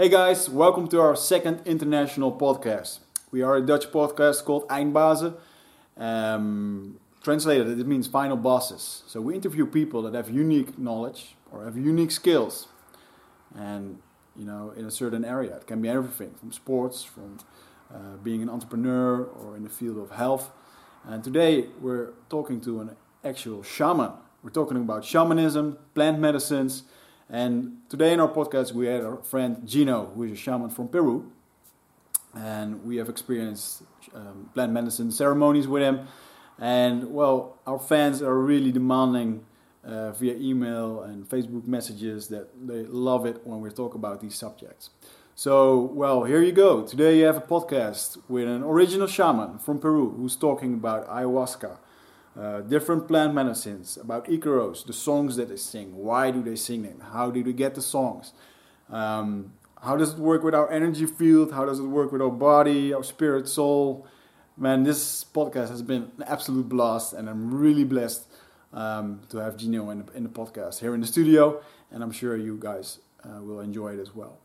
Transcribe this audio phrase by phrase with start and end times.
[0.00, 3.00] Hey guys, welcome to our second international podcast.
[3.32, 5.34] We are a Dutch podcast called Eindbazen.
[5.96, 9.02] Um, translated, it means final bosses.
[9.08, 12.68] So we interview people that have unique knowledge or have unique skills,
[13.56, 13.98] and
[14.36, 15.56] you know, in a certain area.
[15.56, 17.38] It can be everything from sports, from
[17.92, 20.52] uh, being an entrepreneur, or in the field of health.
[21.08, 24.12] And today we're talking to an actual shaman.
[24.44, 26.84] We're talking about shamanism, plant medicines
[27.30, 30.88] and today in our podcast, we had our friend Gino, who is a shaman from
[30.88, 31.30] Peru.
[32.34, 33.82] And we have experienced
[34.14, 36.06] um, plant medicine ceremonies with him.
[36.58, 39.44] And well, our fans are really demanding
[39.84, 44.34] uh, via email and Facebook messages that they love it when we talk about these
[44.34, 44.90] subjects.
[45.34, 46.82] So, well, here you go.
[46.82, 51.78] Today you have a podcast with an original shaman from Peru who's talking about ayahuasca
[52.38, 56.82] uh, different plant medicines, about Icaros, the songs that they sing, why do they sing
[56.82, 58.32] them, how do they get the songs,
[58.90, 59.52] um,
[59.82, 62.92] how does it work with our energy field, how does it work with our body,
[62.92, 64.06] our spirit, soul.
[64.56, 68.26] Man, this podcast has been an absolute blast, and I'm really blessed
[68.72, 72.12] um, to have Gino in the, in the, podcast here in the studio, and I'm
[72.12, 74.38] sure you guys uh, will enjoy it as well.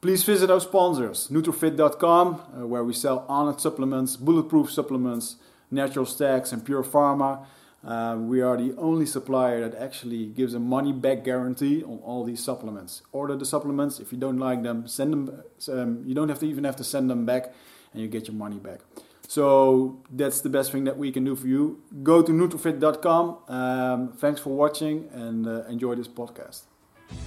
[0.00, 5.36] Please visit our sponsors, Nutrofit.com, uh, where we sell Onnit supplements, bulletproof supplements,
[5.74, 7.44] Natural Stacks and Pure Pharma.
[7.86, 12.24] Uh, we are the only supplier that actually gives a money back guarantee on all
[12.24, 13.02] these supplements.
[13.12, 14.00] Order the supplements.
[14.00, 15.42] If you don't like them, send them.
[15.70, 17.52] Um, you don't have to even have to send them back,
[17.92, 18.80] and you get your money back.
[19.28, 21.82] So that's the best thing that we can do for you.
[22.02, 23.38] Go to Nutrofit.com.
[23.48, 26.62] Um, thanks for watching and uh, enjoy this podcast.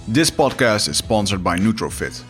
[0.08, 2.22] This podcast is sponsored by Nutrofit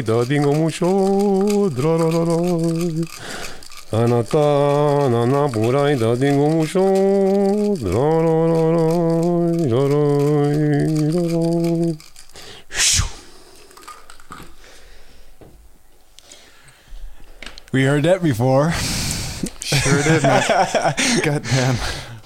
[0.07, 1.71] puraita, tengo mucho.
[3.93, 6.83] Anata, nana puraita, tengo mucho.
[17.73, 18.73] We heard that before.
[19.61, 20.43] Sure did, man.
[21.23, 21.77] God damn.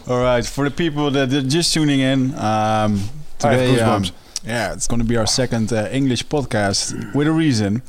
[0.06, 3.00] All right, for the people that are just tuning in, um,
[3.38, 4.19] today, um, goosebumps.
[4.60, 7.80] Yeah, it's going to be our second uh, English podcast with a reason.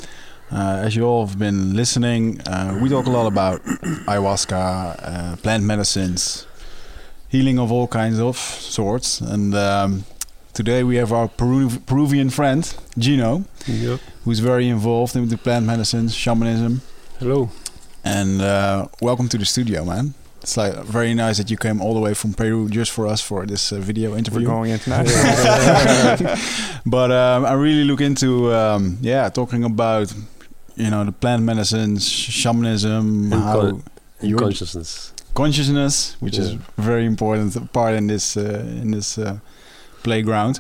[0.51, 3.62] Uh, as you all have been listening, uh, we talk a lot about
[4.07, 4.53] ayahuasca,
[5.03, 6.47] uh, plant medicines,
[7.29, 10.03] healing of all kinds of sorts, and um,
[10.53, 12.63] today we have our Peru- Peruvian friend
[12.97, 14.00] Gino, Yep.
[14.23, 16.81] who's very involved in the plant medicines, shamanism,
[17.19, 17.50] Hello.
[18.03, 20.13] and uh, welcome to the studio, man.
[20.42, 23.22] It's like very nice that you came all the way from Peru just for us
[23.22, 24.46] for this uh, video We're interview.
[24.48, 26.36] going international.
[26.86, 30.12] but um, I really look into um, yeah talking about
[30.76, 33.84] you know the plant medicines, shamanism, And how con-
[34.38, 35.14] consciousness.
[35.36, 36.60] consciousness, which is Yeah.
[36.78, 39.38] a very important part in this uh, in this uh,
[40.04, 40.60] playground,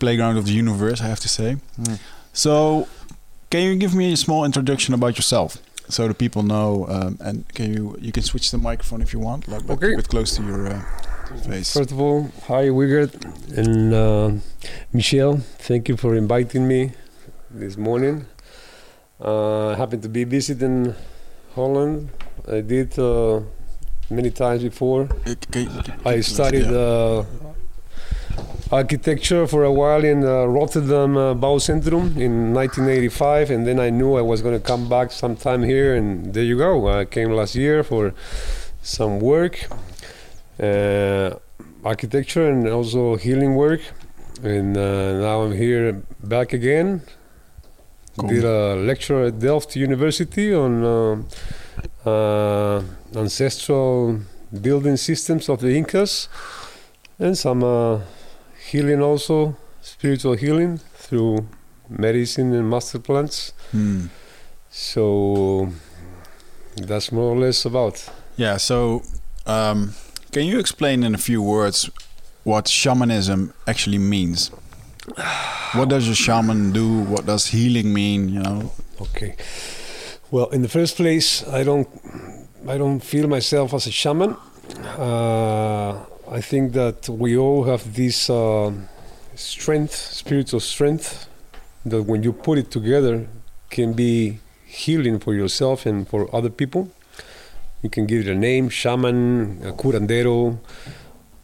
[0.00, 1.02] playground of the universe.
[1.02, 1.56] I have to say.
[1.80, 1.98] Mm.
[2.32, 2.86] So,
[3.50, 5.58] can you give me a small introduction about yourself?
[5.88, 9.20] So the people know, um, and can you you can switch the microphone if you
[9.20, 9.90] want, like but Okay.
[9.90, 10.82] keep it close to your uh,
[11.48, 11.72] face.
[11.72, 13.14] First of all, hi Wigert
[13.56, 14.30] and uh,
[14.92, 15.38] Michel.
[15.68, 16.92] Thank you for inviting me
[17.50, 18.26] this morning.
[19.20, 20.94] Uh, I happen to be visiting
[21.54, 22.10] Holland.
[22.46, 23.40] I did uh,
[24.10, 25.08] many times before.
[25.26, 27.24] Uh, can you- I studied Yeah.
[28.70, 34.16] Architecture for a while in uh, Rotterdam uh, Bouwcentrum in 1985, and then I knew
[34.16, 36.88] I was going to come back sometime here, and there you go.
[36.88, 38.14] I came last year for
[38.82, 39.68] some work,
[40.60, 41.30] uh,
[41.84, 43.80] architecture, and also healing work,
[44.42, 47.02] and uh, now I'm here back again.
[48.18, 48.28] Cool.
[48.28, 52.82] Did a lecture at Delft University on uh, uh,
[53.14, 54.20] ancestral
[54.60, 56.28] building systems of the Incas,
[57.18, 58.00] and some uh,
[58.70, 61.46] healing also, spiritual healing through
[61.88, 63.52] medicine and master plants.
[63.72, 64.06] Hmm.
[64.70, 65.70] So
[66.76, 68.08] that's more or less about.
[68.36, 68.58] Yeah.
[68.58, 69.02] So,
[69.46, 69.94] um,
[70.32, 71.90] can you explain in a few words
[72.44, 74.50] what shamanism actually means?
[75.72, 77.02] What does a shaman do?
[77.04, 78.28] What does healing mean?
[78.28, 78.72] You know.
[79.00, 79.36] Okay.
[80.30, 81.88] Well, in the first place, I don't,
[82.68, 84.36] I don't feel myself as a shaman.
[84.98, 88.70] Uh, I think that we all have this uh,
[89.34, 91.26] strength, spiritual strength,
[91.86, 93.26] that when you put it together,
[93.70, 96.90] can be healing for yourself and for other people.
[97.82, 100.58] You can give it a name: shaman, a curandero,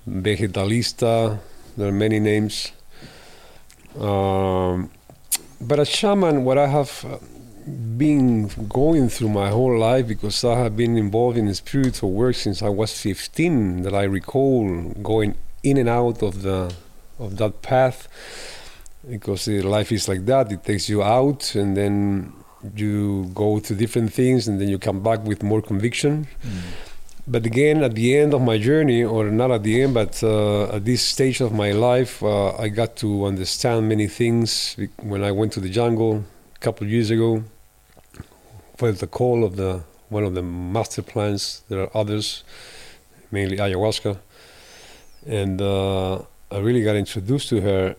[0.07, 1.39] vegetalista.
[1.79, 2.73] There are many names.
[3.99, 4.91] Um,
[5.61, 7.21] but a shaman, what I have
[7.67, 12.63] been going through my whole life, because I have been involved in spiritual work since
[12.63, 16.75] I was 15, that I recall going in and out of the
[17.19, 18.09] of that path,
[19.09, 20.51] because uh, life is like that.
[20.51, 22.33] It takes you out, and then
[22.77, 26.27] you go to different things, and then you come back with more conviction.
[27.27, 30.77] But again, at the end of my journey, or not at the end, but uh,
[30.77, 35.33] at this stage of my life, uh, I got to understand many things when I
[35.33, 36.25] went to the jungle
[36.55, 37.45] a couple of years ago.
[38.77, 41.63] Felt the call of the one of the master plants.
[41.69, 42.45] There are others,
[43.31, 44.19] mainly ayahuasca,
[45.27, 46.17] and uh,
[46.51, 47.97] I really got introduced to her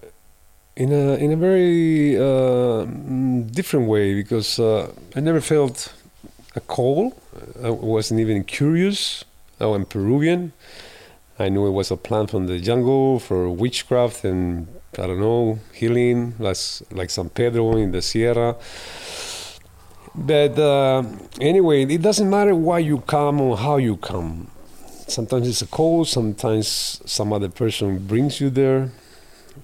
[0.76, 2.86] in a in a very uh,
[3.52, 5.94] different way because uh, I never felt
[6.56, 7.16] a call.
[7.64, 9.24] I wasn't even curious.
[9.60, 10.52] Oh, I'm Peruvian.
[11.40, 14.68] I knew it was a plant from the jungle for witchcraft and
[14.98, 16.58] I don't know healing, like
[16.92, 18.56] like San Pedro in the Sierra.
[20.18, 21.04] But uh,
[21.42, 24.50] anyway, it doesn't matter why you come or how you come.
[25.08, 26.06] Sometimes it's a call.
[26.06, 28.92] Sometimes some other person brings you there,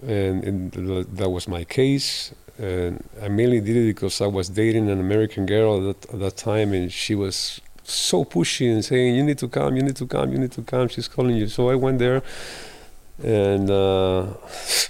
[0.06, 2.34] and, and that was my case.
[2.58, 6.20] And I mainly did it because I was dating an American girl at that, at
[6.20, 9.96] that time, and she was so pushy and saying, "You need to come, you need
[9.96, 11.48] to come, you need to come." She's calling you.
[11.48, 12.22] So I went there,
[13.24, 14.34] and uh,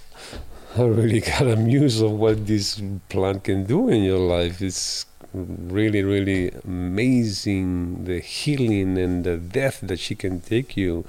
[0.76, 4.62] I really got amused of what this plant can do in your life.
[4.62, 11.06] It's really, really amazing the healing and the depth that she can take you,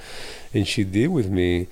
[0.54, 1.68] and she did with me.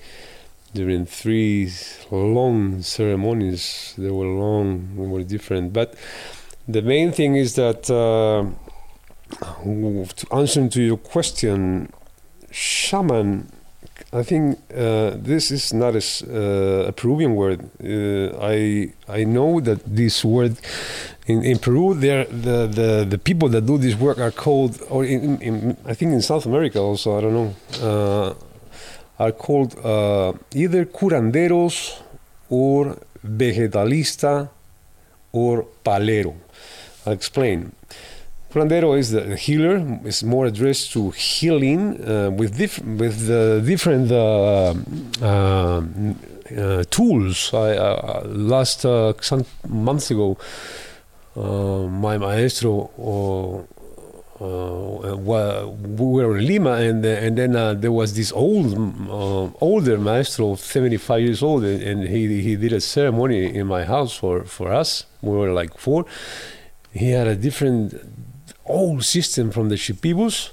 [0.73, 1.71] during three
[2.11, 3.93] long ceremonies.
[3.97, 5.73] They were long, they were different.
[5.73, 5.95] But
[6.67, 8.45] the main thing is that, uh,
[9.63, 11.91] to answer to your question,
[12.51, 13.51] shaman
[14.13, 17.69] I think uh, this is not a, uh, a Peruvian word.
[17.81, 20.57] Uh, I I know that this word
[21.27, 25.05] in, in Peru, there the, the the people that do this work are called, or
[25.05, 27.17] in, in I think in South America also.
[27.17, 27.55] I don't know.
[27.81, 28.33] Uh,
[29.17, 32.01] are called uh, either curanderos
[32.49, 34.49] or vegetalista
[35.31, 36.33] or palero.
[37.05, 37.71] I'll explain.
[38.51, 39.99] Curandero is the healer.
[40.03, 44.73] is more addressed to healing uh, with diff- with uh, different uh,
[45.21, 45.81] uh,
[46.57, 47.53] uh tools.
[47.53, 50.37] I, uh, last some months ago,
[51.35, 52.89] my maestro.
[54.41, 58.75] we were in Lima, and and then there was this old,
[59.61, 64.43] older maestro, seventy-five years old, and he he did a ceremony in my house for
[64.43, 65.05] for us.
[65.21, 66.05] We were like four.
[66.93, 67.93] He had a different
[68.71, 70.51] old system from the Shipibos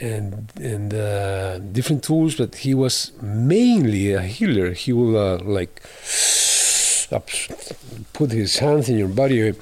[0.00, 4.72] and and uh, different tools, but he was mainly a healer.
[4.72, 5.82] He will uh, like
[8.12, 9.54] put his hands in your body,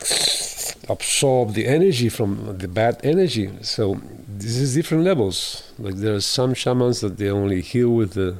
[0.89, 3.51] absorb the energy from the bad energy.
[3.63, 5.73] So this is different levels.
[5.79, 8.37] Like there are some shamans that they only heal with the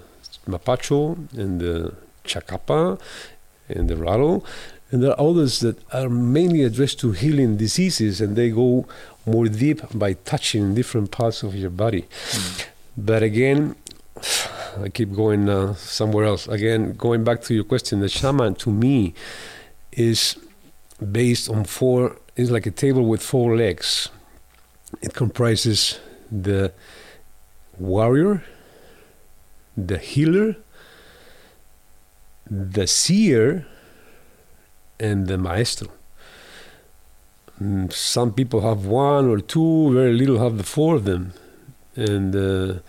[0.47, 3.01] mapacho and the chacapa
[3.69, 4.45] and the rattle,
[4.91, 8.87] and there are others that are mainly addressed to healing diseases and they go
[9.25, 12.03] more deep by touching different parts of your body.
[12.03, 12.67] Mm.
[12.97, 13.77] But again,
[14.83, 16.49] I keep going uh, somewhere else.
[16.49, 19.15] Again, going back to your question, the shaman to me
[19.93, 20.37] is
[21.13, 24.09] based on four, is like a table with four legs.
[25.03, 26.73] It comprises the
[27.79, 28.45] warrior,
[29.77, 30.57] the healer,
[32.51, 33.67] the seer,
[35.01, 35.89] and the maestro.
[37.91, 41.33] Some people have one or two, very little have the four of them,
[41.97, 42.81] and uh,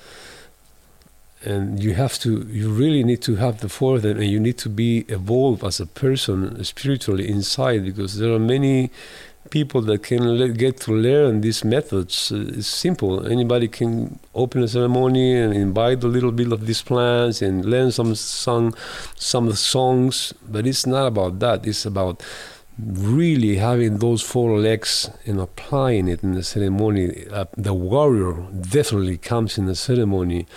[1.44, 4.39] and you have to, you really need to have the four of them, and you
[4.39, 8.91] need to be evolved as a person spiritually inside, because there are many
[9.50, 12.31] people that can get to learn these methods.
[12.31, 13.25] Uh, it's simple.
[13.25, 17.91] Anybody can open a ceremony and invite a little bit of these plants and learn
[17.91, 18.75] some song,
[19.15, 20.33] some songs.
[20.48, 21.65] But it's not about that.
[21.65, 22.24] It's about
[22.77, 27.25] really having those four legs and applying it in the ceremony.
[27.31, 30.48] Uh, the warrior definitely comes in the ceremony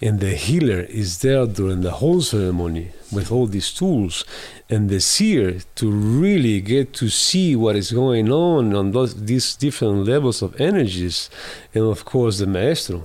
[0.00, 4.24] and the healer is there during the whole ceremony with all these tools
[4.68, 9.56] and the seer to really get to see what is going on on those these
[9.56, 11.30] different levels of energies.
[11.74, 13.04] And of course the maestro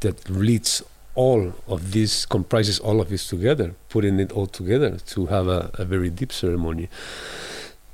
[0.00, 0.82] that leads
[1.14, 5.70] all of this comprises all of this together putting it all together to have a,
[5.74, 6.88] a very deep ceremony.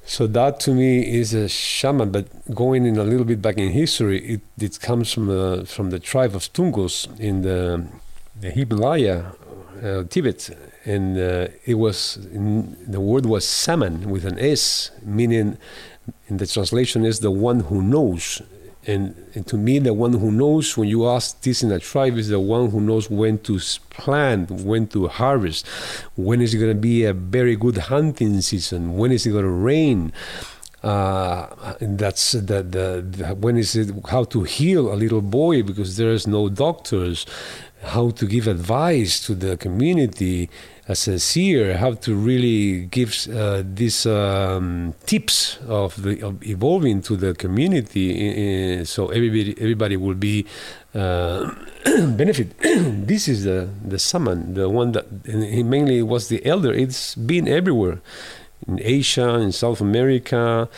[0.09, 3.73] So that to me is a shaman, but going in a little bit back in
[3.73, 7.89] history, it, it comes from the, from the tribe of Tungus in the
[8.41, 9.33] the Himalaya,
[9.83, 10.51] uh, Tibet,
[10.87, 15.59] and uh, it was in, the word was saman with an S, meaning
[16.29, 18.41] in the translation is the one who knows.
[18.87, 22.17] And, and, to me, the one who knows, when you ask this in a tribe,
[22.17, 23.59] is the one who knows when to
[23.91, 25.67] plant, when to harvest,
[26.15, 29.43] when is it going to be a very good hunting season, when is it going
[29.43, 30.13] to rain.
[30.85, 35.97] Uh, that's the, the, the, when is it how to heal a little boy because
[35.97, 37.27] there is no doctors
[37.83, 40.49] how to give advice to the community
[40.95, 47.35] seer, how to really give uh, these um, tips of, the, of evolving to the
[47.35, 50.47] community, so everybody everybody will be
[50.95, 51.51] uh,
[52.17, 52.57] benefit.
[52.61, 56.73] this is the the shaman, the one that he mainly was the elder.
[56.73, 58.01] It's been everywhere,
[58.69, 60.69] in Asia, in South America,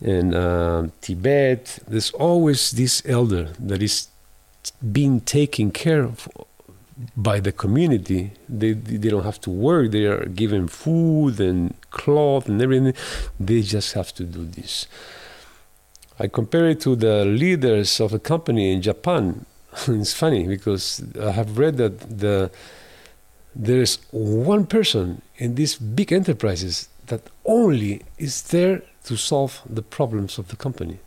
[0.00, 1.80] in uh, Tibet.
[1.86, 4.08] There's always this elder that is
[4.80, 6.28] being taken care of
[7.16, 8.32] by the community.
[8.48, 9.90] They they don't have to work.
[9.90, 12.94] They are given food and cloth and everything.
[13.38, 14.86] They just have to do this.
[16.18, 19.46] I compare it to the leaders of a company in Japan.
[19.88, 22.50] it's funny because I have read that the
[23.54, 29.82] there is one person in these big enterprises that only is there to solve the
[29.82, 30.98] problems of the company.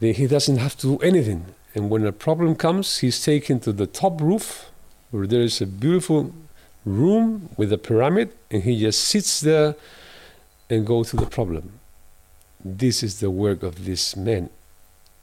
[0.00, 1.46] He doesn't have to do anything.
[1.74, 4.70] And when a problem comes, he's taken to the top roof
[5.14, 6.32] where there is a beautiful
[6.84, 9.76] room with a pyramid, and he just sits there
[10.68, 11.78] and goes to the problem.
[12.64, 14.50] This is the work of this man.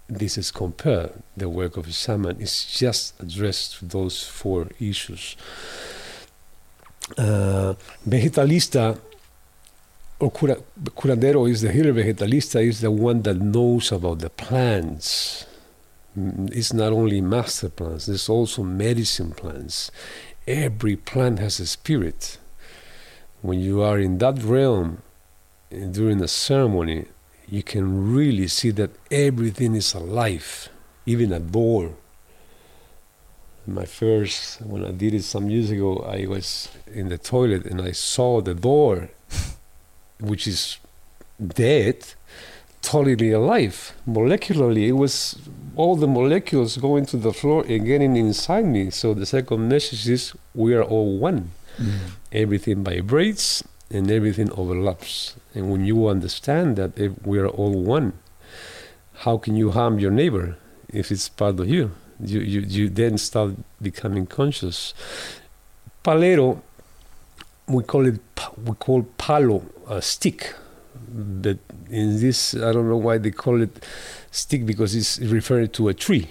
[0.07, 1.11] This is compared.
[1.35, 5.35] The work of a shaman is just addressed to those four issues.
[7.17, 7.73] uh,
[8.07, 8.97] vegetalista
[10.19, 10.57] or cura,
[10.95, 11.93] curandero is the healer.
[11.93, 15.45] Vegetalista is the one that knows about the plants.
[16.15, 18.05] It's not only master plants.
[18.05, 19.91] There's also medicine plants.
[20.45, 22.37] Every plant has a spirit.
[23.41, 25.01] When you are in that realm
[25.69, 27.05] during a ceremony,
[27.47, 30.69] you can really see that everything is alive,
[31.05, 31.93] even a door.
[33.65, 37.81] My first, when I did it some years ago, I was in the toilet and
[37.81, 39.09] I saw the door,
[40.19, 40.77] which is
[41.41, 42.13] dead,
[42.81, 43.93] totally alive.
[44.07, 45.37] Molecularly, it was
[45.75, 48.89] all the molecules going to the floor and getting inside me.
[48.89, 51.51] So the second message is we are all one.
[51.77, 51.99] Mm.
[52.31, 55.35] Everything vibrates and everything overlaps.
[55.53, 58.13] And when you understand that if we are all one,
[59.13, 60.57] how can you harm your neighbor
[60.89, 61.91] if it's part of you?
[62.19, 64.93] You, you, you then start becoming conscious.
[66.03, 66.61] Palero,
[67.67, 68.19] we call it
[68.65, 70.53] we call palo a stick,
[71.07, 71.57] but
[71.91, 73.85] in this I don't know why they call it
[74.31, 76.29] stick because it's referring to a tree.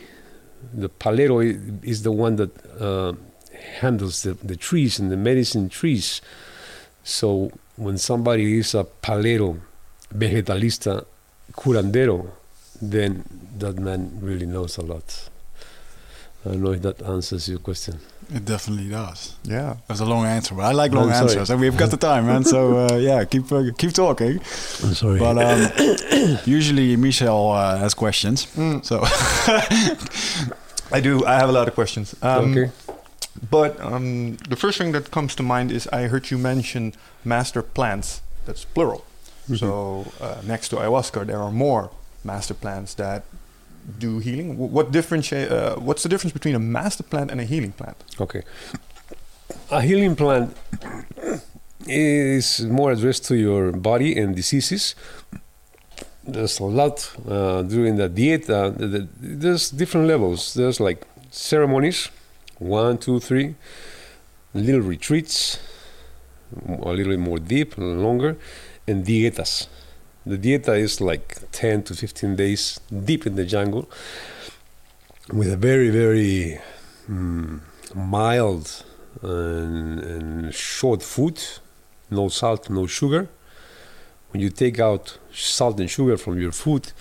[0.74, 1.40] The palero
[1.84, 2.50] is the one that
[2.80, 3.12] uh,
[3.80, 6.20] handles the, the trees and the medicine trees.
[7.04, 9.60] So when somebody is a palero,
[10.14, 11.04] vegetalista,
[11.52, 12.30] curandero,
[12.80, 13.24] then
[13.58, 15.28] that man really knows a lot.
[16.44, 18.00] I don't know if that answers your question.
[18.32, 19.34] It definitely does.
[19.42, 19.76] Yeah.
[19.88, 21.30] That's a long answer, but I like long I'm sorry.
[21.30, 22.44] answers, and we've got the time, man.
[22.44, 24.38] So uh, yeah, keep uh, keep talking.
[24.84, 25.18] I'm sorry.
[25.18, 29.00] But um, usually Michel uh, has questions, Mm, so
[30.92, 31.24] I do.
[31.26, 32.14] I have a lot of questions.
[32.22, 32.70] Um, okay.
[33.50, 36.92] But um, the first thing that comes to mind is I heard you mention
[37.24, 38.22] master plants.
[38.46, 39.04] That's plural.
[39.44, 39.54] Mm-hmm.
[39.56, 41.90] So uh, next to ayahuasca, there are more
[42.24, 43.24] master plants that
[43.98, 44.56] do healing.
[44.56, 45.50] What differentiate?
[45.50, 47.96] Uh, what's the difference between a master plant and a healing plant?
[48.20, 48.42] Okay.
[49.70, 50.56] A healing plant
[51.86, 54.94] is more addressed to your body and diseases.
[56.24, 58.48] There's a lot uh, during the diet.
[58.48, 60.54] Uh, the, the, there's different levels.
[60.54, 62.10] There's like ceremonies,
[62.58, 63.54] one, two, three,
[64.54, 65.58] little retreats,
[66.66, 68.36] a little bit more deep longer,
[68.86, 69.66] and dietas.
[70.30, 73.90] The dieta is like 10 to 15 days deep in the jungle
[75.32, 76.60] with a very, very
[77.10, 77.58] mm,
[77.96, 78.84] mild
[79.22, 81.42] and, and short food,
[82.12, 83.28] no salt, no sugar.
[84.30, 86.92] When you take out salt and sugar from your food,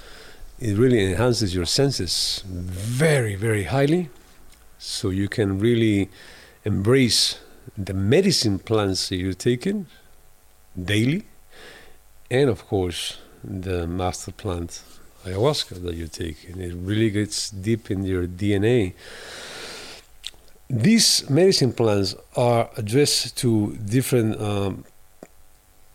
[0.58, 4.10] it really enhances your senses very, very highly.
[4.80, 6.10] So you can really
[6.66, 7.38] embrace
[7.78, 9.86] the medicine plants you're taking
[10.76, 11.26] daily,
[12.32, 14.82] and of course, the master plant
[15.26, 16.48] ayahuasca that you take.
[16.50, 18.94] And it really gets deep in your DNA.
[20.70, 24.86] These medicine plants are addressed to different um,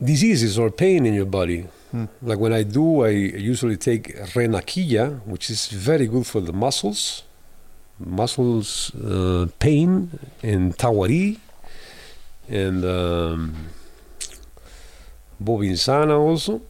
[0.03, 1.67] diseases or pain in your body.
[1.93, 2.07] Hmm.
[2.23, 7.23] Like when I do, I usually take renaquilla, which is very good for the muscles,
[8.01, 11.39] muscles uh, pain, and tawari,
[12.49, 13.69] and um,
[15.43, 16.61] bobinsana also.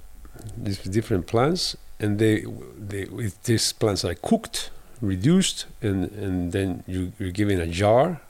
[0.57, 2.45] These different plants, and they,
[2.77, 7.67] they with these plants are cooked, reduced, and and then you you give in a
[7.67, 8.21] jar,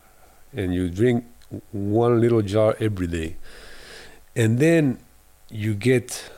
[0.54, 1.24] and you drink
[1.72, 3.36] one little jar every day,
[4.36, 4.98] and then
[5.50, 6.30] you get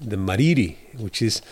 [0.00, 1.42] the mariri, which is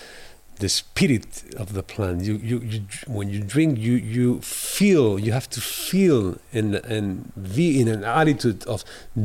[0.62, 2.22] the spirit of the plant.
[2.22, 7.32] You, you, you, when you drink, you, you feel, you have to feel and, and
[7.56, 8.84] be in an attitude of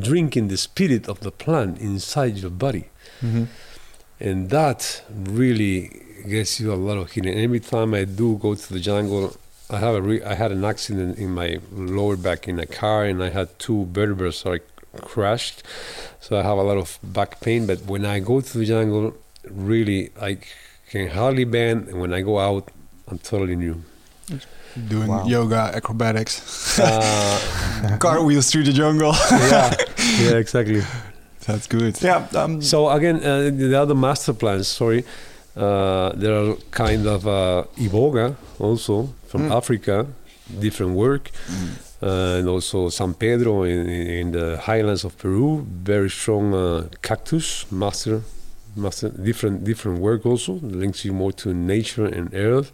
[0.09, 2.85] drinking the spirit of the plant inside your body.
[3.21, 3.45] Mm-hmm.
[4.19, 5.79] And that really
[6.27, 7.37] gets you a lot of healing.
[7.37, 9.37] Every time I do go to the jungle,
[9.69, 13.03] I have a re- I had an accident in my lower back in a car,
[13.05, 14.59] and I had two vertebrae are
[15.01, 15.61] crashed,
[16.19, 17.67] so I have a lot of back pain.
[17.67, 20.39] But when I go to the jungle, really I
[20.91, 22.69] can hardly bend, and when I go out,
[23.07, 23.75] I'm totally new.
[24.89, 25.25] doing Wow.
[25.25, 26.41] yoga, acrobatics,
[26.79, 29.13] Uh, cartwheels through the jungle.
[29.31, 29.73] yeah,
[30.21, 30.81] yeah, exactly.
[31.47, 31.95] That's good.
[32.03, 32.27] Yeah.
[32.35, 34.67] Um, So again, uh, the other master plans.
[34.67, 35.03] Sorry,
[35.55, 39.55] uh, there are kind of uh, iboga also from Mm.
[39.57, 40.05] Africa,
[40.59, 41.31] different work,
[42.03, 47.65] uh, and also San Pedro in, in the highlands of Peru, very strong uh, cactus
[47.71, 48.21] master,
[48.77, 52.71] master different different work also links you more to nature and earth.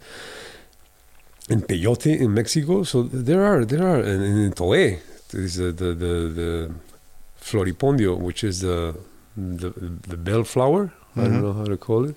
[1.50, 4.98] And peyote in Mexico, so there are there are and in Toé,
[5.32, 6.70] is the the the, the
[7.40, 8.94] floripondio, which is the
[9.36, 9.70] the,
[10.08, 10.92] the bellflower.
[11.16, 11.24] I Mhm.
[11.24, 12.16] don't know how to call it.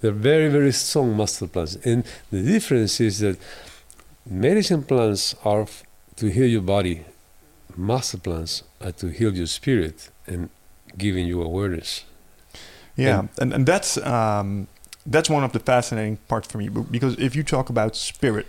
[0.00, 3.36] They're very very strong master plants, and the difference is that
[4.26, 5.82] medicine plants are f-
[6.16, 6.96] to heal your body.
[7.76, 10.50] master plants are to heal your spirit and
[11.04, 12.04] giving you awareness.
[12.96, 14.66] Yeah, And- and and that's um,
[15.06, 18.46] that's one of the fascinating parts for me because if you talk about spirit,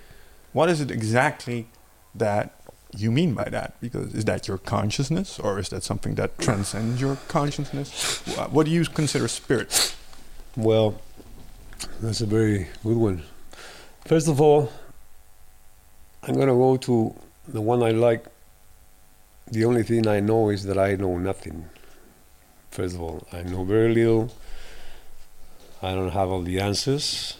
[0.53, 1.67] what is it exactly
[2.15, 2.51] that
[2.95, 3.73] you mean by that?
[3.81, 8.21] Because is that your consciousness, or is that something that transcends your consciousness?
[8.51, 9.95] What do you consider spirit?
[10.55, 10.93] Well,
[12.01, 13.23] that's a very good one.
[14.05, 14.69] First of all,
[16.21, 17.15] I'm going to go to
[17.47, 18.25] the one I like.
[19.51, 21.65] The only thing I know is that I know nothing.
[22.73, 24.33] First of all, I know very little.
[25.83, 27.37] I don't have all the answers.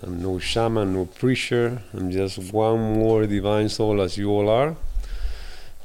[0.00, 1.82] I'm no shaman, no preacher.
[1.92, 4.76] I'm just one more divine soul as you all are,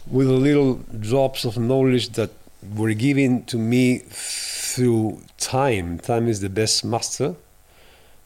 [0.05, 2.29] with a little drops of knowledge that
[2.75, 5.97] were given to me through time.
[5.97, 7.33] Time is the best master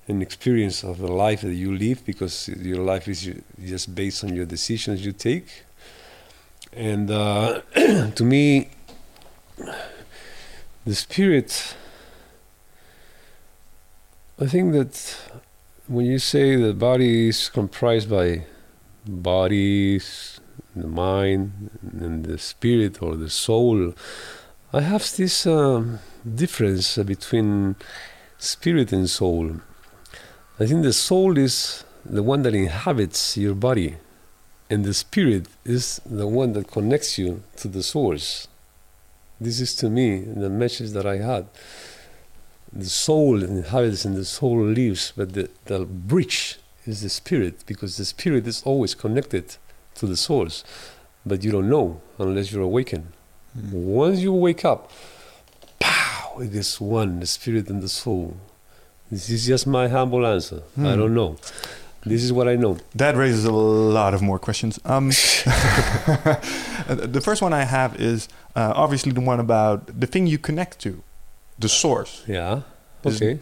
[0.09, 3.31] and experience of the life that you live because your life is
[3.63, 5.63] just based on your decisions you take.
[6.73, 7.61] And uh,
[8.15, 8.71] to me,
[10.85, 11.75] the spirit,
[14.39, 15.17] I think that
[15.87, 18.45] when you say the body is comprised by
[19.07, 20.39] bodies,
[20.75, 23.95] the mind, and the spirit or the soul,
[24.73, 25.99] I have this um,
[26.35, 27.77] difference between
[28.37, 29.61] spirit and soul.
[30.59, 33.95] I think the soul is the one that inhabits your body,
[34.69, 38.47] and the spirit is the one that connects you to the source.
[39.39, 41.47] This is to me the message that I had.
[42.71, 47.97] The soul inhabits and the soul lives, but the, the bridge is the spirit because
[47.97, 49.55] the spirit is always connected
[49.95, 50.63] to the source,
[51.25, 53.07] but you don't know unless you're awakened.
[53.71, 54.91] Once you wake up,
[55.79, 58.35] pow, it is one, the spirit and the soul.
[59.09, 60.63] This is just my humble answer.
[60.77, 60.99] I Hmm.
[60.99, 61.37] don't know.
[62.05, 62.77] This is what I know.
[62.93, 64.79] That raises a lot of more questions.
[64.85, 65.09] Um,
[66.87, 70.79] the first one I have is uh, obviously the one about the thing you connect
[70.81, 71.01] to,
[71.59, 72.23] the source.
[72.27, 72.57] Yeah.
[72.57, 72.61] Is-
[73.21, 73.39] Okay.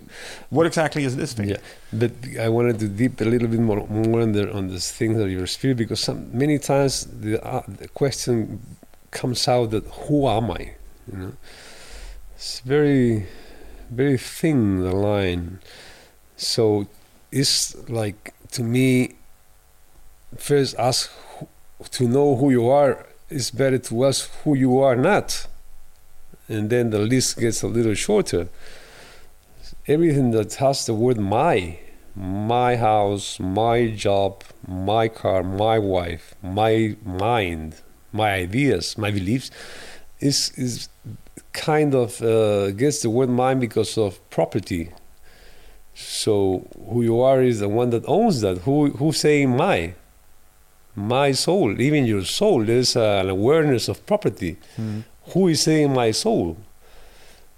[0.49, 1.47] What exactly is this thing?
[1.47, 1.61] Yeah,
[1.93, 5.17] but I wanted to deep a little bit more more on the on this thing
[5.21, 8.59] of your spirit because some many times the uh, the question
[9.11, 10.73] comes out that who am I?
[11.09, 11.33] You know,
[12.35, 13.25] it's very
[13.89, 15.59] very thin the line.
[16.35, 16.87] So
[17.31, 19.15] it's like to me
[20.37, 21.11] first ask
[21.91, 23.05] to know who you are.
[23.29, 25.47] It's better to ask who you are not,
[26.47, 28.49] and then the list gets a little shorter
[29.87, 31.77] everything that has the word my
[32.15, 37.75] my house my job my car my wife my mind
[38.13, 39.51] my ideas my beliefs
[40.19, 40.87] is is
[41.51, 44.89] kind of uh, gets the word mine because of property
[45.95, 48.59] so who you are is the one that owns that.
[48.59, 49.93] Who who's saying my
[50.95, 51.79] my soul?
[51.79, 54.57] Even your soul there's an awareness of property.
[54.77, 55.03] Mm.
[55.29, 56.57] who is saying my soul?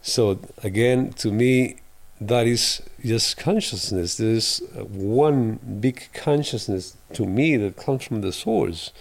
[0.02, 1.78] So again to me
[2.22, 4.18] that is just consciousness.
[4.18, 8.92] There's one big consciousness to me that comes from the source.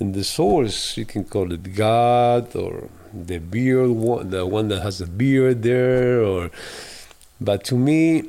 [0.00, 4.82] And the source you can call it god or the beard one the one that
[4.82, 6.50] has a beard there or
[7.40, 8.24] but to me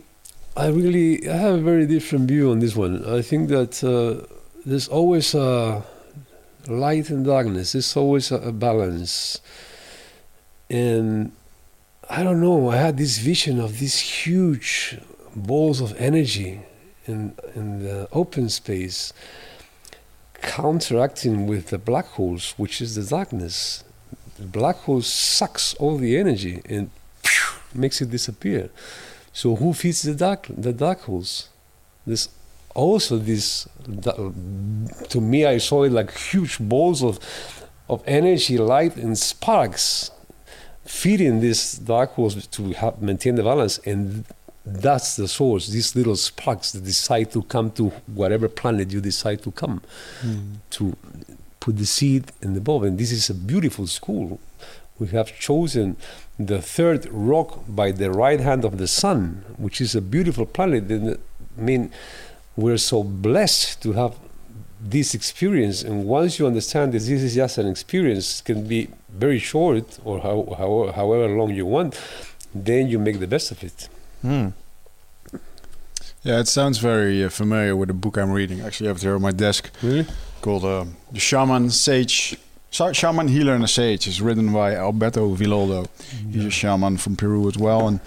[0.56, 4.26] i really i have a very different view on this one i think that uh,
[4.66, 5.84] there's always a
[6.68, 9.40] light and darkness there's always a, a balance
[10.70, 11.32] and
[12.10, 12.70] I don't know.
[12.70, 15.00] I had this vision of these huge
[15.36, 16.62] balls of energy
[17.08, 19.12] in in the open space,
[20.42, 23.84] counteracting with the black holes, which is the darkness.
[24.38, 26.90] The black hole sucks all the energy and
[27.24, 28.70] phew, makes it disappear.
[29.36, 31.50] So who feeds the dark the dark holes?
[32.08, 32.30] There's
[32.74, 33.68] also this.
[35.10, 37.20] To me, I saw it like huge balls of
[37.90, 40.12] of energy, light, and sparks
[40.86, 44.24] feeding these dark holes to help maintain the balance and
[44.64, 49.42] that's the source these little sparks that decide to come to whatever planet you decide
[49.42, 49.82] to come
[50.22, 50.54] hmm.
[50.70, 50.96] to
[51.60, 54.40] put the seed in the bulb and this is a beautiful school
[55.00, 55.98] we have chosen
[56.38, 60.84] the third rock by the right hand of the sun which is a beautiful planet
[61.58, 61.92] i mean
[62.58, 64.16] we're so blessed to have
[64.80, 69.40] this experience and once you understand that this is just an experience can be very
[69.40, 72.00] short or how, how, however long you want
[72.54, 73.90] then you make the best of it
[74.26, 74.54] Mm.
[76.24, 78.62] Yeah, it sounds very uh, familiar with the book I'm reading.
[78.62, 80.08] Actually, I have it here on my desk really
[80.42, 82.36] called uh, The Shaman Sage.
[82.94, 84.08] Shaman Healer and a Sage.
[84.08, 85.88] is written by Alberto Villoldo.
[86.32, 87.88] He's a shaman from Peru as well.
[87.88, 88.00] And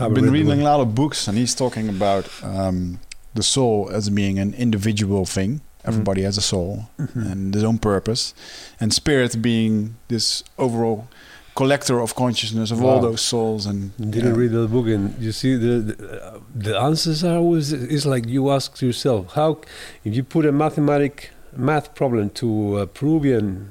[0.00, 2.98] I've been reading a lot of books, and he's talking about um,
[3.34, 5.60] the soul as being an individual thing.
[5.84, 7.32] Everybody has a soul Mhm.
[7.32, 8.34] and his own purpose,
[8.80, 11.06] and spirit being this overall
[11.54, 13.64] collector of consciousness of all those souls.
[13.66, 14.40] And Didn't yeah.
[14.40, 15.96] read that book, and you see the the,
[16.26, 17.72] uh, the answers are always.
[17.72, 19.58] It's like you ask yourself, how
[20.04, 23.70] if you put a mathematic math problem to a Peruvian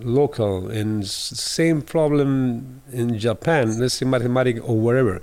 [0.00, 5.20] local and same problem in Japan, let's say mathematic or wherever,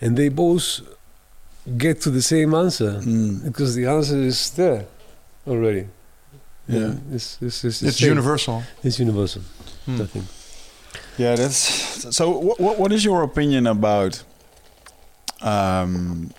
[0.00, 0.80] and they both
[1.78, 3.44] get to the same answer Mm.
[3.44, 4.84] because the answer is there
[5.46, 5.86] already.
[6.68, 6.94] Yeah.
[7.12, 8.62] It's it's it's, It's universal.
[8.82, 9.42] It's universal.
[9.86, 10.00] Hmm.
[10.02, 10.24] I think.
[11.18, 11.58] Yeah, that's
[12.16, 12.30] so.
[12.30, 14.22] What, what what is your opinion about
[15.42, 16.30] um,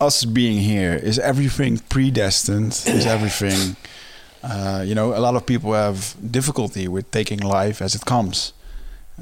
[0.00, 0.94] us being here?
[0.94, 2.72] Is everything predestined?
[2.86, 3.76] Is everything?
[4.42, 8.52] Uh, you know, a lot of people have difficulty with taking life as it comes.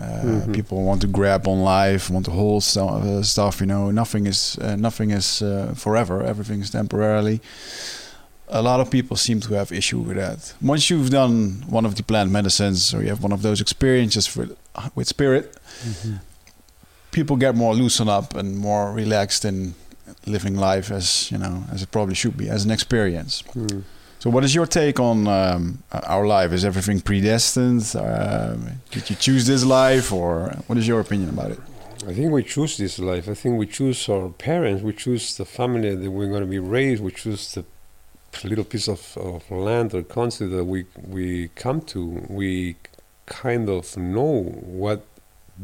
[0.01, 0.53] Uh, Mhm.
[0.55, 3.61] People want to grab on life, want to hold stu- uh, stuff.
[3.61, 6.23] You know, nothing is uh, nothing is uh, forever.
[6.25, 7.41] Everything is temporarily.
[8.49, 10.55] A lot of people seem to have issue with that.
[10.61, 14.37] Once you've done one of the plant medicines, or you have one of those experiences
[14.37, 14.51] with
[14.95, 15.45] with spirit,
[17.11, 19.75] people get more loosened up and more relaxed in
[20.27, 23.43] living life as you know as it probably should be as an experience.
[23.53, 23.81] Hmm.
[24.21, 26.53] So, what is your take on um, our life?
[26.53, 27.91] Is everything predestined?
[27.97, 31.61] Um did you choose this life, or what is your opinion about it?
[32.07, 33.29] I think we choose this life.
[33.31, 34.83] I think we choose our parents.
[34.83, 37.03] We choose the family that we're going to be raised.
[37.03, 37.65] We choose the
[38.45, 40.85] little piece of, of land or country that we
[41.17, 42.01] we come to.
[42.29, 42.77] We
[43.25, 44.43] kind of know
[44.83, 45.01] what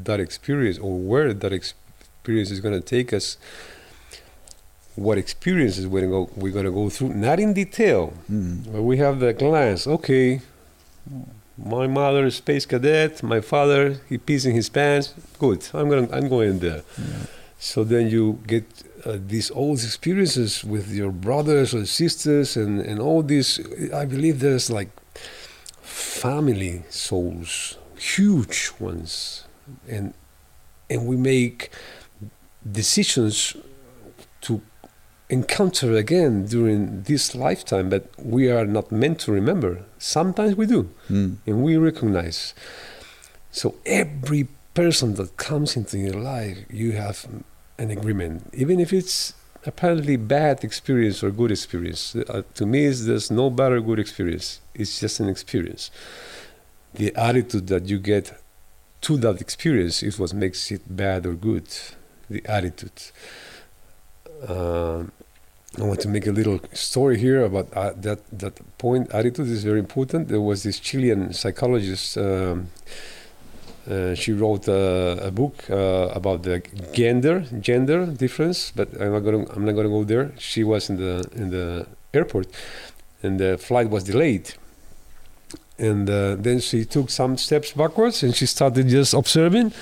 [0.09, 3.37] that experience or where that experience is going to take us.
[4.97, 8.57] What experiences we're going to go, we're going to go through, not in detail, Hmm.
[8.73, 9.87] but we have the glance.
[9.87, 10.41] Okay,
[11.59, 13.23] my mother is space cadet.
[13.23, 15.15] My father he pees in his pants.
[15.39, 16.13] Good, I'm going.
[16.13, 16.83] I'm going there.
[17.59, 18.65] So then you get
[19.05, 23.61] uh, these old experiences with your brothers or sisters, and and all these.
[23.93, 24.91] I believe there's like
[25.83, 29.45] family souls, huge ones,
[29.89, 30.15] and
[30.91, 31.71] and we make
[32.71, 33.57] decisions
[35.29, 39.85] encounter again during this lifetime but we are not meant to remember.
[39.99, 41.35] Sometimes we do Hmm.
[41.47, 42.55] and we recognize.
[43.51, 47.27] So every person that comes into your life you have
[47.79, 48.51] an agreement.
[48.55, 49.35] Even if it's
[49.65, 53.99] apparently bad experience or good experience uh, to me is there's no bad or good
[53.99, 54.61] experience.
[54.75, 55.91] It's just an experience.
[56.95, 58.33] The attitude that you get
[59.03, 61.67] to that experience is what makes it bad or good.
[62.31, 62.99] The attitude
[64.49, 65.12] um,
[65.79, 68.20] I want to make a little story here about uh, that.
[68.33, 70.29] That point, attitude is very important.
[70.29, 72.16] There was this Chilean psychologist.
[72.16, 72.68] Um,
[73.90, 79.20] uh, she wrote uh, a book uh, about the gender gender difference, but I'm not
[79.20, 79.46] going.
[79.51, 80.33] I'm not going to go there.
[80.38, 82.49] She was in the in the airport,
[83.22, 84.55] and the flight was delayed.
[85.79, 89.72] And uh, then she took some steps backwards, and she started just observing.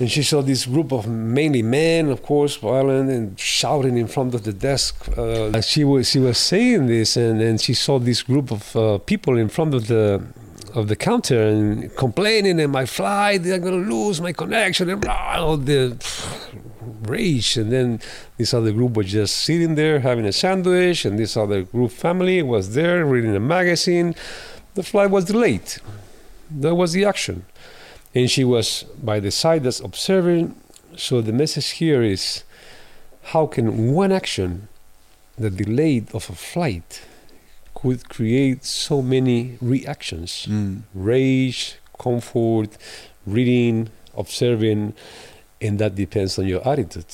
[0.00, 4.32] And she saw this group of mainly men, of course, violent and shouting in front
[4.32, 4.94] of the desk.
[5.18, 8.98] Uh, she was she was saying this, and, and she saw this group of uh,
[8.98, 10.22] people in front of the
[10.74, 15.56] of the counter and complaining, and my flight, they're gonna lose my connection, and all
[15.56, 15.96] the
[17.02, 17.56] rage.
[17.56, 18.00] And then
[18.36, 22.40] this other group was just sitting there having a sandwich, and this other group family
[22.40, 24.14] was there reading a magazine.
[24.74, 25.74] The flight was delayed.
[26.50, 27.44] That was the action
[28.14, 30.54] and she was by the side that's observing.
[30.96, 32.42] So the message here is
[33.32, 34.68] how can one action,
[35.36, 37.02] the delay of a flight,
[37.74, 40.78] could create so many reactions Hmm.
[40.94, 42.70] rage, comfort,
[43.26, 44.94] reading, observing,
[45.60, 47.06] and that depends on your attitude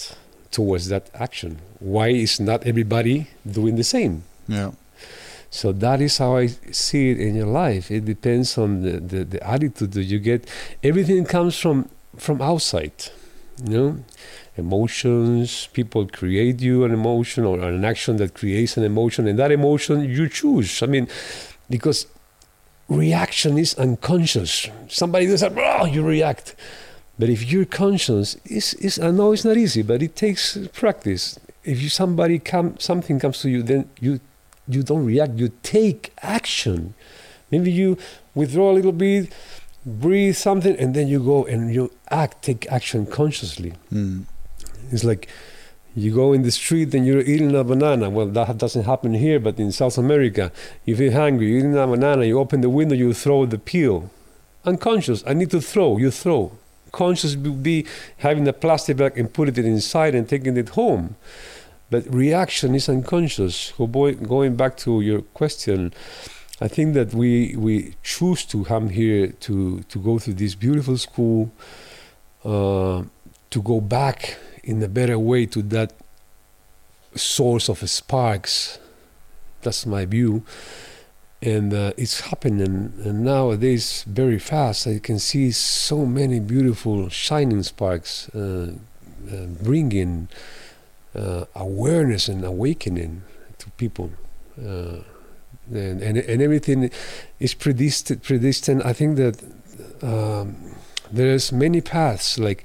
[0.51, 1.59] towards that action.
[1.81, 4.23] Why is not everybody doing the same?
[4.49, 4.71] Yeah.
[5.55, 7.89] So that is how I see it in your life.
[7.89, 10.49] It depends on the, the, the attitude that you get.
[10.83, 12.93] Everything comes from from outside,
[13.63, 14.05] you know.
[14.57, 19.53] Emotions, people create you an emotion or an action that creates an emotion, and that
[19.53, 20.83] emotion you choose.
[20.83, 21.07] I mean,
[21.71, 22.09] because
[22.89, 24.69] reaction is unconscious.
[24.89, 26.57] Somebody does that, oh, you react.
[27.17, 31.39] But if you're conscious, it's, it's, I know it's not easy, but it takes practice.
[31.63, 34.19] If you somebody come, something comes to you, then you
[34.69, 36.95] you don't react, you take action.
[37.51, 37.99] Maybe you
[38.35, 39.33] withdraw a little bit,
[39.85, 43.75] breathe something, and then you go and you act, take action consciously.
[43.91, 44.23] Hmm.
[44.91, 45.29] It's like
[45.95, 48.11] you go in the street and you're eating a banana.
[48.11, 50.51] Well, that doesn't happen here, but in South America,
[50.87, 53.59] if you feel hungry, you're eating a banana, you open the window, you throw the
[53.59, 54.11] peel.
[54.65, 56.53] Unconscious, I need to throw, you throw.
[56.91, 57.87] Conscious would be
[58.19, 61.17] having a plastic bag and putting it inside and taking it home.
[61.95, 63.73] But reaction is unconscious.
[63.79, 65.93] Go boy, going back to your question,
[66.61, 70.99] I think that we we choose to come here to to go through this beautiful
[70.99, 71.53] school,
[72.45, 73.05] uh,
[73.51, 75.93] to go back in a better way to that
[77.15, 78.81] source of sparks.
[79.63, 80.43] That's my view,
[81.41, 84.89] and uh, it's happening and nowadays very fast.
[84.89, 88.73] I can see so many beautiful shining sparks, uh,
[89.31, 90.29] uh, bringing
[91.15, 93.23] uh, awareness and awakening
[93.59, 94.11] to people.
[94.59, 94.99] Uh,
[95.73, 96.91] and, and and everything
[97.41, 98.23] is predestined.
[98.23, 98.83] predestined.
[98.83, 99.43] I think that
[100.03, 100.57] um,
[101.11, 102.39] there's many paths.
[102.39, 102.65] Like,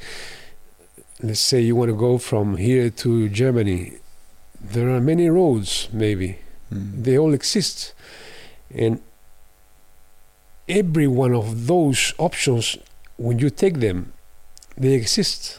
[1.21, 3.93] let's say you want to go from here to Germany,
[4.59, 5.87] there are many roads.
[5.93, 6.39] Maybe
[6.71, 7.03] Mm.
[7.03, 7.93] they all exist,
[8.73, 9.01] and
[10.67, 12.77] every one of those options,
[13.17, 14.13] when you take them,
[14.77, 15.58] they exist.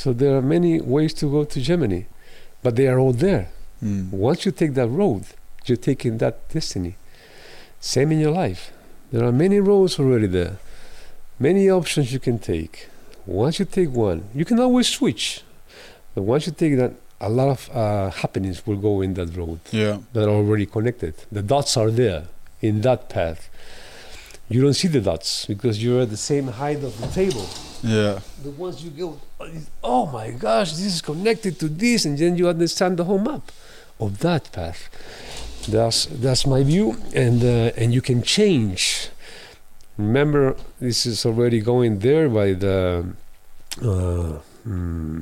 [0.00, 2.06] So there are many ways to go to Germany,
[2.62, 3.48] but they are all there.
[3.82, 4.12] Mm.
[4.12, 5.24] Once you take that road,
[5.66, 6.94] you're taking that destiny.
[7.80, 8.70] Same in your life.
[9.10, 10.58] There are many roads already there,
[11.40, 12.88] many options you can take.
[13.26, 15.42] Once you take one, you can always switch.
[16.14, 19.58] But once you take that, a lot of uh, happenings will go in that road
[19.72, 19.98] Yeah.
[20.12, 21.14] that are already connected.
[21.32, 22.22] The dots are there
[22.62, 23.50] in that path.
[24.48, 27.46] You don't see the dots because you're at the same height of the table.
[27.82, 28.20] Yeah.
[28.42, 29.20] But once you go,
[29.84, 33.52] oh my gosh, this is connected to this, and then you understand the whole map
[34.00, 34.88] of that path.
[35.68, 39.10] That's that's my view, and uh, and you can change.
[39.98, 43.04] Remember, this is already going there by the
[43.82, 45.20] uh, hmm,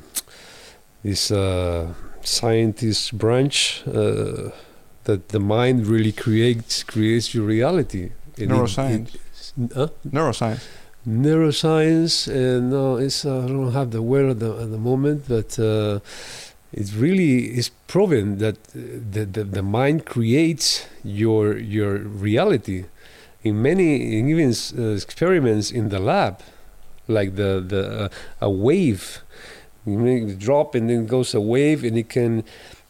[1.02, 4.50] this uh, scientist branch uh,
[5.04, 8.12] that the mind really creates creates your reality.
[8.38, 9.14] And it- Neuroscience.
[9.14, 9.88] it- huh?
[10.08, 10.62] Neuroscience.
[11.06, 15.18] neuroscience and no it's uh, i don't have the word at the, at the moment
[15.28, 16.00] but uh,
[16.72, 18.80] it really is proven that uh,
[19.14, 20.66] the, the, the mind creates
[21.04, 21.92] your your
[22.26, 22.84] reality
[23.42, 26.34] in many in even uh, experiments in the lab
[27.16, 28.08] like the the uh,
[28.48, 29.02] a wave
[29.86, 32.42] you make the drop and then goes a wave and it can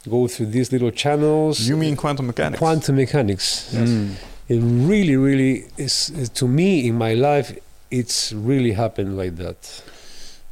[0.09, 2.59] go through these little channels You mean quantum mechanics?
[2.59, 4.15] quantum mechanics Mm.
[4.49, 7.57] It really really is, to me in my life
[7.91, 9.83] it's really happened like that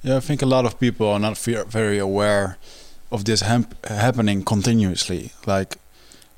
[0.02, 1.38] Yeah, I think a lot of people are not
[1.72, 2.57] very aware
[3.11, 5.30] of this hap- happening continuously.
[5.46, 5.76] Like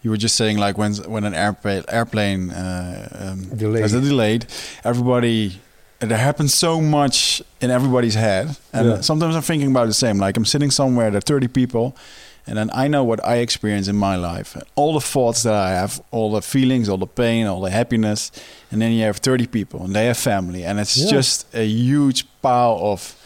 [0.03, 3.83] you were just saying, like when when an airplane airplane uh, um, Delayed.
[3.83, 4.47] has a delayed,
[4.85, 5.59] everybody
[5.99, 9.01] there happens so much in everybody's head, and Yeah.
[9.03, 10.19] sometimes I'm thinking about the same.
[10.27, 11.97] Like I'm sitting somewhere, there are 30 people.
[12.48, 15.70] And then I know what I experience in my life, all the thoughts that I
[15.70, 18.30] have, all the feelings, all the pain, all the happiness,
[18.70, 21.11] and then you have 30 people, and they have family, and it's Yeah.
[21.11, 23.16] just a huge pile of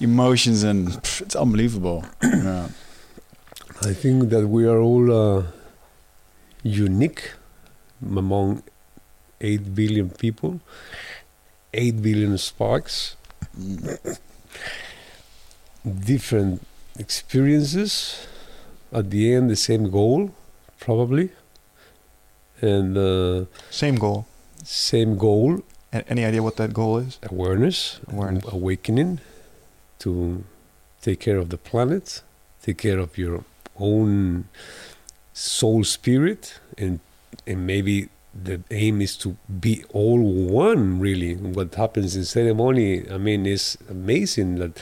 [0.00, 2.04] emotions, and pff, it's unbelievable.
[2.22, 2.68] yeah.
[3.90, 5.42] i think that we are all uh,
[6.62, 7.32] unique
[8.02, 8.62] among
[9.40, 10.60] 8 billion people
[11.72, 13.16] 8 billion sparks
[13.58, 14.18] Mm.
[15.84, 16.60] different
[16.98, 18.26] experiences
[18.92, 20.30] at the end the same goal
[20.80, 21.30] probably
[22.60, 24.26] and uh, Same goal.
[24.64, 25.60] same goal
[25.92, 27.18] A- any idea what that goal is?
[27.30, 28.44] awareness, Awareness.
[28.52, 29.20] awakening
[30.00, 30.44] to
[31.02, 32.22] take care of the planet,
[32.62, 33.44] take care of your
[33.78, 34.48] own
[35.32, 37.00] soul spirit, and
[37.46, 38.08] and maybe
[38.44, 40.98] the aim is to be all one.
[41.00, 44.56] Really, what happens in ceremony, I mean, is amazing.
[44.56, 44.72] That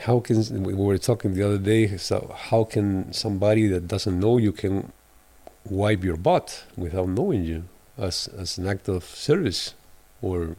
[0.00, 1.96] how can we were talking the other day?
[1.96, 4.92] So how can somebody that doesn't know you can
[5.64, 7.64] wipe your butt without knowing you?
[7.98, 9.74] as as an act of service
[10.22, 10.56] or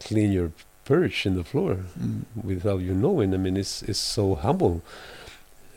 [0.00, 0.50] clean your
[0.84, 2.24] perch in the floor Mm.
[2.44, 3.34] without you knowing.
[3.34, 4.82] I mean, it's it's so humble,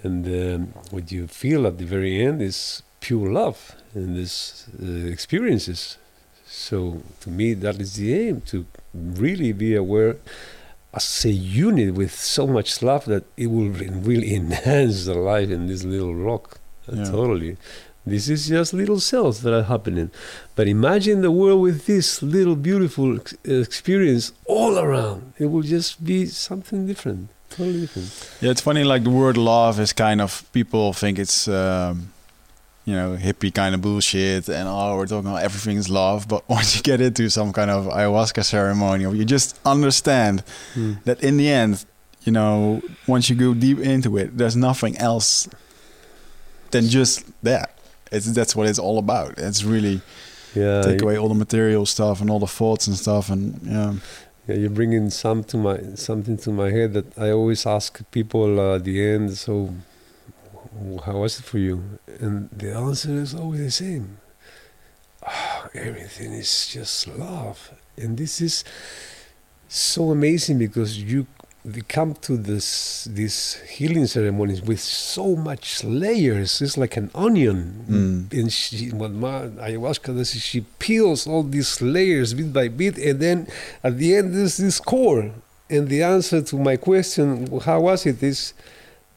[0.03, 4.85] and um, what you feel at the very end is pure love in this uh,
[5.11, 5.97] experiences.
[6.47, 10.15] So to me, that is the aim to really be aware
[10.93, 15.67] as a unit with so much love that it will really enhance the life in
[15.67, 16.59] this little rock.
[16.87, 17.05] Uh, Yeah.
[17.11, 17.57] Totally.
[18.05, 20.11] This is just little cells that are happening.
[20.55, 25.33] But imagine the world with this little beautiful experience all around.
[25.39, 28.09] It will just be something different, totally different.
[28.41, 28.83] Yeah, it's funny.
[28.83, 32.11] Like the word love is kind of people think it's um,
[32.85, 36.27] you know hippie kind of bullshit, and oh, we're talking about everything's love.
[36.27, 40.43] But once you get into some kind of ayahuasca ceremony, you just understand
[41.05, 41.85] that in the end,
[42.23, 45.47] you know, once you go deep into it, there's nothing else
[46.71, 47.77] than just that.
[48.11, 49.37] It's that's what it's all about.
[49.37, 50.01] It's really
[50.53, 53.93] Yeah, take away all the material stuff and all the thoughts and stuff, and yeah,
[54.47, 58.59] yeah, you're bringing some to my something to my head that I always ask people
[58.59, 59.37] uh, at the end.
[59.37, 59.73] So,
[61.05, 61.99] how was it for you?
[62.19, 64.17] And the answer is always the same.
[65.25, 68.63] Ah, everything is just love, and this is
[69.69, 71.25] so amazing because you
[71.87, 76.61] come to this these healing ceremonies with so much layers.
[76.61, 78.33] It's like an onion, Mm.
[78.39, 83.19] and she, what ma ayahuasca does she peels all these layers bit by bit, and
[83.21, 83.47] then
[83.81, 85.31] at the end there's this core.
[85.69, 88.53] And the answer to my question, how was it, is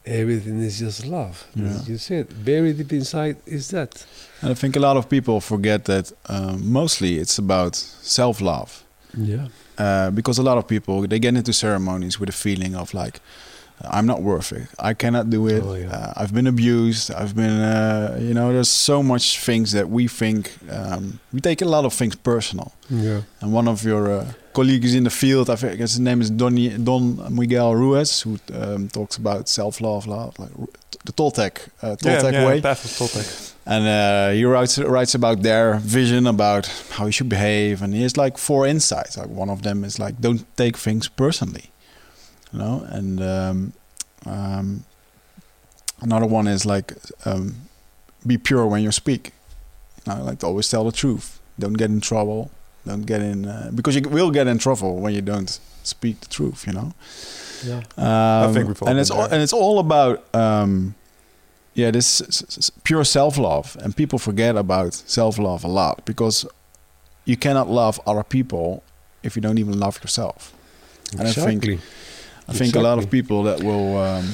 [0.07, 1.45] everything is just love.
[1.55, 1.81] Yeah.
[1.85, 4.05] You said, very deep inside is that.
[4.41, 8.83] And I think a lot of people forget that um, mostly it's about self love.
[9.17, 9.47] Yeah.
[9.77, 13.19] Uh, because a lot of people they get into ceremonies with a feeling of like
[13.81, 14.67] I'm not worth it.
[14.79, 15.63] I cannot do it.
[15.63, 15.89] Oh, yeah.
[15.89, 17.11] uh, I've been abused.
[17.11, 21.61] I've been, uh, you know, there's so much things that we think um, we take
[21.61, 22.73] a lot of things personal.
[22.89, 23.21] Yeah.
[23.41, 26.69] And one of your uh, colleagues in the field, I think his name is Donny,
[26.69, 30.51] Don Miguel Ruiz, who um, talks about self-love, love, like
[31.05, 32.61] the Toltec, uh, Toltec way.
[32.61, 33.53] Path of Toltec.
[33.65, 38.01] And uh, he writes writes about their vision about how you should behave, and he
[38.03, 39.17] has like four insights.
[39.17, 41.69] Like one of them is like don't take things personally,
[42.53, 42.85] you know.
[42.89, 43.73] And um,
[44.25, 44.83] um,
[46.01, 46.93] another one is like
[47.25, 47.55] um,
[48.25, 49.31] be pure when you speak.
[50.05, 51.39] You know, like to always tell the truth.
[51.59, 52.51] Don't get in trouble.
[52.85, 56.27] Don't get in uh, because you will get in trouble when you don't speak the
[56.27, 56.65] truth.
[56.67, 56.93] You know.
[57.65, 57.81] Yeah.
[57.97, 60.93] Um, think we've all and it's all, and it's all about um,
[61.73, 65.67] yeah this s- s- s- pure self love, and people forget about self love a
[65.67, 66.45] lot because
[67.25, 68.83] you cannot love other people
[69.23, 70.53] if you don't even love yourself.
[71.11, 71.79] And I think- Exactly.
[72.47, 74.33] I think a lot of people that will um,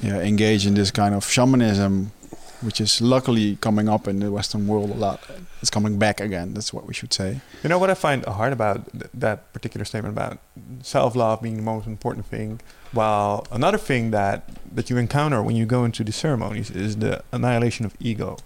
[0.00, 2.12] yeah engage in this kind of shamanism,
[2.60, 5.20] which is luckily coming up in the Western world a lot.
[5.62, 6.54] It's coming back again.
[6.54, 7.40] That's what we should say.
[7.62, 10.38] You know what I find hard about th- that particular statement about
[10.82, 12.60] self-love being the most important thing,
[12.92, 17.22] while another thing that that you encounter when you go into the ceremonies is the
[17.32, 18.38] annihilation of ego.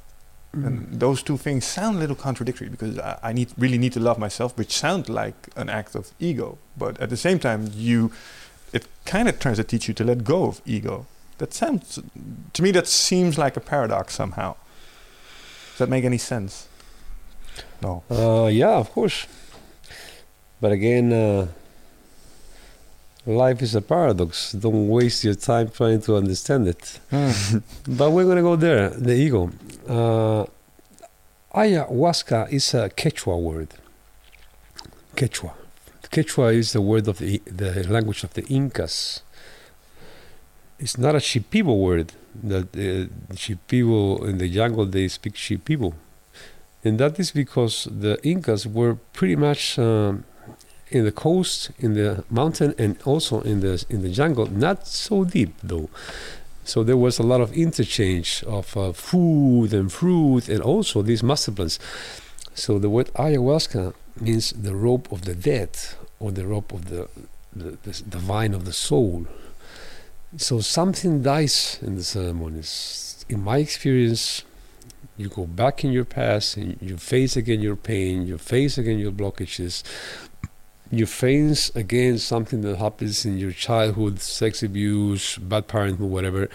[0.54, 0.66] Mm.
[0.66, 4.00] And those two things sound a little contradictory because I, I need really need to
[4.00, 6.58] love myself, which sounds like an act of ego.
[6.76, 8.10] But at the same time, you
[8.74, 11.06] it kind of tries to teach you to let go of ego.
[11.38, 11.98] That sounds
[12.52, 14.56] to me that seems like a paradox somehow.
[15.70, 16.68] Does that make any sense?
[17.82, 18.02] No.
[18.10, 19.26] Uh, yeah, of course.
[20.60, 21.48] But again, uh,
[23.26, 24.52] life is a paradox.
[24.52, 27.00] Don't waste your time trying to understand it.
[27.88, 29.50] but we're going to go there the ego.
[29.88, 30.46] Uh,
[31.54, 33.74] ayahuasca is a Quechua word.
[35.16, 35.52] Quechua.
[36.14, 39.22] Quechua is the word of the, the language of the Incas.
[40.78, 42.12] It's not a Shipibo word.
[42.42, 45.94] That uh, Shipibo in the jungle they speak Shipibo
[46.84, 50.24] and that is because the Incas were pretty much um,
[50.90, 54.46] in the coast, in the mountain, and also in the in the jungle.
[54.46, 55.88] Not so deep though.
[56.64, 61.22] So there was a lot of interchange of uh, food and fruit, and also these
[61.22, 61.78] master plants.
[62.54, 65.70] So the word ayahuasca means the rope of the dead,
[66.18, 67.08] or the rope of the
[67.54, 69.26] the, the, the vine of the soul.
[70.36, 73.24] So something dies in the ceremonies.
[73.28, 74.42] In my experience,
[75.16, 78.98] you go back in your past and you face again your pain, you face again
[78.98, 79.84] your blockages,
[80.90, 86.48] you face again something that happens in your childhood, sex abuse, bad parenthood, whatever,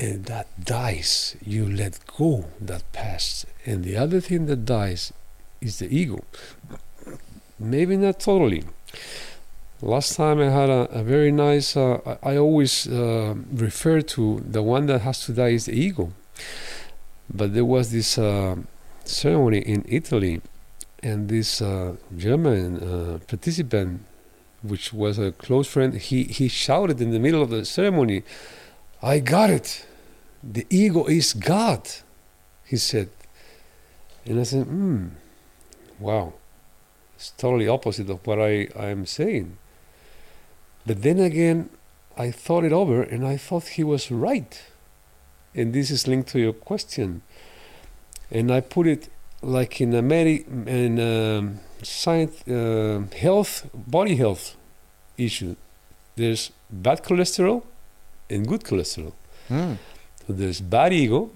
[0.00, 1.36] and that dies.
[1.44, 3.46] You let go that past.
[3.64, 5.12] And the other thing that dies
[5.60, 6.24] is the ego.
[7.58, 8.64] Maybe not totally.
[9.80, 14.62] Last time I had a, a very nice, uh, I, always uh, refer to the
[14.62, 16.12] one that has to die is the ego
[17.32, 18.56] but there was this uh,
[19.04, 20.42] ceremony in Italy,
[21.02, 24.04] and this uh, German uh, participant,
[24.62, 28.22] which was a close friend, he, he shouted in the middle of the ceremony,
[29.02, 29.86] I got it.
[30.42, 31.88] The ego is God,
[32.64, 33.08] he said.
[34.24, 35.08] And I said, hmm,
[35.98, 36.34] wow.
[37.22, 39.56] It's totally opposite of what I, I am saying.
[40.84, 41.70] But then again,
[42.18, 44.60] I thought it over and I thought he was right
[45.54, 47.22] and this is linked to your question.
[48.28, 49.08] And I put it
[49.40, 54.56] like in a medi- in um, science, uh, health, body health
[55.16, 55.54] issue.
[56.16, 57.62] There's bad cholesterol
[58.28, 59.12] and good cholesterol.
[59.46, 59.74] Hmm.
[60.26, 61.30] So there's bad ego,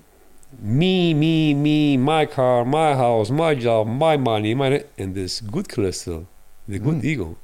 [0.61, 5.66] me, me, me, my car, my house, my job, my money, my and this good
[5.68, 6.26] cholesterol,
[6.68, 7.04] the good Mm.
[7.04, 7.36] ego,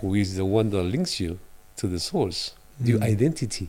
[0.00, 1.38] who is the one that links you
[1.76, 2.52] to the source,
[2.82, 3.04] your Mm.
[3.12, 3.68] identity.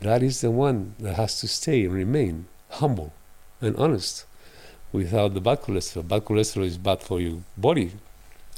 [0.00, 3.12] That is the one that has to stay and remain humble
[3.60, 4.24] and honest
[4.92, 6.06] without the bad cholesterol.
[6.06, 7.92] Bad cholesterol is bad for your body.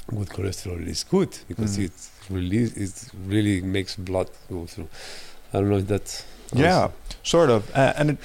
[0.09, 1.85] Good cholesterol is good because Mm.
[1.85, 1.91] it
[2.29, 4.89] release it really makes blood go through.
[5.53, 6.89] I don't know if that Yeah.
[7.29, 7.69] Sort of.
[7.75, 8.17] Uh, and it,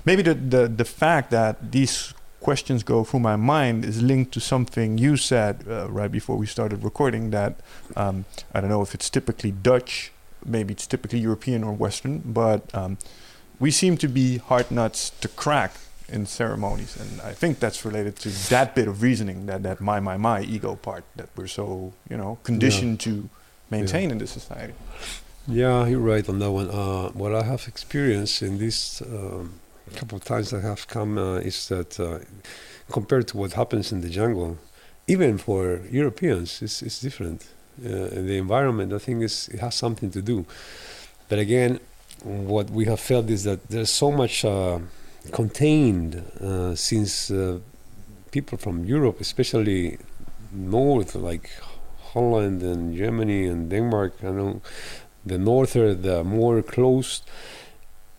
[0.04, 4.40] maybe the, the the fact that these questions go through my mind is linked to
[4.40, 7.30] something you said uh, right before we started recording.
[7.30, 7.52] That
[7.96, 8.24] um,
[8.54, 10.12] I don't know if it's typically Dutch,
[10.44, 12.98] maybe it's typically European or Western, but um,
[13.58, 15.72] we seem to be hard nuts to crack
[16.08, 20.00] in ceremonies, and I think that's related to that bit of reasoning that that my
[20.00, 23.12] my my ego part that we're so you know conditioned yeah.
[23.12, 23.28] to
[23.70, 24.14] maintain yeah.
[24.14, 24.74] in this society.
[25.48, 26.70] Yeah, you're right on that one.
[26.70, 29.54] Uh, what I have experienced in this um,
[29.96, 32.18] couple of times I have come uh, is that uh,
[32.90, 34.58] compared to what happens in the jungle,
[35.06, 37.48] even for Europeans, it's, it's different.
[37.82, 40.44] Uh, the environment, I think, is, it has something to do.
[41.28, 41.80] But again,
[42.22, 44.78] what we have felt is that there's so much uh,
[45.32, 47.32] contained uh, since
[48.30, 49.98] people from Europe, especially
[50.52, 51.50] north, like
[52.12, 54.60] Holland and Germany and Denmark, I know
[55.24, 57.22] the norther, the more closed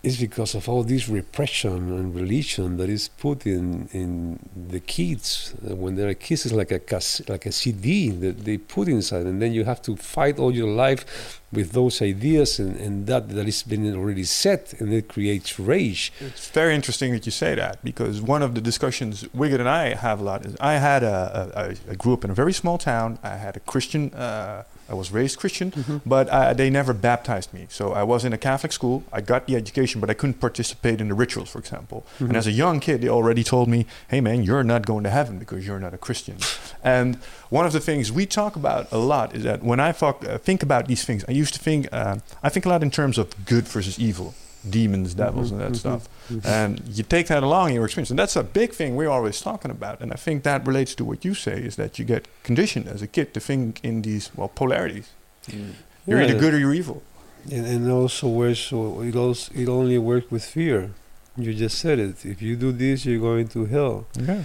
[0.02, 4.38] is because of all this repression and religion that is put in in
[4.70, 6.80] the kids when they're kids is like a
[7.28, 10.68] like a CD that they put inside and then you have to fight all your
[10.68, 15.60] life with those ideas and, and that that is been already set and it creates
[15.60, 16.12] rage.
[16.20, 19.94] It's very interesting that you say that because one of the discussions Wichert and I
[19.94, 22.76] have a lot is I had a, a, a grew up in a very small
[22.76, 23.20] town.
[23.22, 25.98] I had a Christian uh, I was raised Christian, mm-hmm.
[26.04, 27.66] but uh, they never baptized me.
[27.70, 29.02] So I was in a Catholic school.
[29.10, 32.04] I got the education, but I couldn't participate in the rituals, for example.
[32.16, 32.26] Mm-hmm.
[32.26, 35.10] And as a young kid, they already told me, "Hey, man, you're not going to
[35.10, 36.36] heaven because you're not a Christian."
[36.84, 37.16] and
[37.48, 40.36] one of the things we talk about a lot is that when I fuck, uh,
[40.38, 43.16] think about these things, I used to think uh, I think a lot in terms
[43.18, 44.34] of good versus evil
[44.68, 46.08] demons, devils, mm-hmm, and that mm-hmm, stuff.
[46.44, 48.10] And you take that along in your experience.
[48.10, 50.00] And that's a big thing we're always talking about.
[50.00, 53.02] And I think that relates to what you say is that you get conditioned as
[53.02, 55.10] a kid to think in these, well, polarities.
[55.48, 55.72] Mm.
[56.06, 57.02] You're yeah, either good or you're evil.
[57.50, 60.90] And, and also, where it, also, it only works with fear.
[61.36, 62.24] You just said it.
[62.24, 64.06] If you do this, you're going to hell.
[64.18, 64.44] Yeah.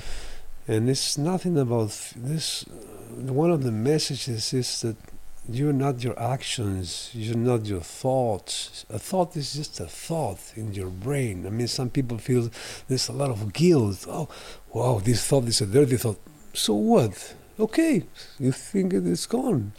[0.68, 2.66] And it's nothing about this.
[2.68, 4.98] Uh, one of the messages is that
[5.50, 8.86] you're not your actions, you're not your thoughts.
[8.90, 11.46] A thought is just a thought in your brain.
[11.46, 12.50] I mean, some people feel
[12.88, 14.06] there's a lot of guilt.
[14.10, 14.28] Oh,
[14.74, 16.20] wow, this thought is a dirty thought.
[16.54, 17.36] So what?
[17.60, 18.04] Okay,
[18.40, 19.72] you think it is gone.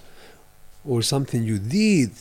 [0.87, 2.12] Or something you did.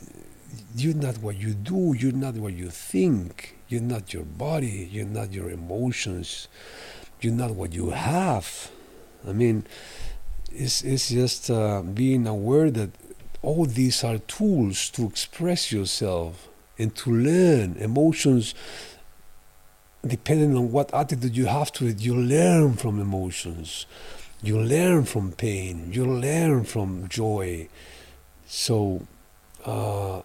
[0.75, 3.55] You're not what you do, you're not what you think.
[3.69, 6.47] You're not your body, you're not your emotions,
[7.21, 8.71] you're not what you have.
[9.27, 9.65] I mean,
[10.51, 12.91] it's, it's just uh, being aware that
[13.41, 17.75] all these are tools to express yourself and to learn.
[17.77, 18.53] Emotions
[20.05, 23.85] depending on what attitude you have to it you learn from emotions.
[24.41, 25.89] You learn from pain.
[25.91, 27.69] You learn from joy.
[28.45, 29.01] So
[29.65, 30.21] uh,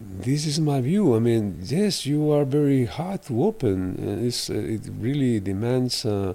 [0.00, 1.14] this is my view.
[1.14, 6.34] I mean yes you are very hard to open it's, uh, it really demands uh,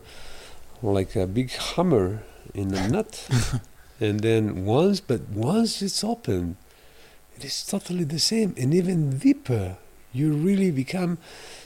[0.82, 3.28] like a big hammer in a nut
[4.00, 6.58] and then once, but once it's open,
[7.36, 9.78] it is totally the same and even deeper.
[10.14, 11.18] You really become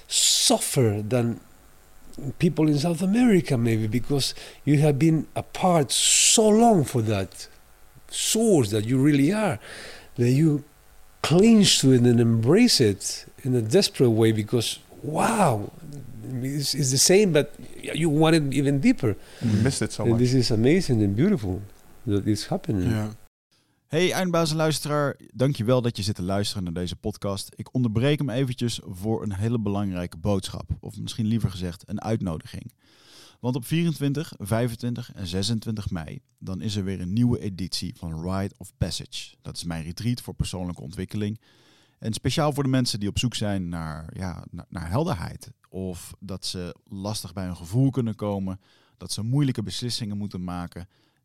[0.07, 1.39] softer than
[2.39, 4.33] people in South America, maybe because
[4.65, 7.47] you have been apart so long for that
[8.09, 9.59] source that you really are,
[10.17, 10.63] that you
[11.21, 15.71] cling to it and embrace it in a desperate way because wow,
[16.41, 19.15] it's, it's the same, but you want it even deeper.
[19.41, 20.19] You missed it so and much.
[20.19, 21.61] This is amazing and beautiful.
[22.05, 22.91] That is happening.
[22.91, 23.11] Ja.
[23.87, 27.51] Hey eindbazenluisteraar, dankjewel dat je zit te luisteren naar deze podcast.
[27.55, 30.69] Ik onderbreek hem eventjes voor een hele belangrijke boodschap.
[30.79, 32.73] Of misschien liever gezegd een uitnodiging.
[33.39, 38.21] Want op 24, 25 en 26 mei dan is er weer een nieuwe editie van
[38.21, 39.35] Ride of Passage.
[39.41, 41.39] Dat is mijn retreat voor persoonlijke ontwikkeling.
[41.99, 45.51] En speciaal voor de mensen die op zoek zijn naar, ja, naar, helderheid.
[45.69, 48.59] Of dat ze lastig bij hun gevoel kunnen komen.
[48.97, 50.87] Dat ze moeilijke beslissingen moeten maken.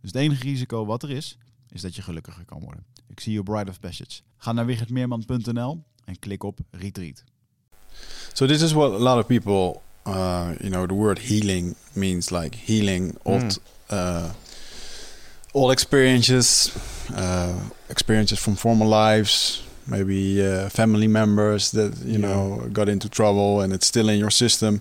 [0.00, 1.38] Dus het enige risico wat er is,
[1.68, 2.84] is dat je gelukkiger kan worden.
[3.08, 4.20] Ik zie je Bride of Passage.
[4.36, 7.24] Ga naar wichertmeerman.nl en klik op Retreat.
[8.32, 12.30] So this is what a lot of people, uh, you know, the word healing means
[12.30, 14.30] like healing old, uh,
[15.52, 16.72] all experiences,
[17.12, 22.20] uh, experiences from former lives, maybe uh, family members that you Yeah.
[22.20, 24.80] know got into trouble and it's still in your system.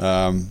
[0.00, 0.50] Um,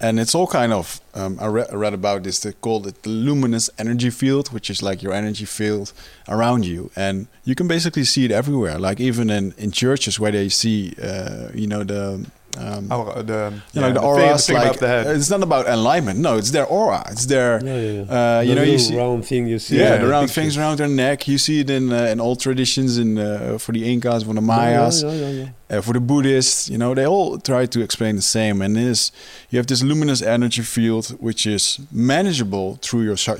[0.00, 3.02] and it's all kind of um, I, re- I read about this they called it
[3.02, 5.92] the luminous energy field which is like your energy field
[6.28, 6.90] around you.
[6.96, 10.94] And you can basically see it everywhere like even in, in churches where they see
[11.02, 12.26] uh, you know the
[12.58, 15.06] um, Oh, uh, the, you know the thing- auras thing like the head.
[15.16, 18.16] it's not about alignment no it's their aura it's their Yeah, yeah, yeah.
[18.38, 19.78] uh, you The know you see round thing you see.
[19.78, 20.34] yeah, in the round pictures.
[20.42, 21.28] things around their neck.
[21.28, 24.40] You see it in uh, in old traditions, in uh, for the Incas, for the
[24.40, 25.78] Mayas, Yeah, yeah, yeah, yeah.
[25.78, 26.68] uh, for the Buddhists.
[26.72, 28.56] You know, they all try to explain the same.
[28.64, 29.12] And this,
[29.50, 33.36] you have this luminous energy field, which is manageable through your cha-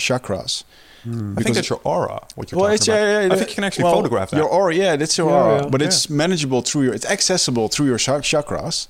[1.06, 1.38] chakras.
[1.38, 2.26] I think that's your aura.
[2.34, 2.96] What you're Well, talking it's about.
[2.96, 4.36] yeah, yeah, I think you can actually well, photograph that.
[4.36, 5.68] Your aura, yeah, that's your Yeah, aura, yeah.
[5.70, 6.94] but it's manageable through your.
[6.94, 8.88] It's accessible through your cha- chakras.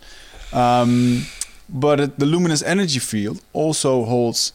[0.53, 1.27] Um,
[1.69, 4.53] but it, the luminous energy field also holds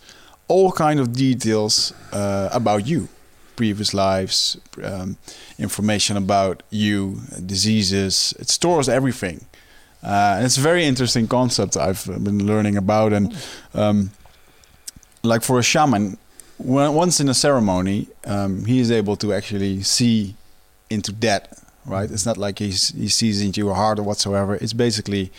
[0.47, 3.07] all kind of details uh, about you,
[3.55, 5.17] previous lives, um,
[5.59, 8.33] information about you, diseases.
[8.39, 9.45] It stores everything.
[10.03, 13.35] Uh, and it's a very interesting concept I've been learning about, and
[13.75, 14.11] um,
[15.23, 16.17] like for a shaman,
[16.63, 20.35] when, once in a ceremony, um, he is able to actually see
[20.89, 21.57] into that.
[21.85, 22.09] Right?
[22.11, 24.55] It's not like he's, he sees into your heart or whatsoever.
[24.55, 25.31] It's basically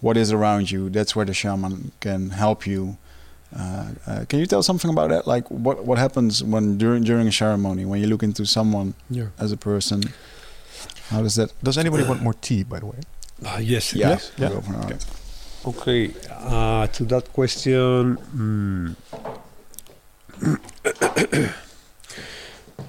[0.00, 0.90] what is around you.
[0.90, 2.96] That's where the shaman can help you.
[3.56, 5.28] Uh, uh, can you tell something about that?
[5.28, 9.28] Like what what happens when during during a ceremony when you look into someone Yeah.
[9.38, 10.02] as a person?
[11.10, 11.52] How does that?
[11.62, 12.98] Does anybody want more tea, by the way?
[13.46, 13.94] Ah, yes.
[13.94, 14.32] Yeah, yes.
[14.36, 14.60] we'll Yeah.
[14.90, 15.70] go.
[15.70, 16.10] Okay.
[16.30, 18.96] Uh, to that question, mm,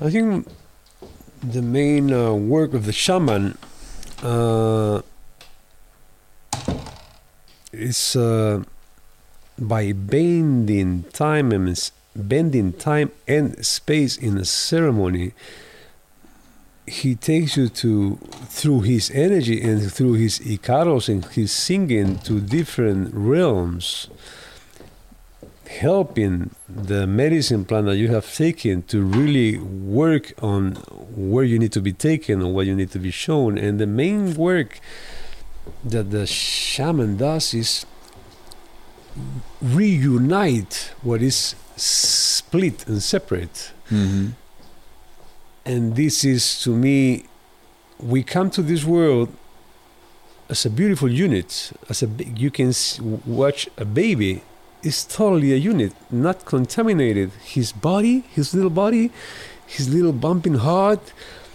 [0.02, 0.48] I think
[1.42, 3.58] the main uh, work of the shaman
[4.24, 5.02] uh,
[7.72, 8.64] is uh,
[9.58, 15.34] by bending time and bending time and space in a ceremony.
[16.88, 22.40] He takes you to through his energy and through his icaros and his singing to
[22.40, 24.08] different realms,
[25.80, 30.74] helping the medicine plan that you have taken to really work on
[31.16, 33.58] where you need to be taken or what you need to be shown.
[33.58, 34.80] And the main work
[35.84, 37.86] that the shaman does is
[39.62, 44.30] reunite what is split and separate Mm-hmm.
[45.64, 47.26] and this is to me
[48.00, 49.30] we come to this world
[50.50, 52.74] as a beautiful unit as a you can
[53.26, 54.42] watch a baby
[54.86, 57.30] is totally a unit not contaminated.
[57.56, 59.06] His body his little body
[59.76, 61.04] his little bumping heart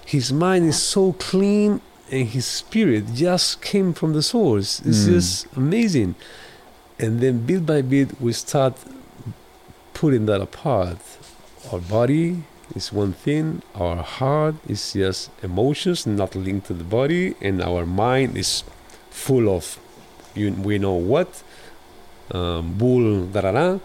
[0.05, 4.71] his mind is so clean and his spirit just came from the source.
[4.89, 5.13] It's Mm.
[5.15, 5.31] just
[5.63, 6.11] amazing.
[7.03, 8.75] And then bit by bit we start
[9.95, 10.99] putting that apart.
[11.73, 12.29] Our body
[12.75, 17.85] is one thing our heart is just emotions not linked to the body and our
[17.87, 18.65] mind is
[19.11, 19.79] full of
[20.35, 21.43] you, we know what
[22.33, 23.79] um, bull da da da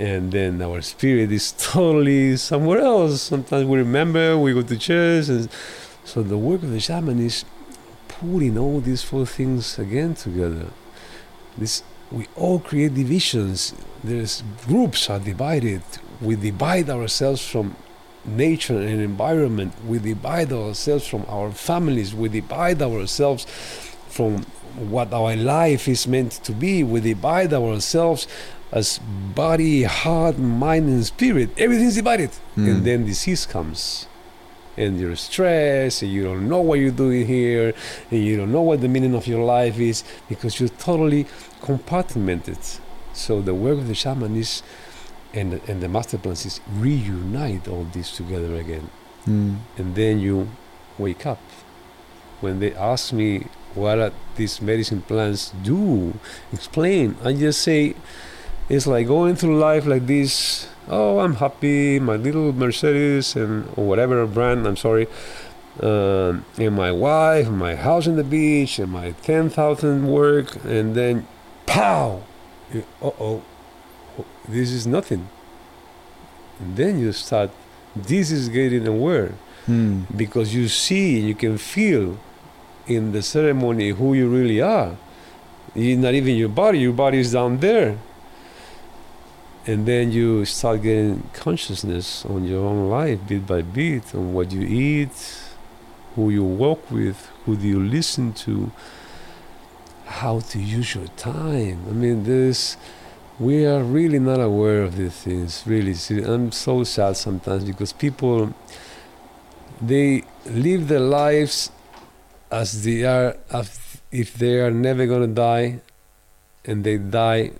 [0.00, 3.22] and then our spirit is totally somewhere else.
[3.22, 5.48] Sometimes we remember we go to church and
[6.04, 7.44] so the work of the shaman is
[8.08, 10.66] putting all these four things again together.
[11.56, 13.74] This we all create divisions.
[14.04, 15.82] There's groups are divided.
[16.20, 17.76] We divide ourselves from
[18.24, 19.72] nature and environment.
[19.86, 22.14] We divide ourselves from our families.
[22.14, 23.46] We divide ourselves
[24.08, 24.44] from
[24.76, 26.82] what our life is meant to be.
[26.82, 28.26] We divide ourselves
[28.72, 28.98] as
[29.34, 31.50] body heart mind and spirit.
[31.58, 32.30] Everything's divided.
[32.56, 32.68] Mm.
[32.68, 34.06] and then disease comes.
[34.76, 37.74] And you're stressed and you don't know what you're doing here
[38.10, 41.26] and you don't know what the meaning of your life is because you're totally
[41.60, 42.80] compartmented.
[43.12, 44.62] So the work of the shaman is
[45.34, 48.90] and, and the master plans is reunite all this together again.
[49.26, 49.58] Mm.
[49.78, 50.48] and then you
[50.98, 51.40] wake up.
[52.40, 56.14] When they ask me what are these medicine plants do?
[56.52, 57.16] Explain.
[57.24, 57.94] I just say
[58.68, 63.86] it's like going through life like this oh i'm happy my little mercedes and or
[63.86, 65.06] whatever brand i'm sorry
[65.80, 71.26] um, and my wife my house on the beach and my 10000 work and then
[71.66, 72.22] pow!
[73.02, 73.42] Uh-oh
[74.48, 75.28] this is nothing.
[76.60, 77.50] And then you start
[77.94, 79.32] this is getting aware
[79.68, 80.06] Mm.
[80.16, 82.18] because you see you can feel
[82.86, 84.96] in the ceremony who you really are.
[85.74, 87.98] You're not even your body, your body is down there.
[89.66, 94.50] And then you start getting consciousness on your own life, bit by bit, on what
[94.50, 95.38] you eat,
[96.16, 98.72] who you walk with, who do you listen to,
[100.04, 101.84] how to use your time.
[101.88, 102.76] I mean, this
[103.38, 105.62] we are really not aware of these things.
[105.66, 108.54] Really, I'm so sad sometimes because people
[109.80, 111.70] they live their lives
[112.60, 113.68] as they are, as
[114.10, 115.80] if they are never gonna die,
[116.68, 117.52] and they die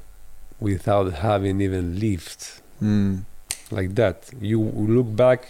[0.60, 2.42] without having even lived
[2.80, 3.24] Mm.
[3.70, 4.16] like that.
[4.40, 4.60] You
[4.96, 5.40] look back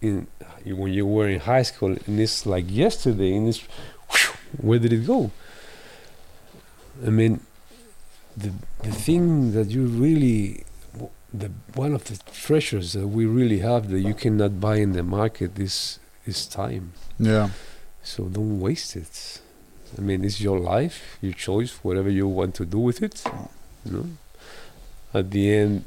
[0.00, 0.26] in
[0.80, 3.62] when you were in high school, and it's like yesterday, and it's
[4.66, 5.30] where did it go?
[7.06, 7.40] I mean,
[8.36, 8.50] the
[8.86, 10.64] the thing that you really
[11.42, 12.16] the one of the
[12.46, 16.92] treasures that we really have that you cannot buy in the market is is time.
[17.18, 17.50] Yeah.
[18.02, 19.40] So don't waste it.
[19.96, 23.24] I mean, it's your life, your choice, whatever you want to do with it.
[23.84, 24.06] You know.
[25.12, 25.84] At the end,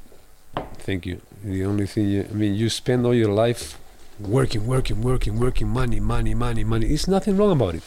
[0.80, 1.22] thank you.
[1.44, 3.80] The only thing you, I mean, you spend all your life
[4.20, 6.88] working, working, working, working, money, money, money, money.
[6.88, 7.84] There's nothing wrong about it.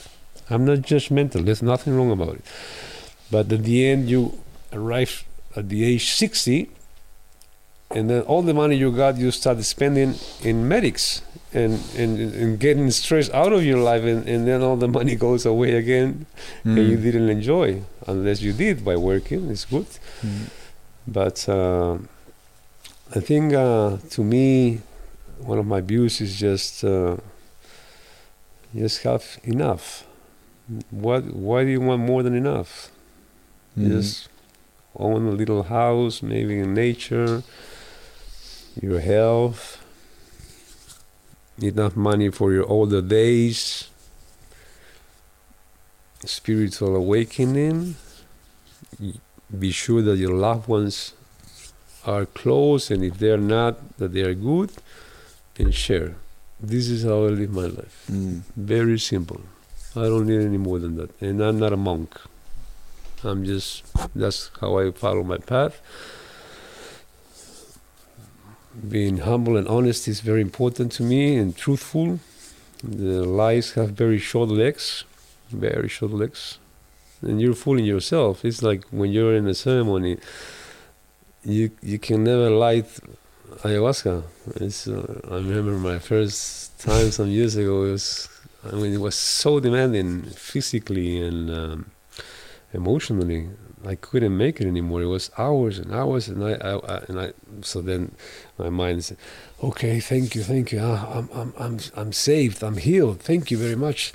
[0.49, 1.45] I'm not judgmental.
[1.45, 2.45] There's nothing wrong about it.
[3.31, 4.41] But at the end, you
[4.73, 5.25] arrive
[5.55, 6.71] at the age 60,
[7.91, 11.23] and then all the money you got, you start spending in medics
[11.57, 15.15] and, and, and getting stress out of your life, and, and then all the money
[15.27, 16.27] goes away again,
[16.65, 17.03] and you Mm.
[17.07, 17.69] didn't enjoy,
[18.07, 19.51] unless you did by working.
[19.51, 19.87] It's good.
[20.23, 20.51] Mm.
[21.09, 21.95] But uh,
[23.19, 24.81] I think uh, to me,
[25.39, 27.17] one of my views is just uh,
[28.75, 30.05] just have enough.
[30.91, 31.23] What?
[31.47, 32.91] Why do you want more than enough?
[33.79, 33.89] Mm.
[33.89, 34.29] Just
[34.99, 37.43] own a little house, maybe in nature,
[38.81, 39.79] your health,
[41.61, 43.89] enough money for your older days,
[46.25, 47.97] spiritual awakening.
[49.59, 51.15] Be sure that your loved ones
[52.05, 54.71] are close, and if they're not, that they are good,
[55.59, 56.17] and share.
[56.61, 58.07] This is how I live my life.
[58.11, 58.43] Mm.
[58.57, 59.41] Very simple.
[59.95, 61.11] I don't need any more than that.
[61.21, 62.19] And I'm not a monk.
[63.25, 63.85] I'm just,
[64.15, 65.81] that's how I follow my path.
[68.77, 72.21] Being humble and honest is very important to me and truthful.
[72.85, 75.05] The lies have very short legs,
[75.51, 76.59] very short legs.
[77.23, 78.45] And you're fooling yourself.
[78.45, 80.19] It's like when you're in a ceremony,
[81.43, 82.87] you you can never light
[83.63, 84.25] ayahuasca.
[84.57, 87.85] It's, uh, I remember my first time some years ago.
[87.85, 88.29] It was,
[88.71, 91.91] I mean, it was so demanding physically and um,
[92.75, 93.49] emotionally.
[93.87, 95.03] I couldn't make it anymore.
[95.03, 97.33] It was hours and hours, and I, I, I and I.
[97.63, 98.15] So then,
[98.59, 99.19] my mind said,
[99.63, 100.81] "Okay, thank you, thank you.
[100.83, 102.63] Ah, I'm, I'm, I'm, I'm saved.
[102.63, 103.21] I'm healed.
[103.21, 104.13] Thank you very much."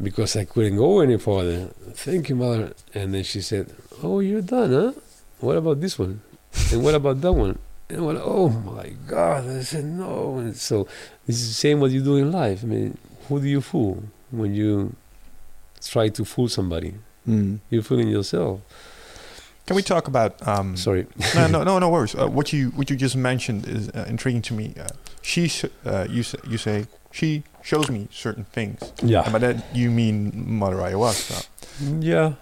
[0.00, 1.70] Because I couldn't go any further.
[1.92, 2.72] Thank you, mother.
[2.94, 4.92] And then she said, "Oh, you're done, huh?
[5.40, 6.20] What about this one?
[6.72, 7.58] And what about that one?"
[7.90, 8.16] And what?
[8.22, 9.48] Oh my God!
[9.48, 10.38] I said no.
[10.38, 10.86] And so
[11.26, 12.62] this is the same what you do in life.
[12.62, 14.94] I mean, who do you fool when you
[15.82, 16.94] try to fool somebody?
[17.28, 17.58] Mm.
[17.70, 18.60] You're fooling yourself.
[19.66, 20.32] Can we talk about?
[20.48, 21.06] Um, Sorry.
[21.34, 22.14] no, no, no, no worries.
[22.14, 24.74] Uh, what you what you just mentioned is uh, intriguing to me.
[24.80, 24.86] Uh,
[25.22, 29.28] she, s- uh, you say, you say she shows me certain things, and Yeah.
[29.30, 31.46] by that you mean Mother Ayahuasca.
[32.00, 32.32] Yeah.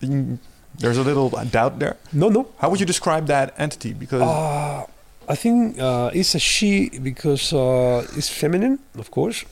[0.00, 0.38] Mm,
[0.78, 1.96] There's a little doubt there.
[2.12, 2.46] No, no.
[2.58, 3.92] How would you describe that entity?
[3.92, 4.86] Because Uh,
[5.28, 9.44] I think uh, it's a she because uh, it's feminine, of course.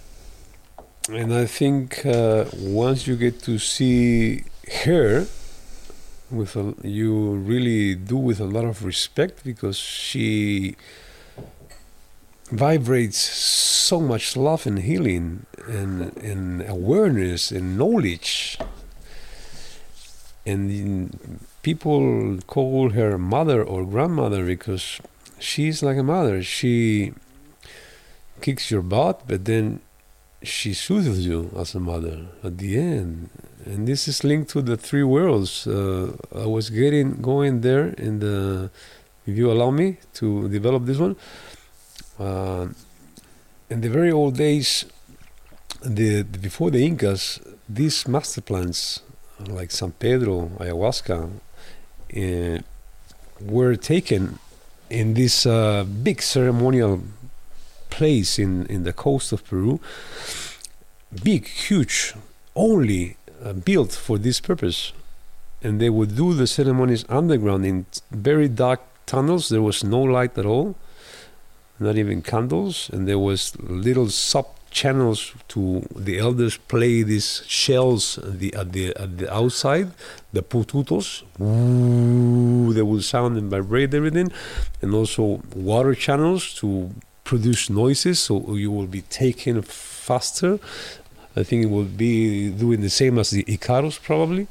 [1.10, 4.44] And I think uh, once you get to see
[4.84, 5.26] her,
[6.30, 10.76] with a, you really do with a lot of respect because she
[12.50, 18.58] vibrates so much love and healing and, and awareness and knowledge.
[20.46, 25.00] And people call her mother or grandmother because
[25.38, 26.42] she's like a mother.
[26.42, 27.12] She
[28.40, 29.80] kicks your butt, but then
[30.42, 33.30] she soothes you as a mother at the end.
[33.68, 35.66] And this is linked to the three worlds.
[35.66, 38.70] Uh, I was getting going there in the,
[39.26, 41.16] if you allow me to develop this one.
[42.18, 42.68] Uh,
[43.68, 44.86] in the very old days,
[45.84, 49.02] the, before the Incas, these master plants
[49.46, 51.28] like San Pedro, ayahuasca,
[52.16, 52.62] uh,
[53.38, 54.38] were taken
[54.88, 57.02] in this uh, big ceremonial
[57.90, 59.78] place in, in the coast of Peru.
[61.22, 62.14] Big, huge,
[62.56, 64.92] only uh, built for this purpose.
[65.62, 69.48] And they would do the ceremonies underground in very dark tunnels.
[69.48, 70.76] There was no light at all,
[71.80, 78.18] not even candles, and there was little sub channels to the elders play these shells
[78.18, 79.90] at the at the at the outside,
[80.32, 81.22] the pututos.
[81.40, 84.30] Ooh, they will sound and vibrate everything,
[84.82, 86.90] and also water channels to
[87.24, 90.58] produce noises, so you will be taken faster.
[91.36, 94.46] I think it will be doing the same as the Icaros probably,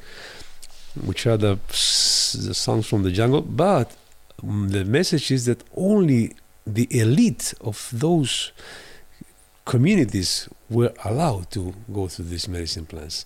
[1.03, 3.41] which are the, the songs from the jungle.
[3.41, 3.95] But
[4.41, 6.33] mm, the message is that only
[6.65, 8.51] the elite of those
[9.65, 13.25] communities were allowed to go through these medicine plants.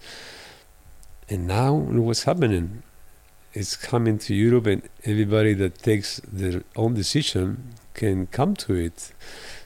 [1.29, 2.83] And now what's happening?
[3.53, 9.11] It's coming to Europe, and everybody that takes their own decision can come to it.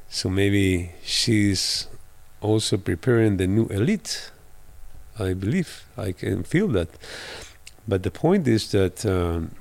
[0.10, 1.88] So maybe she's
[2.46, 4.32] also preparing the new elite.
[5.20, 6.90] I believe I can feel that.
[7.88, 9.52] But the point is that um,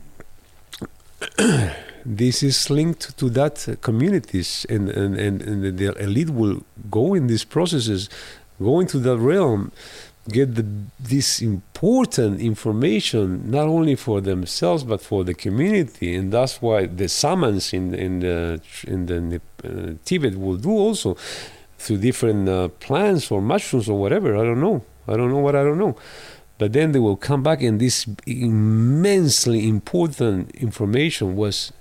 [2.05, 7.26] this is linked to that communities, and, and, and, and the elite will go in
[7.26, 8.09] these processes,
[8.61, 9.72] go into that realm,
[10.28, 10.66] get the,
[10.99, 17.09] this important information not only for themselves but for the community, and that's why the
[17.09, 21.16] shamans in in the in the uh, Tibet will do also
[21.85, 24.37] through different uh, plants or mushrooms or whatever.
[24.37, 24.82] I don't know.
[25.07, 25.97] I don't know what I don't know.
[26.57, 31.72] But then they will come back, and this immensely important information was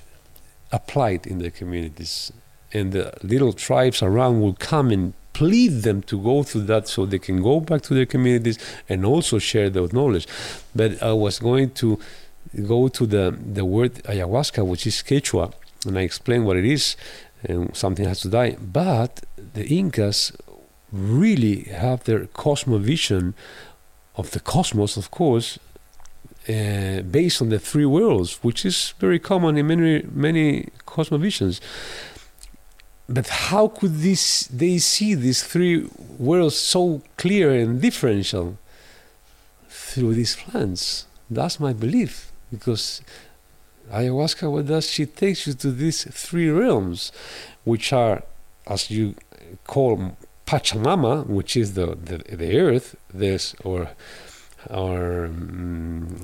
[0.72, 2.34] applied in the communities.
[2.74, 7.06] And the little tribes around will come and plead them to go through that so
[7.06, 8.58] they can go back to their communities
[8.90, 10.28] and also share their knowledge.
[10.76, 12.00] But I was going to
[12.68, 15.54] go to the, the word ayahuasca, which is Quechua,
[15.86, 16.96] and I explained what it is,
[17.44, 18.58] and something has to die.
[18.60, 19.22] But
[19.54, 20.32] the Incas
[20.92, 23.34] really have their cosmovision
[24.16, 25.60] of the cosmos, of course,
[26.48, 31.60] uh, based on the three worlds, which is very common in many many cosmovisions.
[33.10, 38.58] But how could this they see these three worlds so clear and differential
[39.68, 41.06] through these plants?
[41.30, 43.02] That's my belief, because
[43.92, 47.12] ayahuasca, what does she takes you to these three realms,
[47.64, 48.24] which are,
[48.68, 49.16] as you
[49.66, 50.16] call
[50.46, 53.90] Pachamama, which is the the, the earth, this or
[54.70, 56.18] or um,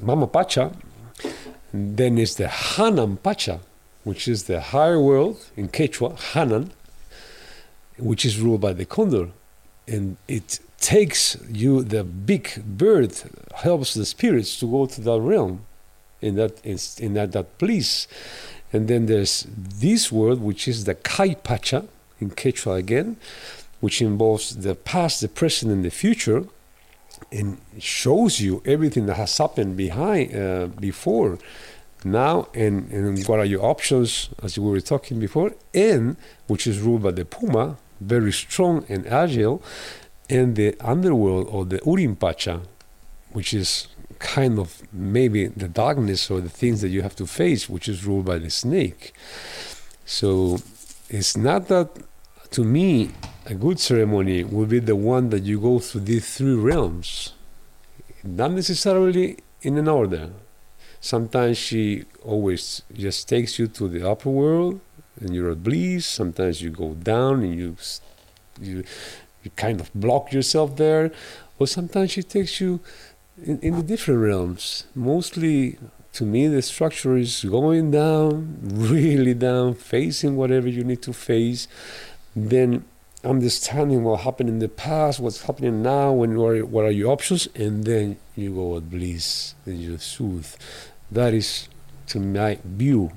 [0.00, 0.72] Mama Pacha.
[1.72, 3.60] Then is the Hanan Pacha,
[4.04, 6.72] which is the higher world in Quechua, Hanan,
[7.98, 9.28] which is ruled by the condor,
[9.88, 13.12] and it takes you the big bird
[13.54, 15.64] helps the spirits to go to that realm
[16.22, 18.06] in that in that that place.
[18.72, 21.84] And then there's this world which is the Kay Pacha
[22.20, 23.16] in quechua again
[23.80, 26.44] which involves the past the present and the future
[27.32, 31.36] and shows you everything that has happened behind uh, before
[32.04, 36.16] now and, and what are your options as we were talking before and
[36.46, 39.62] which is ruled by the puma very strong and agile
[40.28, 42.62] and the underworld or the Urin Pacha,
[43.32, 43.88] which is
[44.22, 48.06] kind of maybe the darkness or the things that you have to face, which is
[48.06, 49.12] ruled by the snake.
[50.06, 50.58] So
[51.10, 51.88] it's not that,
[52.52, 53.10] to me,
[53.46, 57.34] a good ceremony will be the one that you go through these three realms,
[58.22, 60.30] not necessarily in an order.
[61.00, 64.80] Sometimes she always just takes you to the upper world
[65.20, 66.06] and you're at bliss.
[66.06, 67.76] Sometimes you go down and you
[68.60, 68.84] you
[69.42, 71.10] you kind of block yourself there,
[71.58, 72.80] or sometimes she takes you
[73.40, 74.84] in, in the different realms.
[74.94, 75.78] Mostly,
[76.14, 81.68] to me, the structure is going down, really down, facing whatever you need to face,
[82.34, 82.84] then
[83.24, 87.12] understanding what happened in the past, what's happening now, and what are, what are your
[87.12, 90.52] options, and then you go at bliss and you soothe.
[91.10, 91.68] That is,
[92.08, 93.12] to my view,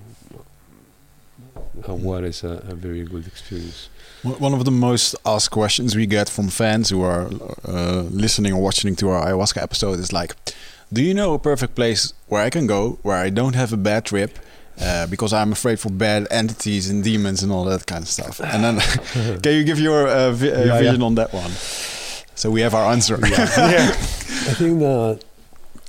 [1.85, 3.89] what is a, a very good experience.
[4.25, 7.29] One of the most asked questions we get from fans who are
[7.63, 10.35] uh, listening or watching to our ayahuasca episode is like,
[10.91, 13.77] "Do you know a perfect place where I can go where I don't have a
[13.77, 14.39] bad trip?"
[14.81, 18.41] Uh, because I'm afraid for bad entities and demons and all that kind of stuff.
[18.41, 18.79] And then,
[19.43, 21.07] can you give your uh, vi uh, yeah, vision yeah.
[21.07, 21.51] on that one?
[22.35, 23.17] So we have our answer.
[23.21, 23.29] Yeah,
[23.75, 23.89] yeah.
[24.49, 25.19] I think that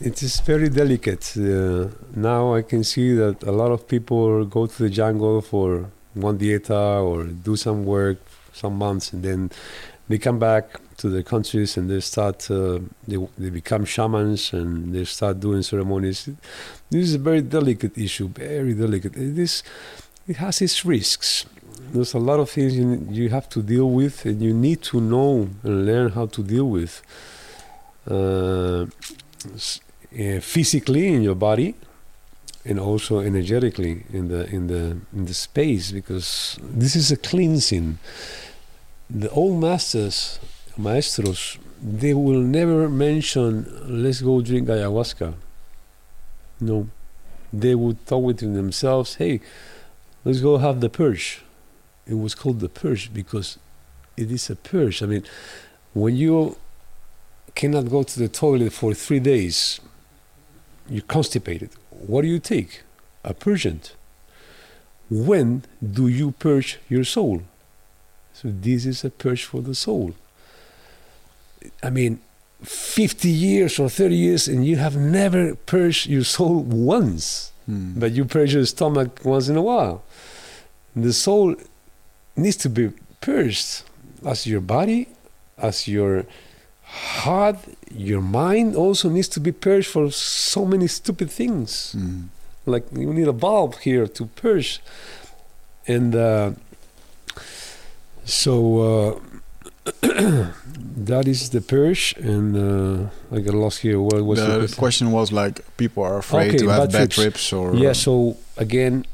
[0.01, 1.33] it is very delicate.
[1.37, 5.91] Uh, now I can see that a lot of people go to the jungle for
[6.17, 8.19] one dieta or do some work
[8.53, 9.51] some months and then
[10.09, 14.95] they come back to their countries and they start uh, they, they become shamans and
[14.95, 16.29] they start doing ceremonies.
[16.91, 19.17] This is a very delicate issue very delicate.
[19.17, 19.63] It is
[20.27, 21.47] it has its risks.
[21.93, 25.01] There's a lot of things you, you have to deal with and you need to
[25.01, 27.03] know and learn how to deal with
[28.11, 31.75] uh, uh physically in your body
[32.67, 37.99] and also energetically in the in the in the space because this is a cleansing
[39.09, 40.39] the old masters,
[40.77, 45.35] maestros, they will never mention, let's go drink ayahuasca.
[46.61, 46.89] No.
[47.53, 49.41] They would talk within themselves, hey,
[50.25, 51.43] let's go have the purge.
[52.07, 53.59] It was called the purge because
[54.17, 55.03] it is a purge.
[55.03, 55.25] I mean,
[55.93, 56.57] when you
[57.55, 59.81] cannot go to the toilet for three days,
[60.89, 61.71] you're constipated.
[62.07, 62.83] What do you take?
[63.25, 63.95] A purgant.
[65.11, 67.43] When do you purge your soul?
[68.35, 70.15] So this is a purge for the soul.
[71.83, 72.21] I mean,
[72.63, 77.99] 50 years or 30 years and you have never purged your soul once, Hmm.
[77.99, 80.03] but you purge your stomach once in a while.
[80.95, 81.57] The soul
[82.37, 83.83] needs to be purged
[84.25, 85.09] as your body,
[85.59, 86.27] as your
[87.25, 87.57] heart,
[87.91, 92.21] your mind also needs to be purged for so many stupid things Hmm.
[92.75, 94.81] like you need a bulb here to purge
[95.95, 96.51] and uh,
[98.25, 99.21] so uh,
[101.11, 105.13] that is the purge and uh, i got lost here what was the the question
[105.13, 107.17] was like people are afraid Okay, to have bad bad, trips.
[107.49, 107.53] trips.
[107.53, 109.05] or yeah so again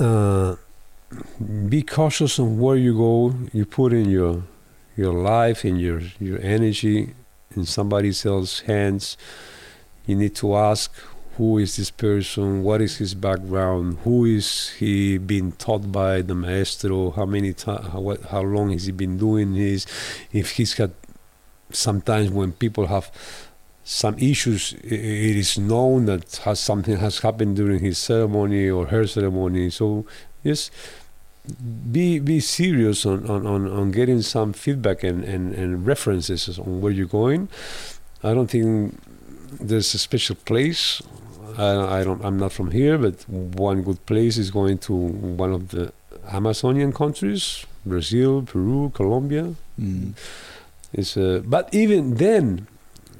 [0.00, 0.56] uh,
[1.68, 4.42] be cautious on where you go you put in your
[4.96, 7.14] your life and your your energy
[7.56, 9.16] in somebody else's hands.
[10.06, 10.92] You need to ask
[11.36, 12.62] who is this person?
[12.62, 13.98] What is his background?
[14.04, 17.10] Who is he been taught by the maestro?
[17.10, 19.86] How many time how, what, how long has he been doing this?
[20.32, 20.92] If he's had
[21.70, 23.10] sometimes when people have
[23.82, 29.06] some issues it is known that has something has happened during his ceremony or her
[29.06, 29.70] ceremony.
[29.70, 30.06] So
[30.44, 30.70] just
[31.92, 36.80] be be serious on, on, on, on getting some feedback and, and, and references on
[36.80, 37.48] where you're going
[38.22, 38.98] i don't think
[39.60, 41.02] there's a special place
[41.58, 45.52] I, I don't I'm not from here but one good place is going to one
[45.52, 45.92] of the
[46.28, 50.10] Amazonian countries Brazil Peru Colombia Hmm.
[50.92, 52.68] it's uh, but even then,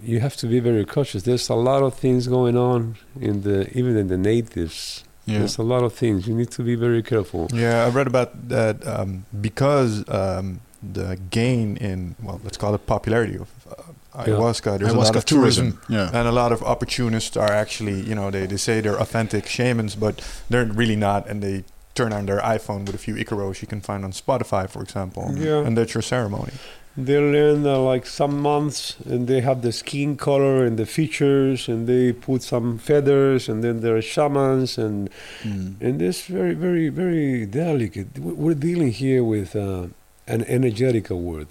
[0.03, 1.25] you have to be very cautious.
[1.25, 5.05] There's a lot of things going on in the even in the natives.
[5.27, 6.27] Yeah There's a lot of things.
[6.29, 7.49] You need to be very careful.
[7.53, 12.87] Yeah, I read about that um, because um, the gain in well, let's call it
[12.87, 14.79] popularity of uh, ayahuasca.
[14.79, 15.81] There's a lot Ayahuasca of tourism.
[15.89, 19.47] yeah And a lot of opportunists are actually, you know, they, they say they're authentic
[19.47, 20.15] shamans, but
[20.51, 21.27] they're really not.
[21.29, 21.65] And they
[21.95, 25.33] turn on their iPhone with a few Icaros you can find on Spotify, for example.
[25.37, 25.65] Yeah.
[25.67, 26.53] And that's your ceremony.
[26.97, 31.69] They learn uh, like some months, and they have the skin color and the features,
[31.69, 35.11] and they put some feathers, and then there are shamans, and
[35.43, 35.73] Hmm.
[35.81, 38.17] and it's very, very, very delicate.
[38.19, 39.89] We- We're dealing here with uh,
[40.29, 41.49] an energetical word,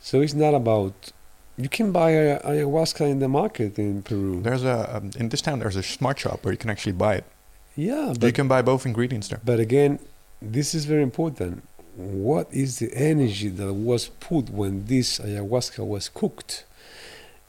[0.00, 0.94] so it's not about.
[1.56, 2.12] You can buy
[2.50, 4.40] ayahuasca in the market in Peru.
[4.40, 7.14] There's a um, in this town there's a smart shop where you can actually buy
[7.20, 7.24] it.
[7.76, 9.40] Yeah, you but can buy both ingredients there.
[9.44, 9.98] but again,
[10.40, 11.54] this is very important.
[11.96, 16.64] What is the energy that was put when this ayahuasca was cooked?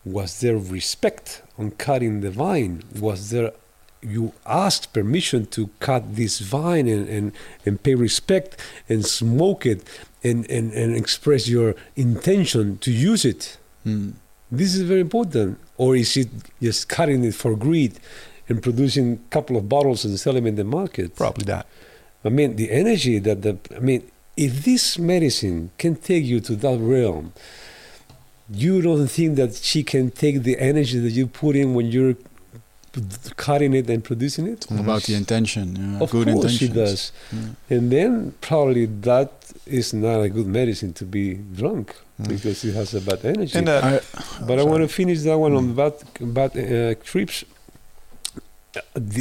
[0.04, 2.84] Was there respect on cutting the vine?
[3.00, 3.52] Was there
[4.02, 7.32] you asked permission to cut this vine and, and,
[7.66, 9.88] and pay respect and smoke it
[10.24, 13.58] and, and, and express your intention to use it?
[13.84, 14.12] Hmm.
[14.52, 15.60] This is very important.
[15.78, 16.30] Or is it
[16.62, 18.00] just cutting it for greed
[18.50, 21.16] and producing a couple of bottles and selling them in the market?
[21.16, 21.68] Probably that.
[22.24, 24.10] I mean, the energy that the, I mean,
[24.46, 27.26] if this medicine can take you to that realm,
[28.64, 32.16] you don't think that she can take the energy that you put in when you're
[33.38, 34.62] cutting it and producing it?
[34.72, 37.12] All about the intention yeah, Of good course intentions she does.
[37.32, 37.76] Yeah.
[37.78, 39.32] And then probably that
[39.66, 41.26] is not a good medicine to be
[41.60, 42.28] drunk Mm.
[42.28, 43.58] because it has a bad energy.
[43.58, 44.00] And uh, I,
[44.48, 45.76] But I want to finish that one on Mm.
[45.82, 45.94] bad,
[46.38, 47.38] bad uh, trips.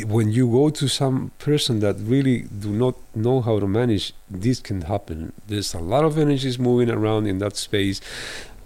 [0.07, 4.61] When you go to some person that really do not know how to manage, this
[4.61, 5.33] can happen.
[5.49, 8.01] There's a lot of energies moving around in that space.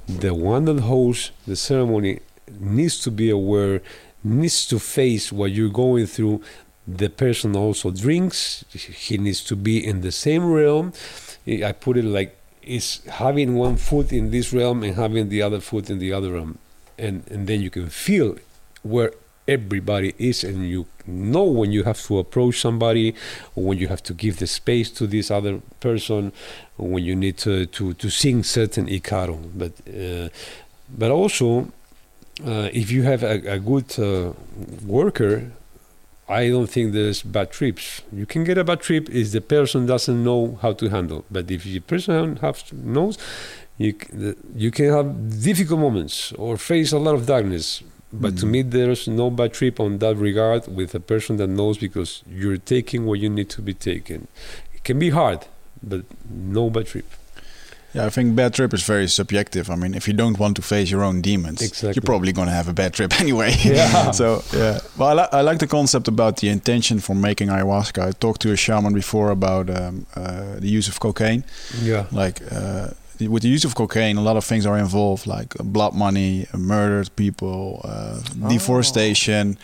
[0.07, 2.21] The one that hosts the ceremony
[2.61, 3.81] needs to be aware,
[4.23, 6.43] needs to face what you're going through.
[6.87, 8.65] The person also drinks.
[8.71, 10.93] He needs to be in the same realm.
[11.47, 15.61] I put it like is having one foot in this realm and having the other
[15.61, 16.59] foot in the other realm
[16.99, 18.37] and and then you can feel
[18.83, 19.13] where
[19.47, 23.15] everybody is and you know when you have to approach somebody
[23.55, 26.33] when you have to give the space to this other person
[26.77, 30.29] when you need to to, to sing certain icaro but uh,
[30.97, 31.69] but also
[32.47, 34.33] uh, if you have a, a good uh,
[34.85, 35.51] worker
[36.29, 38.01] I don't think there's bad trips.
[38.11, 41.25] You can get a bad trip if the person doesn't know how to handle.
[41.31, 43.19] But if the person have, knows,
[43.77, 43.95] you
[44.55, 47.83] you can have difficult moments or face a lot of darkness.
[48.21, 48.51] But to Mhm.
[48.51, 52.59] me, there's no bad trip on that regard with a person that knows because you're
[52.59, 54.29] taking what you need to be taken.
[54.75, 55.41] It can be hard,
[55.83, 57.07] but no bad trip.
[57.97, 59.71] Yeah, I think bad trip is very subjective.
[59.71, 61.93] I mean, if you don't want to face your own demons, Exactly.
[61.95, 63.55] you're probably going to have a bad trip anyway.
[63.65, 64.11] Yeah.
[64.11, 68.09] so yeah, well, I, li- I like the concept about the intention for making ayahuasca.
[68.09, 71.45] I talked to a shaman before about um, uh, the use of cocaine.
[71.83, 72.07] Yeah.
[72.11, 72.89] Like uh,
[73.21, 76.47] with the use of cocaine, a lot of things are involved, like uh, blood money,
[76.53, 78.49] uh, murdered people, uh, Oh.
[78.49, 79.57] deforestation.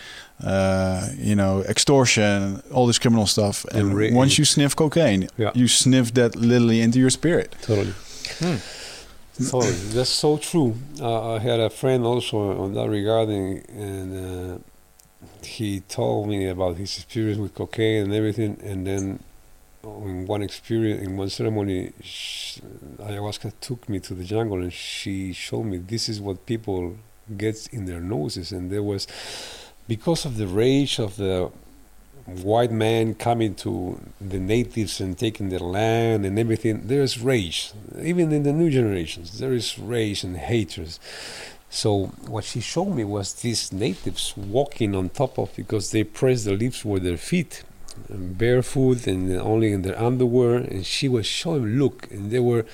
[0.43, 3.67] Uh, you know, extortion, all this criminal stuff.
[3.75, 5.51] And And once you sniff cocaine, Yeah.
[5.55, 7.55] you sniff that literally into your spirit.
[7.61, 7.93] Totally.
[8.39, 8.57] Hmm.
[9.51, 9.73] Totally.
[9.95, 10.77] That's so true.
[10.99, 14.59] Uh, I had a friend also on that regarding, and uh,
[15.47, 18.57] he told me about his experience with cocaine and everything.
[18.65, 19.19] And then,
[19.83, 22.61] in one experience, in one ceremony, sh-
[22.99, 26.97] ayahuasca took me to the jungle, and she showed me this is what people
[27.37, 29.07] get in their noses, and there was
[29.89, 31.51] because of the rage of the
[32.27, 37.73] white man coming to the natives and taking their land and everything, there's rage.
[38.01, 40.99] Even in the new generations, there is rage and hatred.
[41.71, 46.45] So what she showed me was these natives walking on top of because they press
[46.45, 47.63] the leaves with their feet,
[48.09, 50.57] barefoot and only in their underwear.
[50.57, 52.65] And she was showing, look, and they were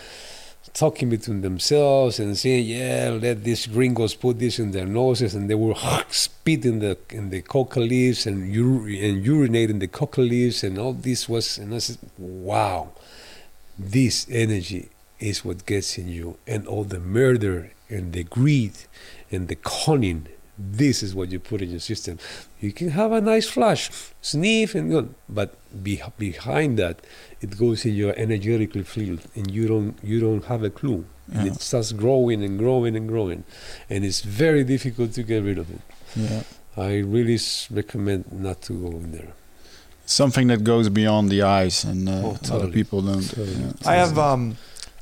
[0.77, 5.49] talking between themselves and saying, "Yeah, let these gringos put this in their noses," and
[5.49, 5.74] they were
[6.11, 10.62] spit in the in the coca leaves and ur- and urinate in the coca leaves,
[10.62, 11.59] and all this was.
[11.59, 12.93] And I said, "Wow,
[13.79, 18.74] this energy is what gets in you, and all the murder and the greed
[19.33, 20.29] and the cunning."
[20.59, 22.19] This is what you put in your system.
[22.61, 23.91] You can have a nice flash,
[24.23, 27.01] sniff, and go, but be, behind that,
[27.43, 31.49] it goes in your energetically field and you don't you don't have a clue and
[31.49, 33.43] it starts growing and growing and growing
[33.91, 35.81] and it's very difficult to get rid of it
[36.15, 36.43] Yeah.
[36.77, 37.37] i really
[37.71, 39.33] recommend not to go in there
[40.07, 43.23] Something that goes beyond the eyes and uh, Oh, other people don't.
[43.29, 43.57] Totally.
[43.61, 43.73] yeah.
[43.93, 44.57] I have um,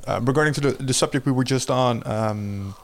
[0.06, 2.74] uh, regarding to the, the subject we were just on um,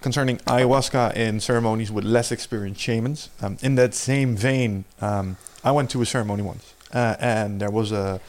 [0.00, 3.30] concerning ayahuasca in ceremonies with less experienced shamans.
[3.40, 7.70] Um, in that same vein, um, I went to a ceremony once, uh, and there
[7.70, 8.20] was a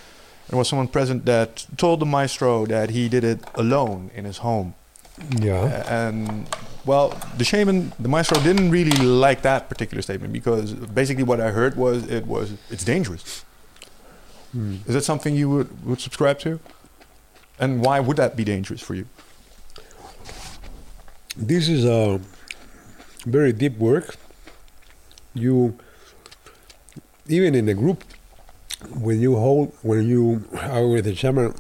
[0.50, 4.38] there was someone present that told the maestro that he did it alone in his
[4.38, 4.76] home.
[5.40, 6.48] yeah Uh, and
[6.86, 11.52] well, the shaman, the maestro didn't really like that particular statement because basically what I
[11.52, 13.44] heard was it was it's dangerous.
[14.54, 14.78] Hmm.
[14.86, 16.60] Is that something you would, would subscribe to?
[17.60, 19.06] And why would that be dangerous for you?
[21.38, 22.20] This is a
[23.26, 24.16] very deep work.
[25.34, 25.78] You
[27.28, 28.04] even in a group
[28.94, 31.54] when you hold when you are with a shaman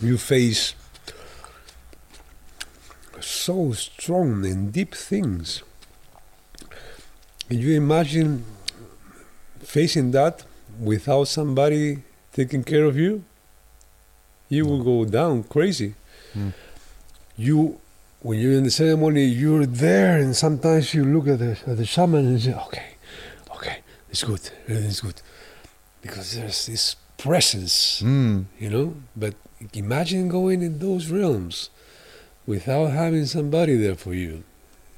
[0.00, 0.74] you face
[3.20, 5.62] so strong and deep things.
[7.48, 8.44] Can you imagine
[9.60, 10.44] facing that
[10.80, 13.24] without somebody taking care of you?
[14.48, 15.94] You will go down crazy.
[16.32, 16.50] Hmm.
[17.36, 17.80] You
[18.22, 21.84] when you're in the ceremony you're there and sometimes you look at the, at the
[21.86, 22.88] shaman and say okay
[23.56, 23.76] okay
[24.10, 25.18] it's good everything's good
[26.02, 28.44] because there's this presence Mm.
[28.58, 29.34] you know but
[29.74, 31.70] imagine going in those realms
[32.46, 34.42] without having somebody there for you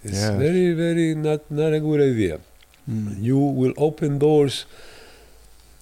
[0.02, 0.36] it's Yes.
[0.44, 2.40] very very not not a good idea
[2.88, 3.22] Mm.
[3.28, 4.66] you will open doors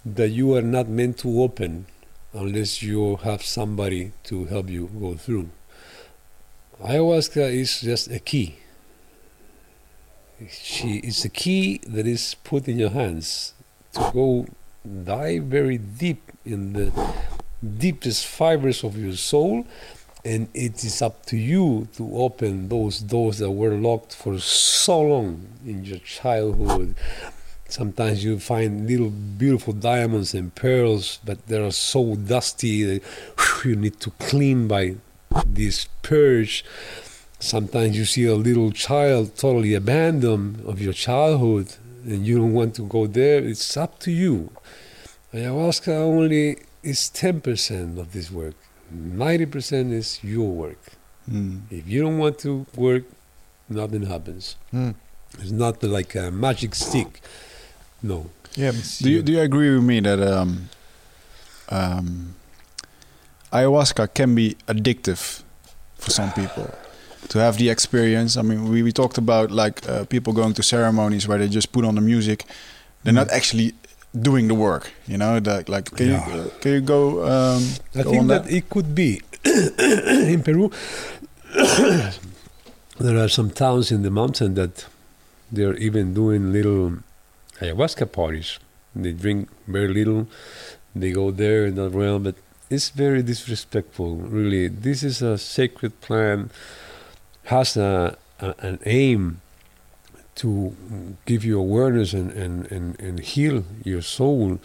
[0.06, 1.86] that you are not meant to open
[2.32, 5.48] unless you have somebody to help you go through.
[6.82, 8.56] Ayahuasca is just a key.
[10.50, 13.54] She it's a key that is put in your hands
[13.92, 14.46] to go
[15.04, 16.90] dive very deep in the
[17.62, 19.64] deepest fibers of your soul
[20.24, 25.00] and it is up to you to open those doors that were locked for so
[25.02, 26.96] long in your childhood
[27.68, 33.02] sometimes you find little beautiful diamonds and pearls but they are so dusty that
[33.64, 34.96] you need to clean by
[35.46, 36.64] this purge
[37.38, 41.66] sometimes you see a little child totally abandoned of your childhood
[42.04, 44.50] and you don't want to go there it's up to you
[45.34, 48.54] ayahuasca only is 10% of this work
[48.94, 50.78] 90% is your work
[51.30, 51.60] Mm.
[51.70, 53.04] if you don't want to work
[53.68, 54.94] nothing happens Mm.
[55.38, 57.20] it's not like a magic stick
[58.02, 58.26] no
[58.56, 58.72] Yeah.
[59.00, 60.68] Do you do you agree with me that um,
[61.70, 62.34] um,
[63.52, 65.42] ayahuasca can be addictive
[65.98, 66.70] for some people
[67.28, 68.36] to have the experience?
[68.36, 71.72] I mean, we, we talked about like uh, people going to ceremonies where they just
[71.72, 72.44] put on the music.
[73.04, 73.74] They're not actually
[74.20, 74.92] doing the work.
[75.06, 76.26] You know, that like can Yeah.
[76.34, 77.24] you uh, can you go?
[77.24, 77.62] Um,
[77.94, 80.70] I go think on that it could be in Peru.
[82.98, 84.86] there are some towns in the mountain that
[85.50, 86.98] they're even doing little
[87.60, 88.58] ayahuasca parties.
[88.94, 90.28] They drink very little.
[90.94, 92.36] They go there in that realm, but
[92.72, 94.16] it's very disrespectful.
[94.16, 96.50] Really, this is a sacred plant,
[97.44, 99.40] has a, a an aim
[100.34, 100.74] to
[101.26, 104.58] give you awareness and, and, and, and heal your soul.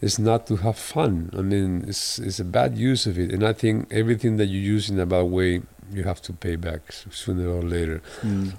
[0.00, 1.30] It's not to have fun.
[1.36, 4.60] I mean, it's it's a bad use of it, and I think everything that you
[4.60, 5.62] use in a bad way,
[5.92, 8.00] you have to pay back sooner or later.
[8.22, 8.54] Mm.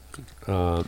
[0.48, 0.84] Uh,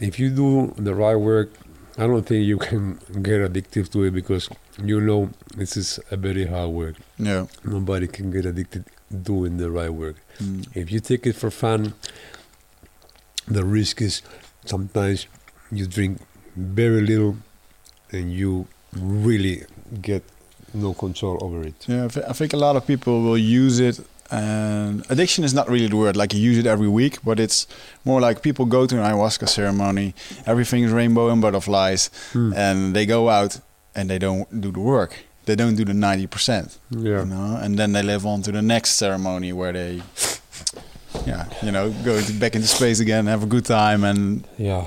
[0.00, 1.50] if you do the right work,
[1.96, 4.48] I don't think you can get addicted to it because
[4.82, 6.96] you know this is a very hard work.
[7.18, 7.46] Yeah.
[7.64, 8.84] Nobody can get addicted
[9.22, 10.16] doing the right work.
[10.42, 10.66] Mm.
[10.74, 11.94] If you take it for fun,
[13.46, 14.22] the risk is
[14.64, 15.26] sometimes
[15.70, 16.20] you drink
[16.56, 17.36] very little
[18.10, 18.66] and you
[18.98, 19.62] really
[20.02, 20.22] get
[20.72, 21.74] no control over it.
[21.86, 24.00] Yeah, I thi- I think a lot of people will use it.
[24.30, 26.16] And addiction is not really the word.
[26.16, 27.66] Like you use it every week, but it's
[28.04, 30.14] more like people go to an ayahuasca ceremony.
[30.46, 33.60] Everything is rainbow and butterflies, and they go out
[33.94, 35.24] and they don't do the work.
[35.44, 36.78] They don't do the ninety percent.
[36.90, 37.20] Yeah.
[37.20, 40.02] You know, and then they live on to the next ceremony where they,
[41.26, 44.86] yeah, you know, go back into space again, have a good time, and Yeah.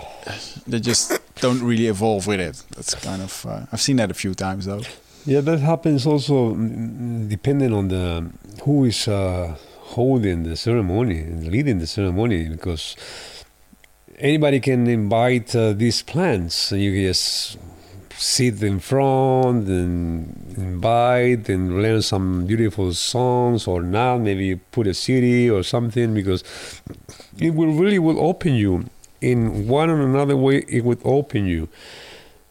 [0.68, 2.64] they just don't really evolve with it.
[2.76, 4.82] That's kind of uh, I've seen that a few times though.
[5.26, 8.26] Yeah, that happens also mm, depending on the
[8.64, 9.56] who is uh,
[9.96, 12.96] holding the ceremony and leading the ceremony because
[14.20, 16.72] anybody can invite uh, these plants.
[16.72, 17.58] And you just
[18.12, 24.20] sit in front and invite and learn some beautiful songs or not.
[24.20, 26.44] Maybe you put a CD or something because
[27.38, 28.86] it will really will open you
[29.22, 30.66] in one or another way.
[30.68, 31.70] It would open you.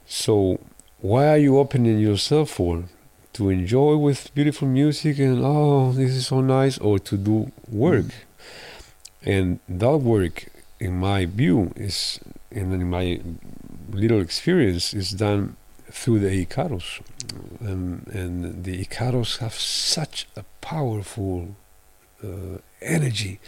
[0.06, 0.60] So
[1.00, 2.84] why are you opening yourself for?
[3.36, 8.06] To enjoy with beautiful music and oh, this is so nice, or to do work.
[9.22, 10.46] And that work,
[10.80, 12.18] in my view, is,
[12.50, 13.20] and in my
[13.90, 15.56] little experience, is done
[15.90, 17.02] through the Icaros.
[17.60, 21.56] Um, and the Icaros have such a powerful
[22.24, 23.38] uh, energy.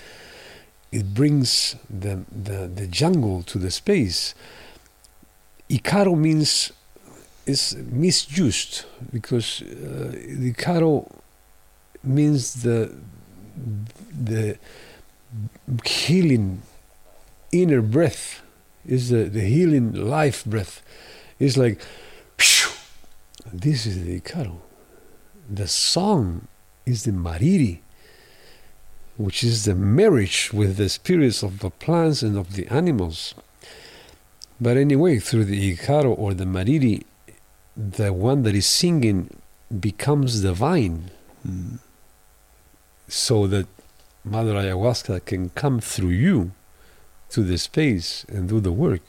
[0.93, 4.35] It brings the, the, the jungle to the space.
[5.71, 6.73] Icaro means
[7.49, 11.11] is misused because uh, the Icaro
[12.05, 12.95] means the
[14.31, 14.59] the
[15.85, 16.63] healing
[17.51, 18.43] inner breath
[18.87, 20.83] is the, the healing life breath.
[21.39, 21.81] It's like
[23.53, 24.59] this is the Icaro.
[25.51, 26.49] The song
[26.85, 27.79] is the Mariri,
[29.17, 33.35] which is the marriage with the spirits of the plants and of the animals.
[34.61, 37.05] But anyway, through the Icaro or the Mariri,
[37.79, 39.31] the one that is singing
[39.81, 41.11] becomes divine
[41.47, 41.79] Mm.
[43.07, 43.69] so that
[44.25, 46.51] Mother Ayahuasca can come through you
[47.31, 49.03] to the space and do the work.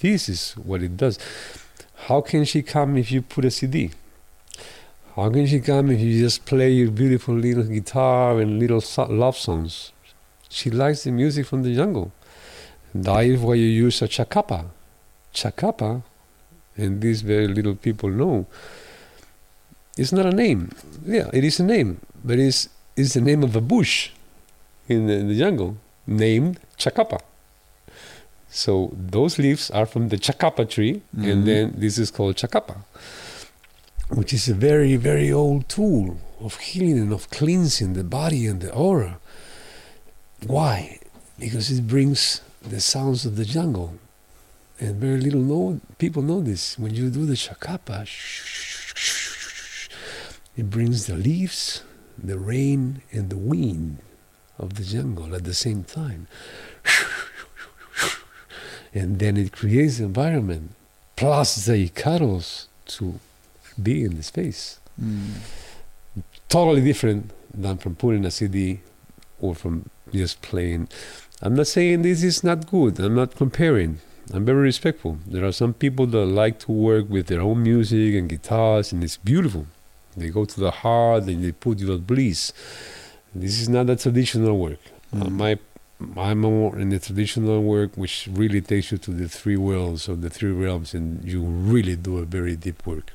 [0.00, 1.18] This is what it does.
[2.08, 3.90] How can she come if you put a CD?
[5.16, 9.38] How can she come if you just play your beautiful little guitar and little love
[9.38, 9.92] songs?
[10.50, 12.12] She likes the music from the jungle.
[12.94, 14.66] That is why you use a chacapa.
[15.32, 16.02] Chacapa,
[16.76, 18.46] and these very little people know,
[19.96, 20.70] it's not a name.
[21.04, 24.10] Yeah, it is a name, but it's, it's the name of a bush
[24.88, 25.76] in the, in the jungle
[26.06, 27.20] named Chacapa.
[28.48, 31.32] So those leaves are from the Chacapa tree, Mhm.
[31.32, 32.76] and then this is called Chacapa,
[34.10, 38.60] which is a very, very old tool of healing and of cleansing the body and
[38.60, 39.18] the aura.
[40.46, 40.98] Why?
[41.38, 43.94] Because it brings the sounds of the jungle.
[44.82, 46.76] And very little know, people know this.
[46.76, 48.02] When you do the Chacapa,
[50.56, 51.84] it brings the leaves,
[52.18, 53.98] the rain, and the wind
[54.58, 56.26] of the jungle at the same time.
[58.92, 60.72] And then it creates the environment,
[61.14, 63.20] plus the Icaros to
[63.80, 64.80] be in the space.
[65.00, 65.34] Mm.
[66.48, 68.80] Totally different than from putting a CD
[69.40, 70.88] or from just playing.
[71.40, 72.98] I'm not saying this is not good.
[72.98, 74.00] I'm not comparing.
[74.32, 75.18] I'm very respectful.
[75.26, 79.04] There are some people that like to work with their own music and guitars, and
[79.04, 79.66] it's beautiful.
[80.16, 82.52] They go to the heart and they put you at bliss.
[83.34, 84.80] This is not a traditional work.
[85.12, 85.32] Uh, Mm.
[85.32, 85.58] my,
[86.16, 90.16] I'm more in the traditional work, which really takes you to the three worlds or
[90.16, 93.12] the three realms, and you really do a very deep work.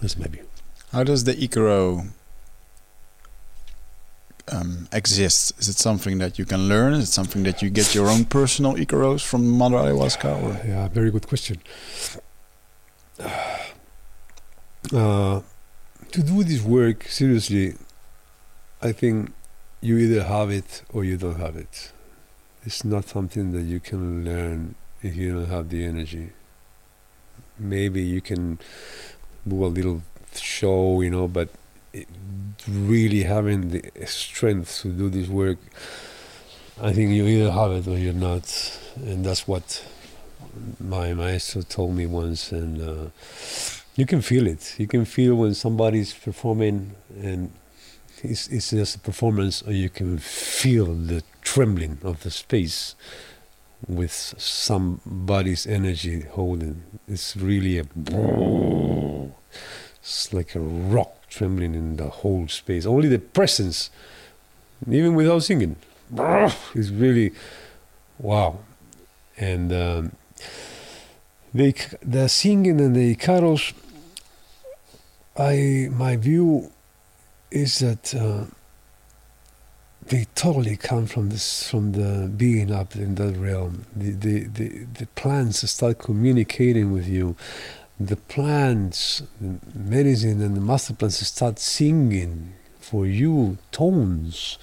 [0.00, 0.44] That's my view.
[0.92, 2.08] How does the Icaro
[4.52, 5.52] um, exist?
[5.58, 6.94] Is it something that you can learn?
[6.94, 10.42] Is it something that you get your own personal Icaros from Mother Ayahuasca?
[10.42, 10.66] Or?
[10.66, 11.60] Yeah, very good question.
[14.92, 15.40] Uh,
[16.12, 17.74] to do this work seriously,
[18.80, 19.32] I think
[19.80, 21.92] you either have it or you don't have it.
[22.64, 26.30] It's not something that you can learn if you don't have the energy.
[27.58, 28.58] Maybe you can
[29.46, 30.02] do a little
[30.34, 31.48] show, you know, but
[32.68, 35.58] really having the strength to do this work,
[36.80, 39.84] I think you either have it or you're not, and that's what
[40.80, 43.10] my maestro told me once, and uh,
[43.96, 44.74] you can feel it.
[44.78, 47.52] You can feel when somebody's performing, and
[48.22, 52.94] it's, it's just a performance, or you can feel the trembling of the space
[53.86, 56.82] with somebody's energy holding.
[57.06, 57.84] It's really a.
[60.00, 62.86] It's like a rock trembling in the whole space.
[62.86, 63.90] Only the presence,
[64.90, 65.76] even without singing,
[66.74, 67.32] is really
[68.18, 68.58] wow.
[69.36, 70.12] And um,
[71.54, 73.72] the the singing and the carols,
[75.36, 76.70] I my view
[77.50, 78.44] is that uh,
[80.08, 83.84] they totally come from this from the being up in that realm.
[83.94, 87.36] The the the, the plants start communicating with you.
[88.00, 94.58] The plants, the medicine and the master plants start singing for you tones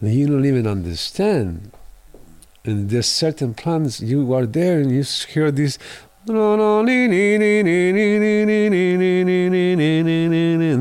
[0.00, 1.72] that you don't even understand.
[2.64, 5.02] And there's certain plants you are there and you
[5.32, 5.78] hear this
[6.26, 6.36] and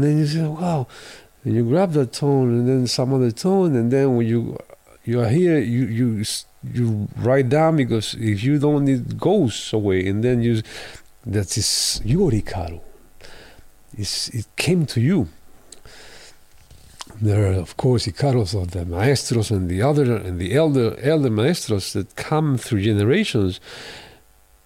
[0.03, 0.87] then you say, wow.
[1.45, 4.57] And you grab that tone and then some other tone and then when you
[5.05, 6.23] you are here you you
[6.73, 10.61] you write down because if you don't it goes away and then you
[11.25, 12.81] that is your icaro.
[13.97, 15.27] It's, it came to you.
[17.21, 21.29] There are of course icaros of the maestros and the other and the elder elder
[21.29, 23.59] maestros that come through generations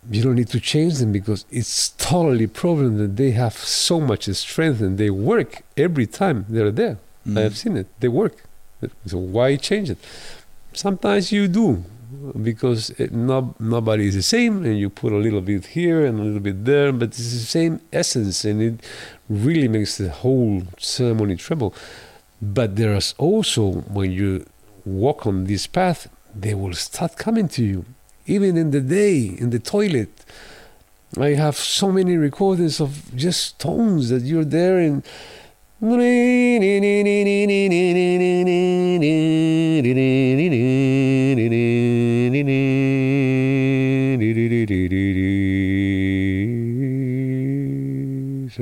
[0.09, 4.27] you don't need to change them because it's totally proven that they have so much
[4.29, 6.97] strength and they work every time they're there.
[7.27, 7.37] Mm.
[7.37, 7.87] I have seen it.
[7.99, 8.43] They work.
[9.05, 9.97] So why change it?
[10.73, 11.85] Sometimes you do
[12.41, 16.19] because it, no, nobody is the same and you put a little bit here and
[16.19, 18.85] a little bit there, but it's the same essence and it
[19.29, 21.73] really makes the whole ceremony tremble.
[22.41, 24.45] But there's also, when you
[24.85, 27.85] walk on this path, they will start coming to you
[28.25, 30.25] even in the day in the toilet
[31.19, 35.03] i have so many recordings of just tones that you're there and
[35.83, 35.89] so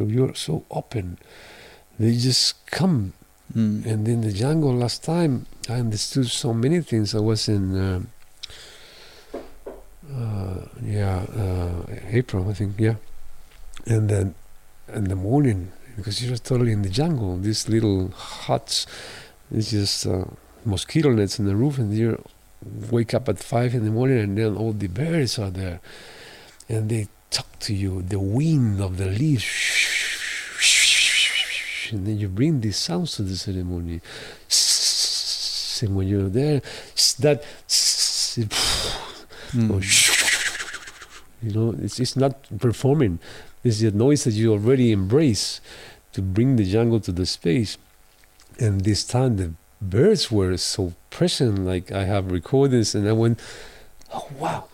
[0.07, 1.17] you're so open
[1.99, 3.13] they just come
[3.51, 3.85] Mm.
[3.85, 7.99] and in the jungle last time i understood so many things i was in uh,
[10.11, 12.95] uh, yeah, uh, April, I think, yeah.
[13.85, 14.35] And then
[14.93, 18.85] in the morning, because you're totally in the jungle, these little huts,
[19.53, 20.25] it's just uh,
[20.65, 22.23] mosquito nets in the roof, and you
[22.89, 25.79] wake up at five in the morning, and then all the birds are there,
[26.69, 29.45] and they talk to you, the wind of the leaves,
[31.91, 34.01] and then you bring these sounds to the ceremony.
[35.83, 36.61] And when you're there,
[37.19, 37.43] that
[39.51, 39.83] Mm.
[41.43, 43.19] you know it's, it's not performing
[43.63, 45.61] it's the noise that you already embrace
[46.13, 47.77] to bring the jungle to the space.
[48.59, 53.39] And this time the birds were so present like i have recordings and i went
[54.13, 54.65] oh wow.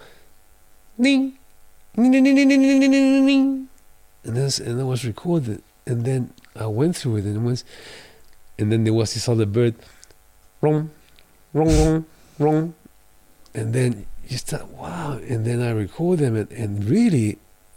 [0.99, 1.37] Ding.
[1.95, 3.67] Ding ding ding ding ding ding ding ding
[4.25, 5.63] and then and I was recorded.
[5.85, 7.63] And then I went through it and it was
[8.59, 9.75] and then there was this other bird
[10.61, 10.91] wrong
[11.53, 12.05] wrong wrong
[12.39, 12.73] wrong
[13.53, 15.19] and then you start wow.
[15.29, 17.37] And then i record them and, and really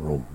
[0.00, 0.26] room.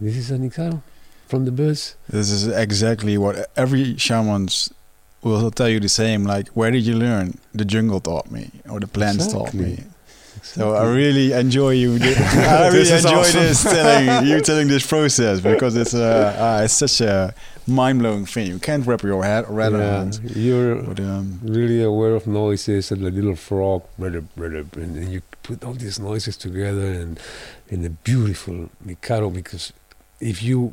[0.00, 0.82] This is an exile
[1.26, 1.96] from the birds.
[2.08, 4.70] This is exactly what every shaman's
[5.22, 6.24] will tell you the same.
[6.24, 7.38] Like, where did you learn?
[7.54, 9.40] The jungle taught me, or the plants exactly.
[9.44, 9.84] taught me.
[10.54, 11.92] So I really enjoy you.
[12.00, 13.40] I really This is enjoy awesome.
[13.40, 17.32] this telling you telling this process because it's uh, uh it's such a
[17.68, 18.48] mind blowing thing.
[18.48, 20.36] You can't wrap your head around yeah, it.
[20.36, 24.26] you're But um, really aware of noises and the little frog, and
[24.74, 27.20] then you put all these noises together and
[27.68, 29.72] in a beautiful icaro because
[30.18, 30.72] if you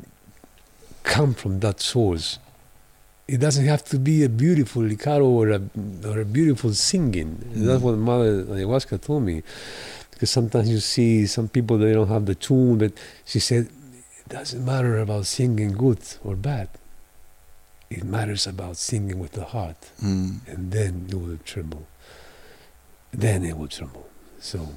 [1.04, 2.40] come from that source,
[3.28, 5.60] it doesn't have to be a beautiful icaro or a,
[6.08, 7.42] or a beautiful singing.
[7.54, 9.42] And That's what Mother Ayahuasca told me.
[10.10, 12.92] Because sometimes you see some people they don't have the tune, but
[13.24, 13.68] she said
[14.20, 16.68] it doesn't matter about singing good or bad.
[17.90, 20.40] It matters about singing with the heart, Mm.
[20.46, 21.86] and then you will tremble.
[23.12, 24.06] Then it will tremble.
[24.40, 24.68] So,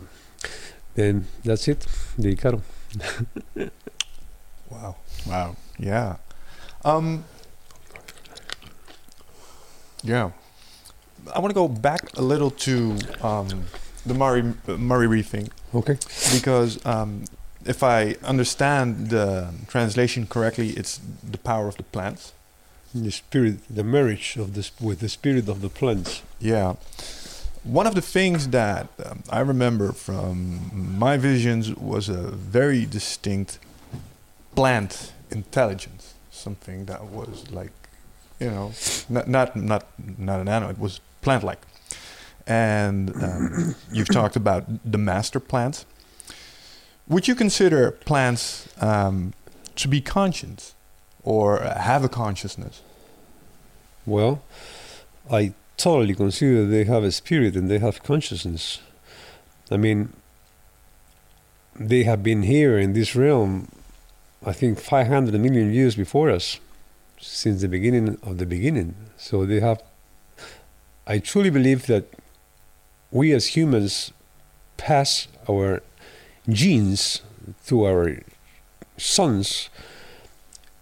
[0.95, 1.85] then that's it.
[2.17, 2.61] The icaro.
[4.69, 4.95] Wow.
[5.27, 5.55] Wow.
[5.77, 6.17] Yeah.
[6.85, 7.25] Um,
[10.03, 10.31] yeah.
[11.35, 13.65] I want to go back a little to um,
[14.05, 15.97] the Murray Murray Reed thing Okay.
[16.33, 17.25] because um,
[17.65, 22.33] if I understand the translation correctly, it's the power of the plants.
[22.93, 26.23] The spirit, the marriage of the sp- with the spirit of the plants.
[26.39, 26.73] Yeah.
[27.63, 33.59] One of the things that um, I remember from my visions was a very distinct
[34.55, 37.71] plant intelligence, something that was like,
[38.41, 38.73] you know,
[39.07, 39.85] not not not
[40.17, 40.71] not an animal.
[40.71, 41.61] It was plant-like,
[42.47, 45.85] and um, you've talked about the master plants.
[47.07, 49.33] Would you consider plants um,
[49.75, 50.73] to be conscious
[51.23, 52.81] or have a consciousness?
[54.05, 54.41] Well,
[55.29, 58.79] I totally consider they have a spirit and they have consciousness.
[59.69, 60.13] I mean,
[61.75, 63.67] they have been here in this realm,
[64.45, 66.59] I think, 500 million years before us,
[67.21, 68.95] since the beginning of the beginning.
[69.17, 69.81] So they have.
[71.07, 72.05] I truly believe that
[73.11, 74.11] we as humans
[74.77, 75.81] pass our
[76.49, 77.21] genes
[77.67, 78.17] to our
[78.97, 79.69] sons,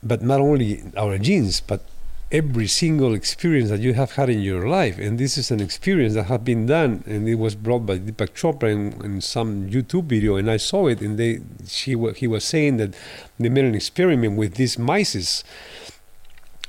[0.02, 1.84] but not only our genes, but
[2.32, 4.99] every single experience that you have had in your life.
[4.99, 8.36] And this is an experience that has been done, and it was brought by Deepak
[8.36, 11.02] Chopra in, in some YouTube video, and I saw it.
[11.02, 12.94] And they, she, he was saying that
[13.40, 15.44] they made an experiment with these mice.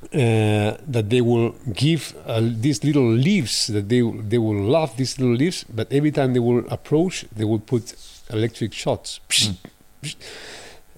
[0.03, 5.19] Uh, that they will give uh, these little leaves that they they will love these
[5.21, 7.95] little leaves, but every time they will approach, they will put
[8.31, 9.21] electric shots.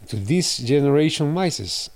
[0.08, 1.90] To this generation mice,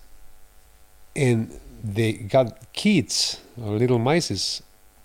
[1.15, 1.49] and
[1.85, 4.63] they got kids or little mice,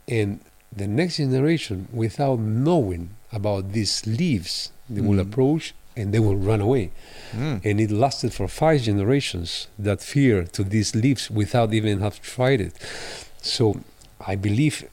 [0.07, 0.39] and
[0.75, 5.27] the next generation, without knowing about these leaves, they will Mm.
[5.27, 6.91] approach and they will run away.
[7.31, 7.61] Mm.
[7.65, 12.61] And it lasted for five generations that fear to these leaves without even have tried
[12.61, 12.73] it.
[13.41, 13.81] So
[14.26, 14.88] I believe,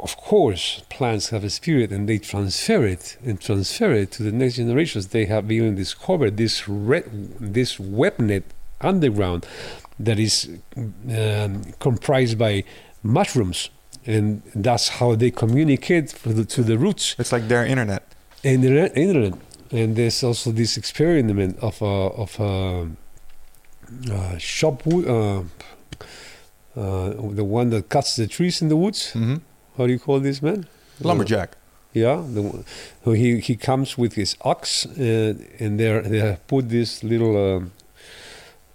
[0.00, 4.32] of course, plants have a spirit and they transfer it and transfer it to the
[4.32, 5.08] next generations.
[5.08, 7.04] They have even discovered this red,
[7.40, 8.44] this web net
[8.80, 9.46] underground
[9.98, 10.48] that is
[11.16, 12.64] um, comprised by
[13.02, 13.70] mushrooms.
[14.04, 18.02] And that's how they communicate to the, to the roots It's like their internet.
[18.42, 19.34] in the internet.
[19.72, 22.88] And there's also this experiment of a of a,
[24.12, 25.42] uh shop wood, uh,
[26.78, 29.12] uh, the one that cuts the trees in the woods.
[29.14, 29.36] Mm-hmm.
[29.76, 30.66] How do you call this man?
[31.00, 31.56] Lumberjack.
[31.94, 32.64] Yeah, the,
[33.04, 37.36] so he he comes with his ox, uh, and there they have put these little
[37.36, 37.72] um,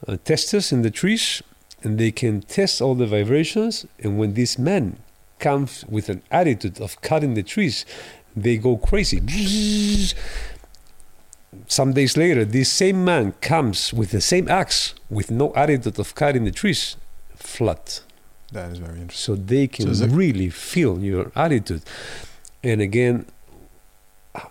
[0.07, 1.41] uh, testers in the trees,
[1.83, 3.85] and they can test all the vibrations.
[4.03, 4.97] And when this man
[5.39, 7.85] comes with an attitude of cutting the trees,
[8.35, 9.19] they go crazy.
[11.67, 16.15] Some days later, this same man comes with the same axe, with no attitude of
[16.15, 16.95] cutting the trees,
[17.35, 18.01] flat
[18.51, 19.35] That is very interesting.
[19.35, 21.81] so they can it- really feel your attitude.
[22.63, 23.25] And again,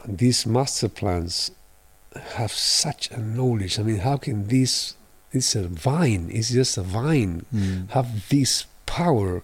[0.07, 1.51] these master plants
[2.35, 3.79] have such a knowledge.
[3.79, 4.95] I mean, how can this?
[5.33, 6.31] It's a vine.
[6.33, 7.45] It's just a vine.
[7.55, 7.91] Mm.
[7.91, 9.43] Have this power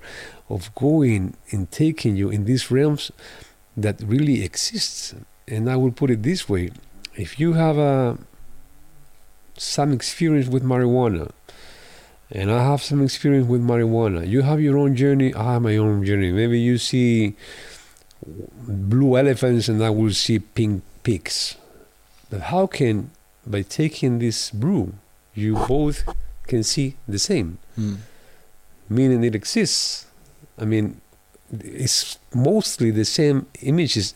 [0.49, 3.11] of going and taking you in these realms
[3.77, 5.15] that really exists.
[5.49, 6.71] And I will put it this way:
[7.17, 8.19] if you have a
[9.57, 11.31] some experience with marijuana,
[12.31, 14.27] and I have some experience with marijuana.
[14.27, 15.35] You have your own journey.
[15.35, 16.33] I have my own journey.
[16.33, 17.35] Maybe you see
[18.27, 21.57] blue elephants, and I will see pink pigs.
[22.31, 23.11] But how can,
[23.47, 24.95] by taking this brew,
[25.35, 26.05] you both
[26.47, 27.59] can see the same?
[27.79, 27.99] Mm.
[28.89, 30.07] Meaning it exists.
[30.59, 31.01] I mean,
[31.53, 34.15] it's mostly the same images.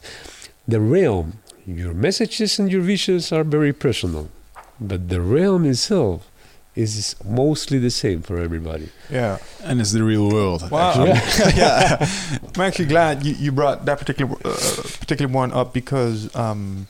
[0.67, 4.29] The realm, your messages and your visions are very personal,
[4.81, 6.31] but the realm itself
[6.77, 8.91] is mostly the same for everybody.
[9.11, 9.39] Yeah.
[9.65, 10.71] And it's the real world.
[10.71, 11.07] Wow.
[11.07, 11.53] actually.
[11.57, 12.07] yeah.
[12.55, 16.87] I'm actually glad you, you brought that particular uh, particular one up because um,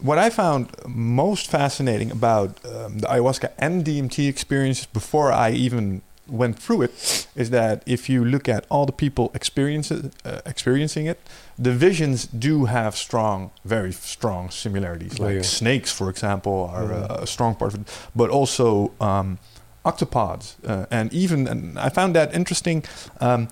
[0.00, 6.02] what I found most fascinating about um, the ayahuasca and DMT experiences before I even
[6.30, 10.40] went through it is that if you look at all the people experience it, uh,
[10.46, 11.18] experiencing it,
[11.58, 15.18] the visions do have strong, very strong similarities.
[15.20, 15.42] Oh, Like yeah.
[15.42, 17.10] snakes, for example, are Mhm.
[17.10, 19.38] uh, a strong part of it, but also um,
[19.84, 22.84] octopods, uh, and even and I found that interesting.
[23.20, 23.48] Um,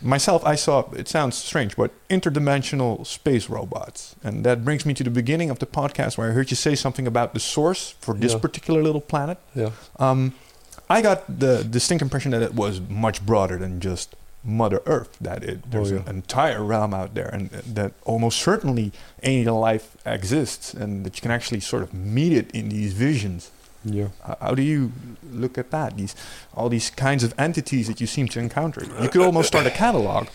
[0.00, 5.04] myself, I saw it sounds strange, but interdimensional space robots, and that brings me to
[5.04, 8.14] the beginning of the podcast where I heard you say something about the source for
[8.14, 8.38] this Yeah.
[8.40, 9.38] particular little planet.
[9.54, 9.70] Yeah.
[9.98, 10.32] Um,
[10.88, 15.16] I got the distinct impression that it was much broader than just Mother Earth.
[15.20, 16.02] That it there's Oh, yeah.
[16.02, 18.92] an entire realm out there, and that almost certainly
[19.22, 23.50] alien life exists, and that you can actually sort of meet it in these visions.
[23.84, 24.08] Yeah.
[24.26, 24.92] How- How do you
[25.32, 25.96] look at that?
[25.96, 26.14] These
[26.54, 28.82] all these kinds of entities that you seem to encounter.
[29.02, 30.26] You could almost start a catalog.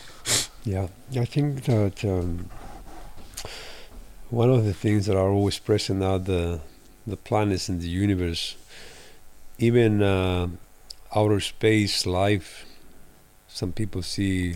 [0.65, 2.49] Yeah, I think that um,
[4.29, 6.59] one of the things that are always present are the
[7.07, 8.55] the planets in the universe,
[9.59, 10.47] even uh,
[11.15, 12.65] outer space life.
[13.47, 14.55] Some people see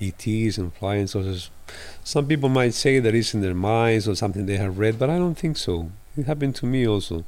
[0.00, 1.50] ETs and flying saucers.
[2.02, 5.08] Some people might say that it's in their minds or something they have read, but
[5.08, 5.92] I don't think so.
[6.16, 7.24] It happened to me also.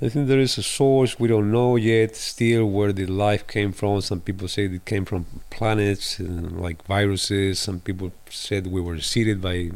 [0.00, 3.72] I think there is a source we don't know yet still where the life came
[3.72, 4.00] from.
[4.00, 7.58] Some people say it came from planets and like viruses.
[7.58, 9.72] Some people said we were seeded by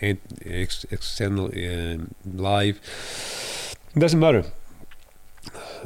[0.00, 3.74] ex- external um life.
[3.96, 4.44] It doesn't matter.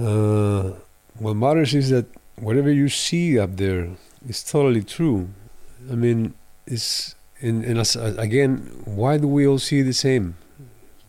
[0.01, 0.73] Uh,
[1.19, 2.07] what matters is that
[2.37, 3.91] whatever you see up there
[4.27, 5.29] is totally true.
[5.91, 6.35] I mean,
[6.67, 10.37] it's and, and uh, again, why do we all see the same?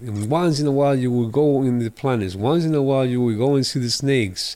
[0.02, 2.36] Once in a while you will go in the planets.
[2.36, 4.56] Once in a while you will go and see the snakes.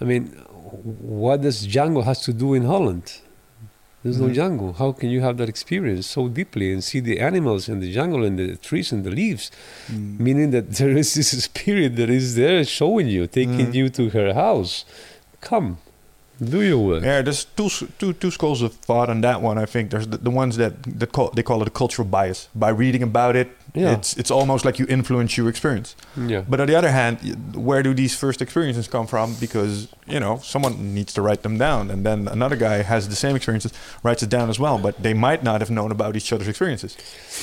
[0.00, 3.20] I mean, what does jungle has to do in Holland?
[4.06, 4.34] There's no Mhm.
[4.42, 4.70] jungle.
[4.82, 8.22] How can you have that experience so deeply and see the animals in the jungle
[8.28, 9.50] and the trees and the leaves?
[9.90, 10.20] Mm.
[10.26, 13.78] Meaning that there is this spirit that is there showing you, taking Mm.
[13.78, 14.84] you to her house.
[15.40, 15.68] Come,
[16.38, 17.02] do your work.
[17.02, 17.06] Uh?
[17.06, 19.58] Yeah, there's two s- two two schools of thought on that one.
[19.58, 22.48] I think there's the, the ones that that call they call it a cultural bias.
[22.54, 23.92] By reading about it, Yeah.
[23.96, 25.94] it's it's almost like you influence your experience.
[26.16, 26.42] Yeah.
[26.48, 27.18] But on the other hand,
[27.54, 29.34] where do these first experiences come from?
[29.40, 33.16] Because you know someone needs to write them down, and then another guy has the
[33.16, 33.72] same experiences,
[34.02, 34.78] writes it down as well.
[34.78, 36.96] But they might not have known about each other's experiences,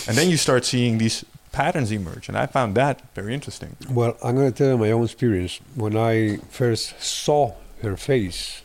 [0.07, 3.75] and then you start seeing these patterns emerge, and I found that very interesting.
[3.89, 5.59] Well, I'm going to tell you my own experience.
[5.75, 7.53] When I first saw
[7.83, 8.62] her face,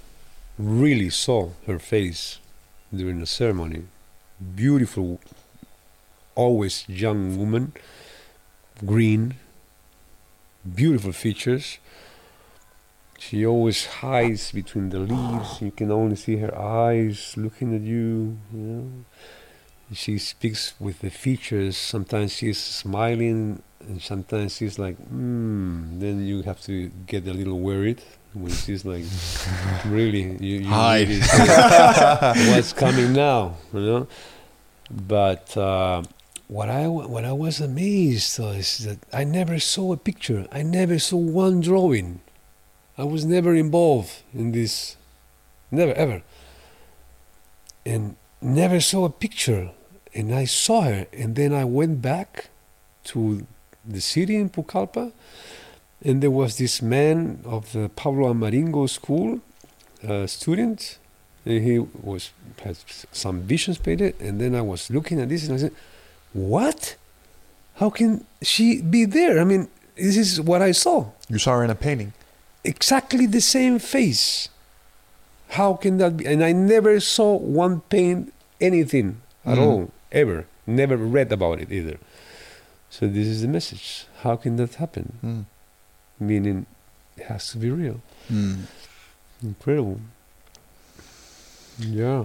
[0.58, 2.40] really saw her face
[2.94, 3.84] during the ceremony,
[4.56, 5.20] beautiful,
[6.34, 7.72] always young woman,
[8.84, 9.36] green,
[10.74, 11.78] beautiful features.
[13.18, 15.60] She always hides between the leaves.
[15.60, 18.38] You can only see her eyes looking at you.
[18.52, 18.90] You know,
[19.92, 21.76] she speaks with the features.
[21.76, 25.98] Sometimes she's smiling, and sometimes she's like, hmm.
[25.98, 28.02] Then you have to get a little worried
[28.34, 29.04] when she's like,
[29.86, 31.20] really, you, you really
[32.50, 34.08] what's coming now, you know.
[34.90, 36.02] But uh,
[36.48, 40.46] what I what I was amazed is that I never saw a picture.
[40.50, 42.20] I never saw one drawing.
[42.96, 44.96] I was never involved in this,
[45.70, 46.22] never ever.
[47.84, 49.70] And never saw a picture.
[50.14, 52.48] And I saw her, and then I went back
[53.04, 53.46] to
[53.86, 55.12] the city in Pucallpa,
[56.04, 59.40] and there was this man of the Pablo Amaringo school,
[60.06, 60.98] uh, student,
[61.44, 62.30] and he was
[62.62, 62.76] had
[63.12, 65.72] some visions painted, and then I was looking at this, and I said,
[66.32, 66.96] "What?
[67.76, 69.38] How can she be there?
[69.40, 72.12] I mean, this is what I saw." You saw her in a painting.
[72.64, 74.48] exactly the same face.
[75.50, 76.26] How can that be?
[76.26, 79.62] And I never saw one paint anything at Mhm.
[79.66, 80.44] all, ever.
[80.66, 81.96] Never read about it either.
[82.90, 84.06] So this is the message.
[84.22, 85.06] How can that happen?
[85.24, 85.44] Mm.
[86.20, 86.66] Meaning,
[87.16, 88.00] it has to be real.
[88.30, 88.62] Mm.
[89.42, 90.00] Incredible.
[91.78, 92.24] Yeah.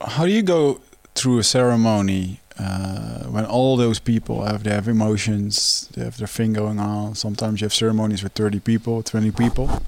[0.00, 0.80] How do you go
[1.14, 6.26] through a ceremony uh, when all those people have they have emotions, they have their
[6.26, 7.14] thing going on?
[7.14, 9.82] Sometimes you have ceremonies with thirty people, twenty people.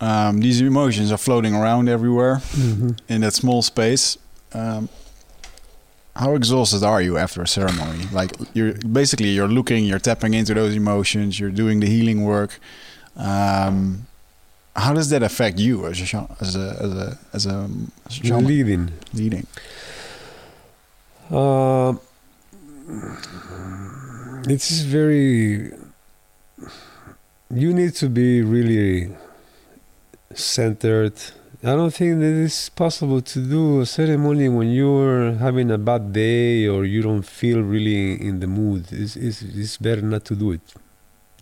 [0.00, 2.42] Um, these emotions are floating around everywhere
[3.08, 4.18] in that small space.
[4.52, 4.90] Um,
[6.16, 8.04] how exhausted are you after a ceremony?
[8.12, 12.58] Like you're basically you're looking, you're tapping into those emotions, you're doing the healing work.
[13.16, 14.06] Um,
[14.74, 17.68] how does that affect you as a as a as a as a,
[18.06, 18.92] as a Leading.
[19.14, 19.46] leading?
[21.30, 21.94] Uh,
[24.48, 25.72] it's very.
[27.50, 29.14] You need to be really
[30.34, 31.14] centered.
[31.66, 36.12] I don't think that it's possible to do a ceremony when you're having a bad
[36.12, 38.86] day or you don't feel really in the mood.
[38.92, 40.60] It's, it's, it's better not to do it.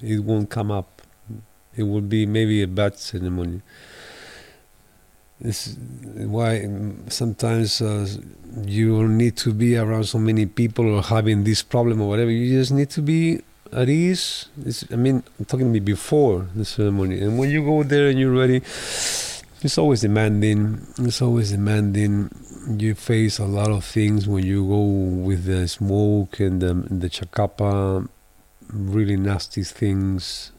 [0.00, 1.02] It won't come up.
[1.76, 3.60] It will be maybe a bad ceremony.
[5.40, 5.76] It's
[6.16, 6.70] why
[7.08, 8.08] sometimes uh,
[8.64, 12.30] you don't need to be around so many people or having this problem or whatever.
[12.30, 14.46] You just need to be at ease.
[14.64, 18.08] It's, I mean, I'm talking to me before the ceremony, and when you go there
[18.08, 18.62] and you're ready,
[19.64, 20.86] it's always demanding.
[20.98, 22.30] It's always demanding.
[22.68, 27.08] You face a lot of things when you go with the smoke and the, the
[27.08, 28.06] chacapa,
[28.68, 30.52] really nasty things.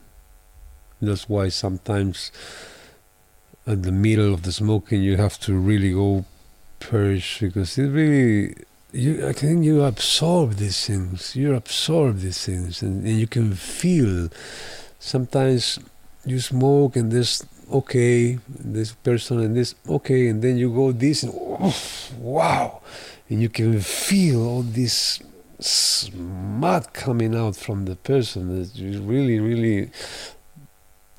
[1.00, 2.32] That's why sometimes
[3.68, 6.26] at the middle of the smoking you have to really go
[6.80, 8.56] purge because it really
[8.92, 11.36] you I think you absorb these things.
[11.36, 14.30] You absorb these things and, and you can feel
[14.98, 15.80] sometimes
[16.26, 21.24] you smoke and this okay, this person and this okay, and then you go this
[21.24, 22.82] and oof, wow,
[23.30, 25.22] and you can feel all this
[25.60, 28.70] smut coming out from the person that
[29.06, 29.90] really, really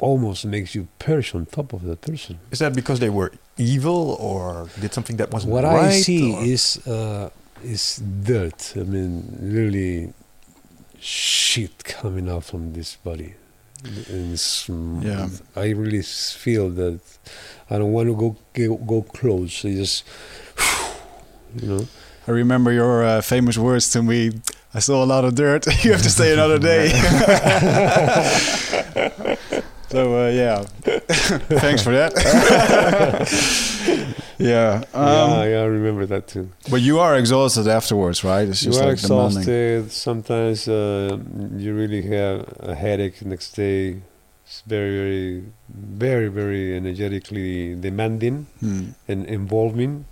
[0.00, 2.38] almost makes you perch on top of the person.
[2.50, 5.84] Is that because they were evil or did something that wasn't What right?
[5.94, 7.30] I see or- is uh,
[7.64, 8.74] is dirt.
[8.76, 10.12] I mean, really
[11.00, 13.34] shit coming out from this body.
[13.84, 15.28] And mm, Yeah.
[15.60, 17.00] I really feel that
[17.70, 19.64] I don't want to go go, go close.
[19.64, 20.04] I just,
[21.56, 21.86] you know.
[22.28, 24.32] I remember your uh, famous words to me.
[24.74, 25.66] I saw a lot of dirt.
[25.84, 26.88] you have to stay another day.
[29.90, 30.64] so uh, yeah,
[31.60, 32.12] thanks for that.
[34.38, 36.50] Yeah, um, yeah, yeah, I remember that too.
[36.70, 38.48] but you are exhausted afterwards, right?
[38.48, 39.92] It's You just are like exhausted.
[39.92, 41.18] Sometimes uh,
[41.56, 44.02] you really have a headache next day.
[44.44, 45.42] It's very, very,
[45.98, 48.90] very, very energetically demanding Hmm.
[49.08, 50.04] and involving.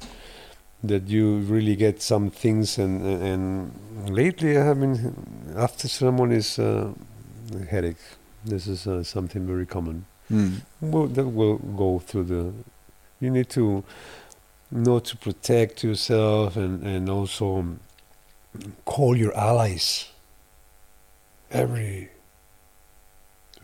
[0.83, 3.71] That you really get some things, and and
[4.11, 5.15] lately I have been
[5.57, 6.93] after ceremonies uh,
[7.71, 8.03] headache.
[8.45, 10.05] This is uh, something very common.
[10.29, 10.57] Hmm.
[10.83, 12.53] Well, that will go through the.
[13.21, 13.85] You need to
[14.71, 17.77] know to protect yourself and and also
[18.85, 20.09] call your allies.
[21.51, 22.11] Every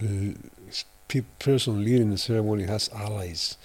[0.00, 0.34] uh,
[1.08, 3.56] pe- person leading the ceremony has allies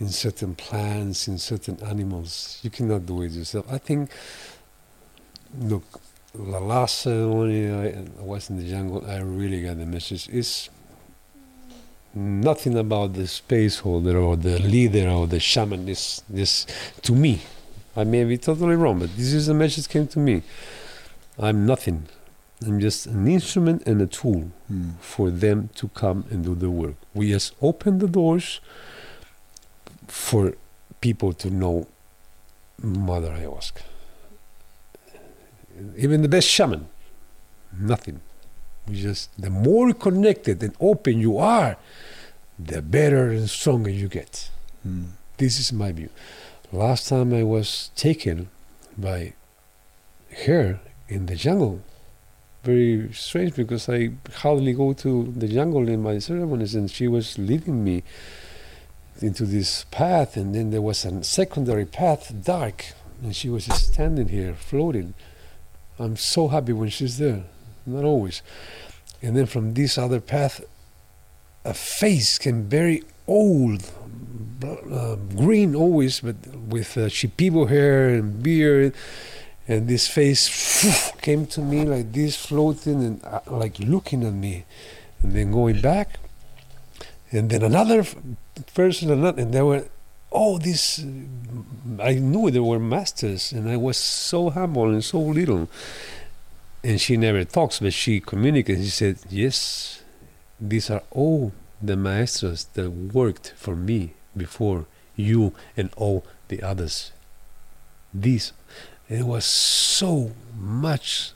[0.00, 2.58] in certain plants, in certain animals.
[2.62, 3.66] You cannot do it yourself.
[3.70, 4.10] I think.
[5.58, 5.84] Look,
[6.34, 9.04] the last ceremony I, was in the jungle.
[9.08, 10.28] I really got the message.
[10.28, 10.68] It's
[12.14, 16.66] nothing about the space holder or the leader or the shaman this this
[17.02, 17.40] to me.
[17.96, 20.42] I may be totally wrong but this is the message that came to me.
[21.38, 22.08] I'm nothing.
[22.66, 24.90] I'm just an instrument and a tool Hmm.
[25.00, 26.96] for them to come and do the work.
[27.14, 28.60] We just open the doors
[30.08, 30.54] for
[31.00, 31.86] people to know
[32.82, 33.82] mother ayahuasca.
[35.96, 36.88] Even the best shaman
[37.78, 38.20] nothing
[38.88, 41.76] we just the more connected and open you are
[42.58, 44.50] the better and stronger you get.
[44.82, 45.04] Hmm.
[45.36, 46.10] This is my view.
[46.72, 48.48] Last time I was taken
[48.96, 49.34] by
[50.44, 51.80] her in the jungle.
[52.64, 57.38] Very strange because I hardly go to the jungle in my ceremonies, and she was
[57.38, 58.02] leading me
[59.20, 62.92] into this path, and then there was a secondary path, dark,
[63.22, 65.14] and she was just standing here, floating.
[65.98, 67.44] I'm so happy when she's there,
[67.88, 68.42] not always.
[69.22, 70.64] And then from this other path,
[71.64, 73.90] a face came very old,
[74.62, 78.94] uh, green always, but with uh, shipibo hair and beard.
[79.66, 84.64] And this face came to me like this, floating and uh, like looking at me,
[85.22, 86.18] and then going back.
[87.30, 88.06] And then another
[88.74, 89.84] person, another, and there were
[90.62, 91.04] these.
[91.04, 95.68] uh, I knew they were masters, and I was so humble and so little.
[96.88, 98.80] And she never talks, but she communicates.
[98.82, 100.00] She said, "Yes,
[100.70, 101.52] these are all
[101.88, 104.00] the maestros that worked for me
[104.34, 106.18] before you and all
[106.50, 107.12] the others.
[108.24, 108.46] These,
[109.08, 111.32] it was so much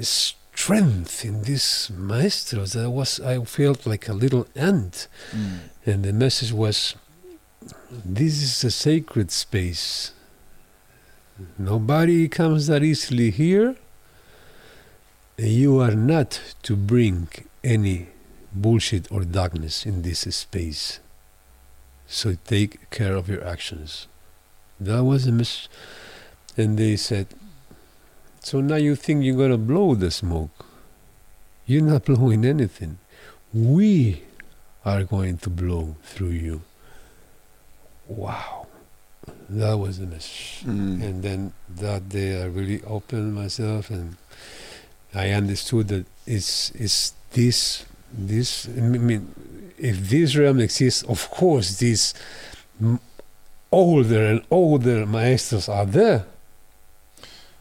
[0.00, 5.56] strength in these maestros that I was I felt like a little ant, Hmm.
[5.84, 6.94] and the message was,
[8.18, 10.12] "This is a sacred space.
[11.58, 13.74] Nobody comes that easily here."
[15.42, 17.28] You are not to bring
[17.64, 18.06] any
[18.52, 21.00] bullshit or darkness in this space.
[22.06, 24.06] So take care of your actions.
[24.78, 25.68] That was a mis.
[26.56, 27.26] And they said,
[28.40, 30.64] So now you think you're going to blow the smoke?
[31.66, 32.98] You're not blowing anything.
[33.52, 34.22] We
[34.84, 36.62] are going to blow through you.
[38.06, 38.68] Wow.
[39.48, 40.62] That was a message.
[40.62, 41.02] Hmm.
[41.02, 44.16] And then that day I really opened myself and
[45.14, 49.34] I understood that it's, it's this, this, I mean,
[49.78, 52.14] if this realm exists, of course, these
[53.70, 56.24] older and older maestros are there.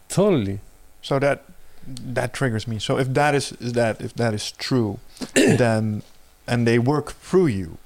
[0.08, 0.60] Totally.
[1.02, 1.46] So that
[1.88, 2.78] that triggers me.
[2.80, 5.00] So if that is, is that if that is true,
[5.34, 6.04] then
[6.48, 7.78] and they work through you,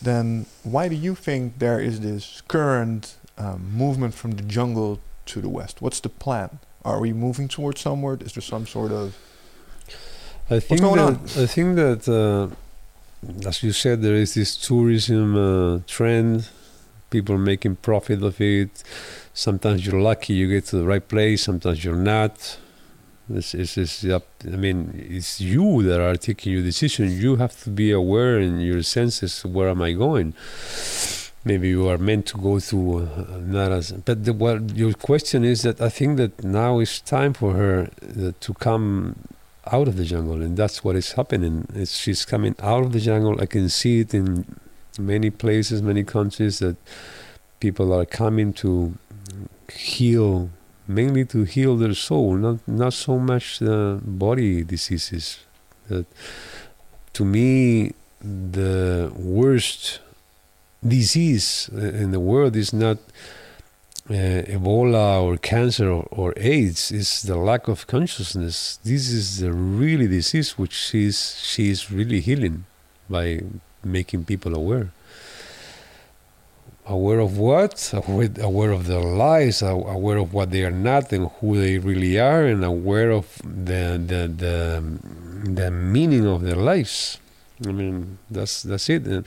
[0.00, 5.40] then why do you think there is this current um, movement from the jungle to
[5.40, 5.82] the west?
[5.82, 6.58] What's the plan?
[6.84, 8.18] Are we moving towards somewhere?
[8.20, 9.16] Is there some sort of
[10.50, 11.14] I think going that on?
[11.42, 12.54] I think that uh,
[13.46, 16.48] as you said, there is this tourism uh, trend.
[17.10, 18.82] People are making profit of it.
[19.32, 21.44] Sometimes you're lucky, you get to the right place.
[21.44, 22.58] Sometimes you're not.
[23.30, 24.26] It's, it's, it's up.
[24.44, 27.10] I mean, it's you that are taking your decision.
[27.10, 29.44] You have to be aware in your senses.
[29.44, 30.34] Where am I going?
[31.44, 33.92] Maybe you are meant to go through uh, not as.
[33.92, 37.90] But the, what your question is that I think that now is time for her
[38.02, 39.16] uh, to come
[39.70, 41.66] out of the jungle, and that's what is happening.
[41.74, 43.40] It's, she's coming out of the jungle.
[43.40, 44.44] I can see it in
[44.98, 46.76] many places, many countries that
[47.60, 48.94] people are coming to
[49.72, 50.50] heal,
[50.86, 55.40] mainly to heal their soul, not not so much the body diseases.
[55.88, 56.06] That
[57.14, 60.00] to me, the worst
[60.86, 62.98] disease in the world is not
[64.10, 68.78] uh, Ebola or cancer or, or AIDS It's the lack of consciousness.
[68.84, 72.66] This is the really disease which she's she's really healing
[73.08, 73.40] by
[73.82, 74.90] making people aware.
[76.86, 77.92] Aware of what?
[77.94, 81.78] Aware, aware of their lives, aw- aware of what they are not and who they
[81.78, 84.60] really are, and aware of the the the,
[85.50, 87.18] the meaning of their lives.
[87.66, 89.24] I mean, that's that's it.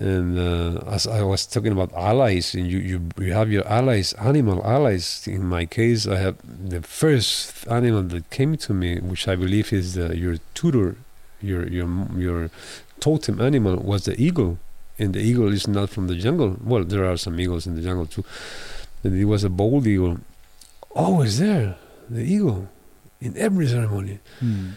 [0.00, 4.12] And uh, as I was talking about allies, and you, you you have your allies,
[4.14, 5.28] animal allies.
[5.28, 9.72] In my case, I have the first animal that came to me, which I believe
[9.80, 10.96] is the, your tutor,
[11.42, 12.50] your your your
[12.98, 14.58] totem animal was the eagle,
[14.98, 16.56] and the eagle is not from the jungle.
[16.64, 18.24] Well, there are some eagles in the jungle too,
[19.02, 20.18] but it was a bald eagle,
[20.90, 21.76] always there.
[22.08, 22.68] The eagle,
[23.20, 24.70] in every ceremony Hmm.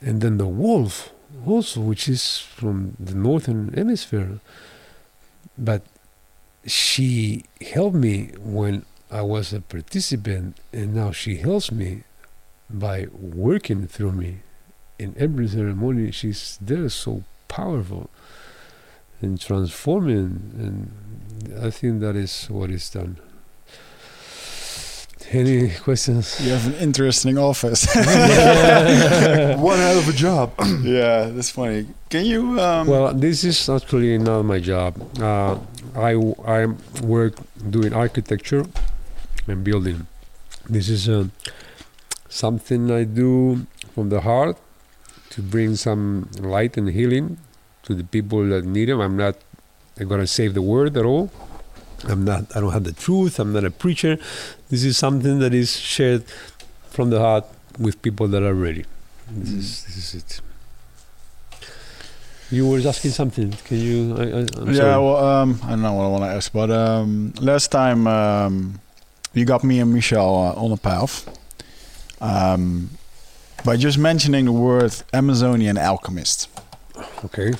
[0.00, 1.12] and then the wolf
[1.46, 4.40] also which is from the northern hemisphere.
[5.58, 5.82] But
[6.66, 7.44] she
[7.74, 12.04] helped me when i was a participant and now she helps me
[12.70, 14.40] by working through me.
[14.98, 18.08] In every ceremony she's there so powerful
[19.20, 23.18] and transforming and i think that is what is done
[25.34, 27.86] any questions You have an interesting office.
[27.94, 30.52] one hell of a job?
[30.82, 31.86] yeah, that's funny.
[32.10, 32.60] Can you?
[32.60, 34.94] Um, Well, this is actually not my job.
[35.20, 35.58] Uh,
[35.96, 36.12] I
[36.46, 36.66] I
[37.02, 37.34] work
[37.70, 38.64] doing architecture
[39.48, 40.06] and building.
[40.68, 41.26] This is uh,
[42.28, 44.56] something I do from the heart
[45.30, 47.38] to bring some light and healing
[47.84, 48.96] to the people that need it.
[48.96, 49.36] I'm not
[49.98, 51.30] gonna save the world at all.
[52.08, 52.54] I'm not.
[52.56, 53.38] I don't have the truth.
[53.38, 54.18] I'm not a preacher.
[54.70, 56.24] This is something that is shared
[56.90, 57.44] from the heart
[57.78, 58.84] with people that are ready.
[59.30, 59.58] This Mm.
[59.58, 60.40] is this is it.
[62.50, 63.52] You were asking something.
[63.64, 64.14] Can you?
[64.16, 64.26] I, I,
[64.70, 65.02] yeah, sorry.
[65.04, 68.78] well, um, I don't know what I want to ask, but um, last time um,
[69.32, 71.26] you got me and Michel uh, on a path
[72.20, 72.90] um,
[73.64, 76.48] by just mentioning the word Amazonian alchemist,
[77.24, 77.52] okay.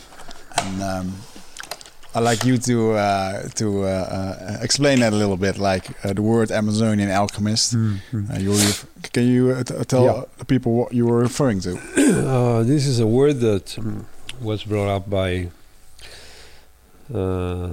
[0.58, 0.82] and
[2.14, 6.12] I'd like you to uh, to uh, uh, explain that a little bit, like uh,
[6.12, 7.74] the word Amazonian alchemist.
[7.74, 8.52] Mm, Uh, you
[9.12, 10.24] can you uh, t- tell Yeah.
[10.38, 11.72] the people what you were referring to?
[12.12, 14.04] Uh, this is a word that um,
[14.42, 15.48] was brought up by
[17.14, 17.70] uh,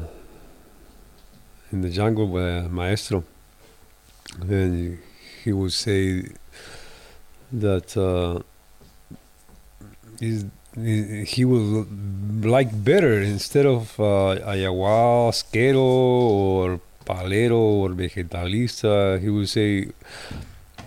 [1.71, 3.23] in the jungle by maestro.
[4.39, 4.99] Then
[5.43, 6.23] he would say
[7.51, 8.39] that uh,
[10.21, 10.45] is
[10.75, 11.87] he will
[12.41, 19.19] like better instead of uh, ayahuasquero or palero or vegetalista.
[19.19, 19.89] He would say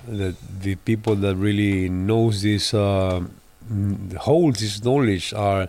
[0.06, 3.22] that the people that really knows this uh,
[3.70, 5.68] mm, hold this knowledge are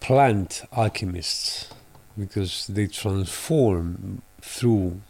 [0.00, 1.68] plant alchemists
[2.18, 5.00] because they transform through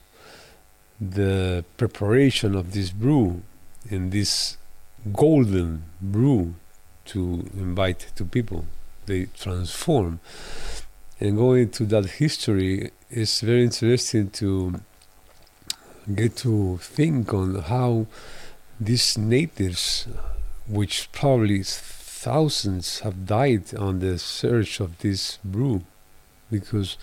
[1.01, 3.43] the preparation of this brew
[3.91, 4.57] in this
[5.13, 6.55] golden brew
[7.07, 8.65] to invite to people
[9.07, 10.19] they transform
[11.19, 14.81] and going to that history is very interesting to
[16.15, 18.07] get to think on how
[18.79, 20.07] these natives,
[20.67, 25.83] which probably thousands have died on the search of this brew,
[26.51, 26.99] because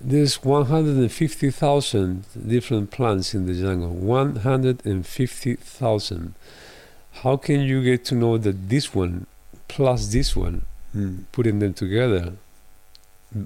[0.00, 3.90] there's 150,000 different plants in the jungle.
[3.90, 6.34] 150,000.
[7.22, 9.26] How can you get to know that this one
[9.68, 10.62] plus this one,
[10.92, 11.22] Hmm.
[11.32, 12.32] putting them together,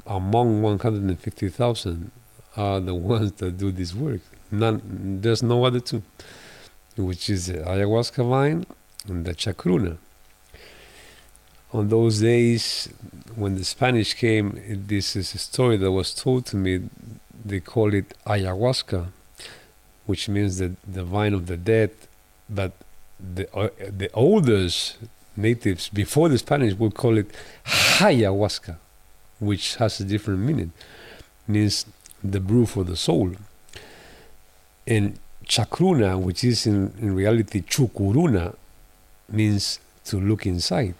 [0.06, 2.10] among 150,000
[2.56, 4.20] are the ones that do this work?
[4.50, 6.02] None, there's no other two.
[6.96, 8.66] which is the ayahuasca vine
[9.08, 9.96] and the chacruna.
[11.72, 12.90] On those days,
[13.34, 16.72] when the Spanish came, it- this is a story that was told to me.
[17.50, 19.06] They call it ayahuasca,
[20.04, 21.90] which means the, the vine of the dead.
[22.50, 22.72] But
[23.34, 24.98] the uh, the oldest
[25.36, 27.30] natives before the Spanish would call it
[27.64, 28.76] ayahuasca,
[29.38, 30.72] which has a different meaning.
[31.46, 31.86] Means
[32.22, 33.32] the brew for the soul.
[34.86, 38.54] And chacruna, which is in, in reality chukuruna,
[39.28, 40.94] means to look inside.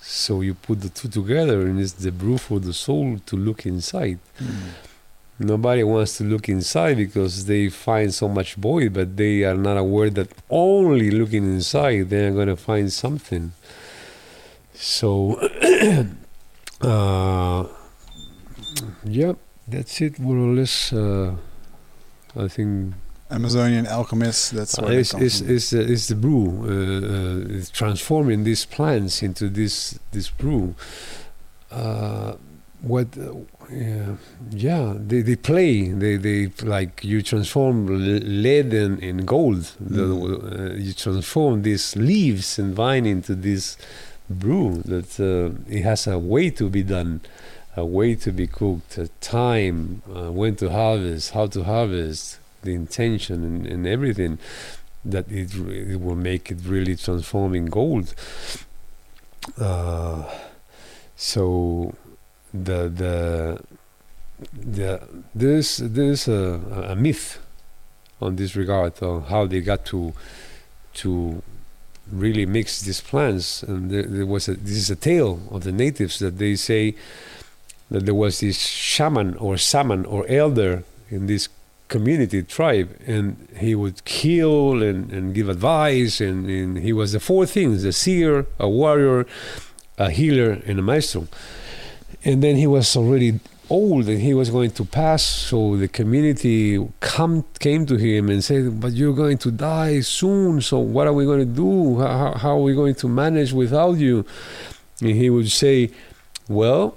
[0.00, 3.66] So you put the two together, and it's the brew for the soul to look
[3.66, 4.18] inside.
[5.38, 9.76] Nobody wants to look inside because they find so much void, but they are not
[9.76, 13.52] aware that only looking inside they are going to find something.
[14.74, 15.36] So,
[16.80, 17.66] uh,
[19.04, 19.32] yeah,
[19.66, 20.92] that's it more or less.
[20.92, 21.36] Uh,
[22.36, 22.94] I think
[23.32, 24.50] Amazonian alchemists.
[24.50, 28.44] That's uh, where they it's, it's, it's, the, it's the brew, uh, uh, it's transforming
[28.44, 30.74] these plants into this this brew.
[31.70, 32.34] Uh,
[32.82, 33.06] what?
[33.72, 34.16] Uh, yeah,
[34.50, 35.88] yeah, they, they play.
[35.88, 37.86] They they like you transform
[38.42, 39.72] lead in, in gold.
[39.80, 43.78] The- uh, you transform these leaves and vine into this
[44.28, 44.82] brew.
[44.84, 47.20] That uh, it has a way to be done,
[47.76, 52.74] a way to be cooked, a time, uh, when to harvest, how to harvest, the
[52.74, 54.38] intention and, and everything
[55.04, 58.14] that it, it will make it really transforming gold.
[59.58, 60.24] Uh,
[61.16, 61.94] so
[62.52, 63.60] the the
[64.52, 65.00] the
[65.34, 67.38] there's there's a, a myth
[68.20, 70.12] on this regard on how they got to
[70.94, 71.42] to
[72.10, 73.62] really mix these plants.
[73.62, 76.94] And there, there was a this is a tale of the natives that they say
[77.90, 81.48] that there was this shaman or shaman or elder in this
[81.88, 87.20] community tribe and he would kill and, and give advice and, and he was the
[87.20, 89.26] four things a seer a warrior
[89.98, 91.28] a healer and a maestro
[92.24, 93.40] and then he was already
[93.70, 95.22] old and he was going to pass.
[95.22, 100.60] So the community come came to him and said but you're going to die soon.
[100.60, 103.98] So what are we going to do how, how are we going to manage without
[103.98, 104.24] you?
[105.00, 105.90] And he would say
[106.48, 106.96] well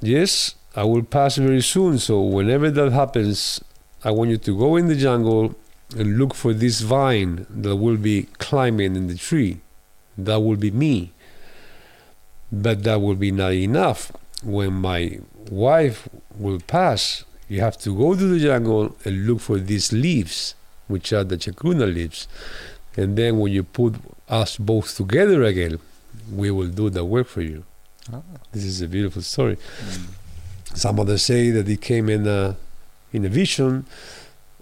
[0.00, 1.98] yes i will pass very soon.
[1.98, 3.60] So whenever that happens
[4.04, 5.54] i want you to go in the jungle
[5.96, 9.60] and look for this vine that will be climbing in the tree.
[10.18, 11.12] That will be me.
[12.50, 14.10] But that will be not enough
[14.46, 15.18] when my
[15.50, 16.08] wife
[16.38, 20.54] will pass, you have to go to the jungle and look for these leaves,
[20.86, 22.28] which are the chacruna leaves.
[22.96, 23.96] And then when you put
[24.28, 25.78] us both together again,
[26.32, 27.64] we will do the work for you.
[28.12, 28.22] Ah.
[28.52, 29.58] This is a beautiful story.
[29.80, 30.04] Hmm.
[30.74, 32.56] Some others say that it came in a,
[33.12, 33.84] in a vision.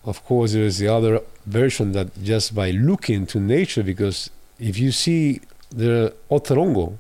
[0.05, 4.79] Of course, there is the other version that just by looking to nature, because if
[4.79, 5.41] you see
[5.71, 6.99] the otorongo,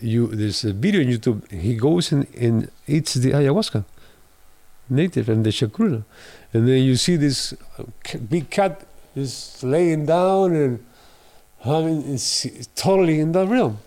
[0.00, 1.50] you there's a video on YouTube.
[1.50, 3.84] He goes and, and eats the ayahuasca,
[4.90, 6.04] native and the chacruna,
[6.52, 7.84] and then you see this uh,
[8.28, 10.84] big cat is laying down and
[11.60, 13.78] having it's totally in that realm,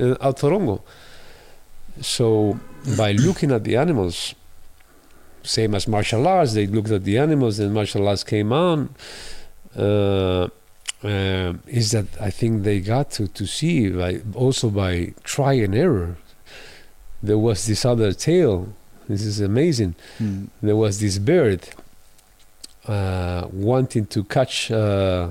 [0.00, 0.78] uh.
[2.00, 2.58] So
[2.96, 4.34] by looking at the animals,
[5.42, 8.94] same as martial arts, they looked at the animals and martial arts came on.
[9.76, 10.48] Uh,
[11.02, 15.74] um, is that I think they got to, to see like also by try and
[15.74, 16.16] error.
[17.22, 18.72] There was this other tale.
[19.08, 19.94] This is amazing.
[20.18, 20.46] Hmm.
[20.60, 21.68] There was this bird
[22.86, 25.30] uh, wanting to catch uh,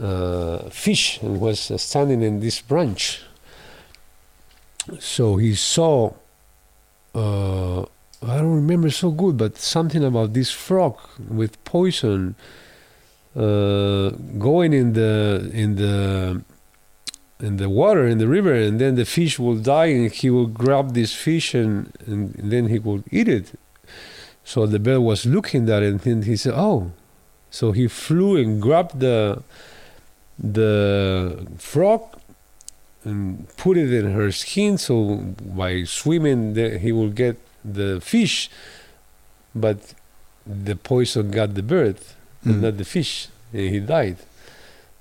[0.00, 3.22] uh, fish and was uh, standing in this branch.
[4.98, 6.12] So he saw.
[7.14, 10.98] Uh, I don't remember so good, but something about this frog
[11.28, 12.34] with poison
[13.36, 16.42] uh, going in the in the
[17.40, 20.46] in the water in the river, and then the fish will die, and he will
[20.46, 23.58] grab this fish, and, and, then he will eat it.
[24.44, 26.92] So the bird was looking at it, and he said, "Oh."
[27.50, 29.42] So he flew and grabbed the
[30.38, 32.02] the frog
[33.04, 34.78] and put it in her skin.
[34.78, 38.50] So by swimming, the, he will get the fish,
[39.54, 39.94] but
[40.46, 41.98] the poison got the bird
[42.44, 42.60] Mm.
[42.60, 44.18] not the fish, and he died.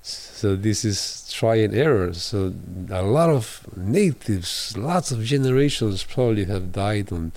[0.02, 2.14] So this is try and error.
[2.14, 2.54] So
[2.90, 7.32] a lot of natives, lots of generations probably have died on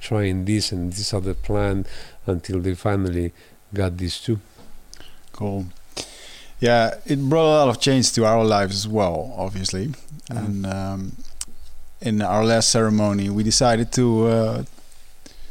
[0.00, 1.88] trying this and this other plant
[2.26, 3.32] until they finally
[3.74, 4.38] got these two.
[5.32, 5.66] Cool.
[6.60, 9.90] Yeah, it brought a lot of change to our lives as well, obviously.
[10.30, 11.16] And um,
[12.00, 14.64] in our last ceremony, we decided to uh,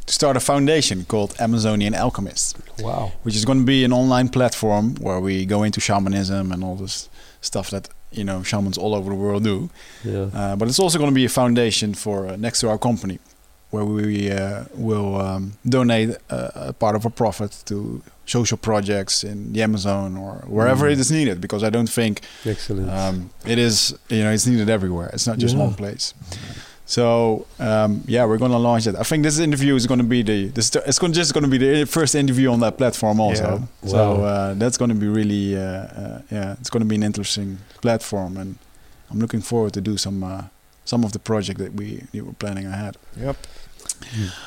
[0.05, 3.11] to start a foundation called Amazonian Alchemists, Wow.
[3.23, 6.75] which is going to be an online platform where we go into shamanism and all
[6.75, 7.09] this
[7.41, 9.69] stuff that you know shamans all over the world do.
[10.03, 10.29] Yeah.
[10.33, 13.19] Uh, but it's also going to be a foundation for uh, next to our company,
[13.69, 19.23] where we uh, will um, donate uh, a part of our profit to social projects
[19.23, 20.91] in the Amazon or wherever Mm.
[20.93, 21.39] it is needed.
[21.41, 22.89] Because I don't think Excellent.
[22.89, 25.09] um, it is, you know, it's needed everywhere.
[25.13, 25.63] It's not just Yeah.
[25.65, 26.13] one place.
[26.91, 28.95] So um, yeah, we're going to launch it.
[28.97, 30.51] I think this interview is going to be the,
[30.85, 33.43] it's going just going to be the first interview on that platform also.
[33.83, 33.89] Yeah.
[33.89, 34.23] So Wow.
[34.25, 37.59] uh, that's going to be really uh, uh, yeah, it's going to be an interesting
[37.81, 38.57] platform, and
[39.09, 40.41] I'm looking forward to do some uh,
[40.83, 42.97] some of the project that we, we were planning ahead.
[43.17, 43.37] Yep.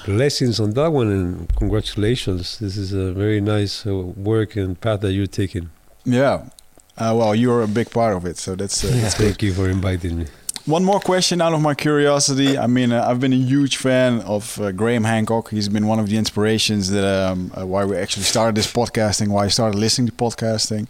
[0.05, 2.59] Blessings on that one and congratulations.
[2.59, 3.95] This is a very nice uh,
[4.31, 5.71] work and path that you're taking.
[6.05, 6.35] Yeah.
[6.99, 9.29] Uh, well, you're a big part of it, so that's uh, that's good.
[9.29, 10.27] Thank you for inviting me.
[10.67, 12.57] One more question out of my curiosity.
[12.57, 15.51] I mean, uh, I've been a huge fan of uh, Graham Hancock.
[15.51, 19.29] He's been one of the inspirations that um, uh, why we actually started this podcasting,
[19.29, 20.89] why I started listening to podcasting.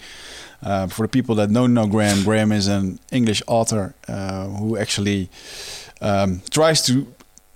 [0.63, 4.79] Uh, for the people that don't know Graham, Graham is an English author uh, who
[4.79, 5.29] actually
[6.01, 7.13] um, tries to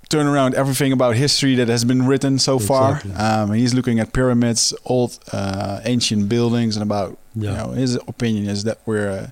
[0.08, 3.00] turn around everything about history that has been written so far.
[3.16, 7.50] Um, he's looking at pyramids, old uh, ancient buildings, and about Yeah.
[7.50, 9.30] you know his opinion is that we're uh,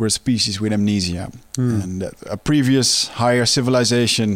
[0.00, 1.80] we're a species with amnesia Hmm.
[1.84, 2.88] and a previous
[3.22, 4.28] higher civilization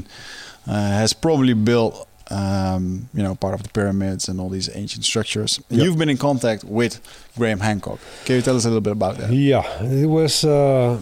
[0.66, 1.94] uh, has probably built
[2.30, 5.82] um, you know part of the pyramids and all these ancient structures Yep.
[5.84, 6.92] you've been in contact with
[7.38, 9.64] graham hancock can you tell us a little bit about that Yeah,
[10.02, 10.44] it was.
[10.44, 10.98] Uh,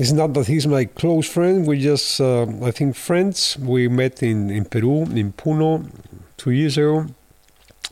[0.00, 1.66] it's not that he's my close friend.
[1.68, 3.56] We just, uh, I think, friends.
[3.74, 5.86] We met in, in Peru, in Puno,
[6.36, 7.06] two years ago.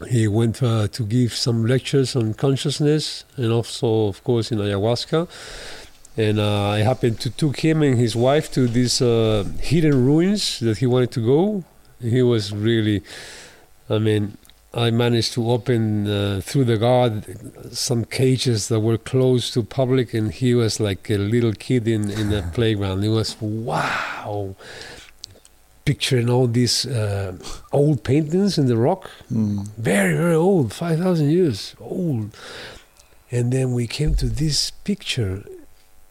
[0.03, 5.29] He went uh, to give some lectures on consciousness and also, of course, in ayahuasca.
[6.17, 10.61] And uh, I happened to took him and his wife to these uh, hidden ruins
[10.61, 11.65] that he wanted to go.
[12.01, 13.03] He was really,
[13.89, 14.37] I mean,
[14.75, 20.15] I managed to open uh, through the guard some cages that were closed to public,
[20.15, 23.05] and he was like a little kid in in the playground.
[23.05, 24.57] It was wow,
[25.85, 27.37] picturing all these uh,
[27.73, 29.67] old paintings in the rock, Mm.
[29.79, 32.31] very very old, five thousand years old.
[33.31, 35.43] And then we came to this picture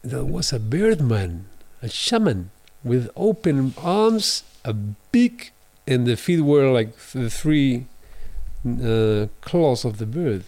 [0.02, 1.46] that was a birdman,
[1.80, 2.50] a shaman
[2.82, 4.72] with open arms, a
[5.12, 5.52] beak,
[5.86, 7.86] and the feet were like the three
[8.66, 10.44] uh, claws of the bird.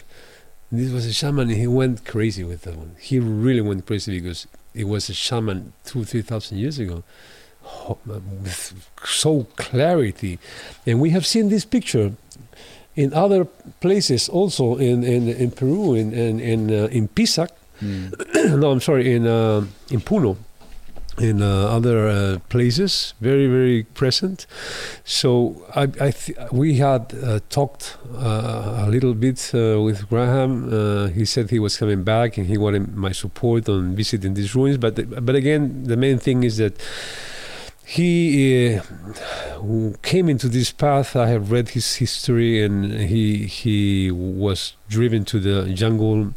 [0.69, 2.95] And this was a shaman, and he went crazy with that one.
[2.99, 7.03] He really went crazy because it was a shaman two, three thousand years ago,
[7.95, 10.39] with so clarity.
[10.85, 12.13] And we have seen this picture
[12.95, 13.45] in other
[13.81, 17.51] places, also in in, in Peru, in in in, uh, in Pisac.
[17.81, 18.57] Mm.
[18.59, 20.37] no, I'm sorry, in uh, in Puno,
[21.17, 24.47] in uh, other uh, places, very very present.
[25.03, 30.69] So I, I th- we had uh, talked uh, a little bit uh, with Graham.
[30.71, 34.55] Uh, he said he was coming back and he wanted my support on visiting these
[34.55, 34.77] ruins.
[34.77, 36.79] But but again, the main thing is that
[37.85, 38.81] he uh,
[40.01, 41.15] came into this path.
[41.15, 46.33] I have read his history, and he he was driven to the jungle.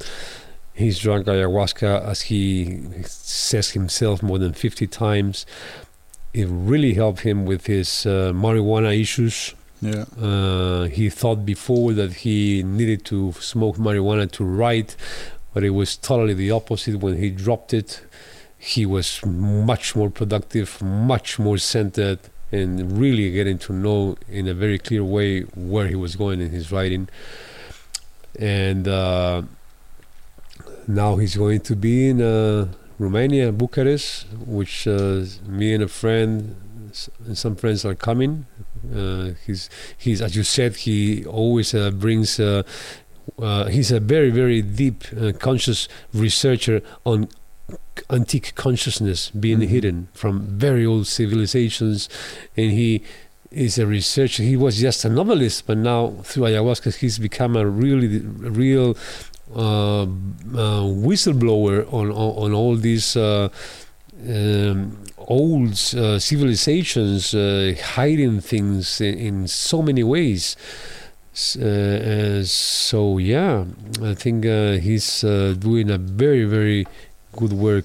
[0.75, 5.45] He's drunk ayahuasca, as he says himself, more than 50 times.
[6.33, 9.55] It really helped him with his uh, marijuana issues.
[9.81, 14.95] yeah Uh, he thought before that he needed to smoke marijuana to write,
[15.53, 16.97] but it was totally the opposite.
[17.01, 18.03] When he dropped it,
[18.59, 22.19] he was much more productive, much more centered,
[22.51, 26.51] and really getting to know in a very clear way where he was going in
[26.51, 27.09] his writing.
[28.39, 29.43] And uh,
[30.87, 32.69] now he's going to be in uh,
[32.99, 36.57] Romania, Bucharest, which uh, me and a friend
[37.25, 38.47] and some friends are coming.
[38.95, 42.41] Uh, he's he's as you said he always uh, brings.
[42.41, 42.63] Uh,
[43.71, 45.05] he's a very very deep
[45.39, 47.29] conscious researcher on
[48.11, 49.69] antique consciousness being Mhm.
[49.69, 52.09] hidden from very old civilizations,
[52.57, 53.03] and he
[53.51, 54.43] is a researcher.
[54.43, 58.19] He was just a novelist, but now through ayahuasca, he's become a really
[58.63, 58.97] real
[59.57, 60.07] uh, uh,
[61.07, 63.49] whistleblower on, on on all these uh,
[64.29, 70.55] um, old uh, civilizations, uh, hiding things in, in so many ways.
[71.57, 73.65] Uh, uh, so yeah,
[74.03, 76.87] I think uh, he's uh, doing a very very
[77.41, 77.85] good work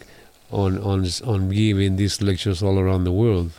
[0.52, 1.00] on on
[1.34, 3.50] on giving these lectures all around the world.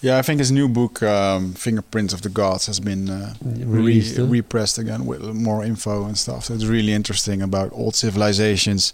[0.00, 3.34] yeah i think his new book um, fingerprints of the gods has been uh,
[3.76, 4.30] Released, re- huh?
[4.38, 6.44] repressed again with more info and stuff.
[6.44, 8.92] So it's really interesting about old civilizations,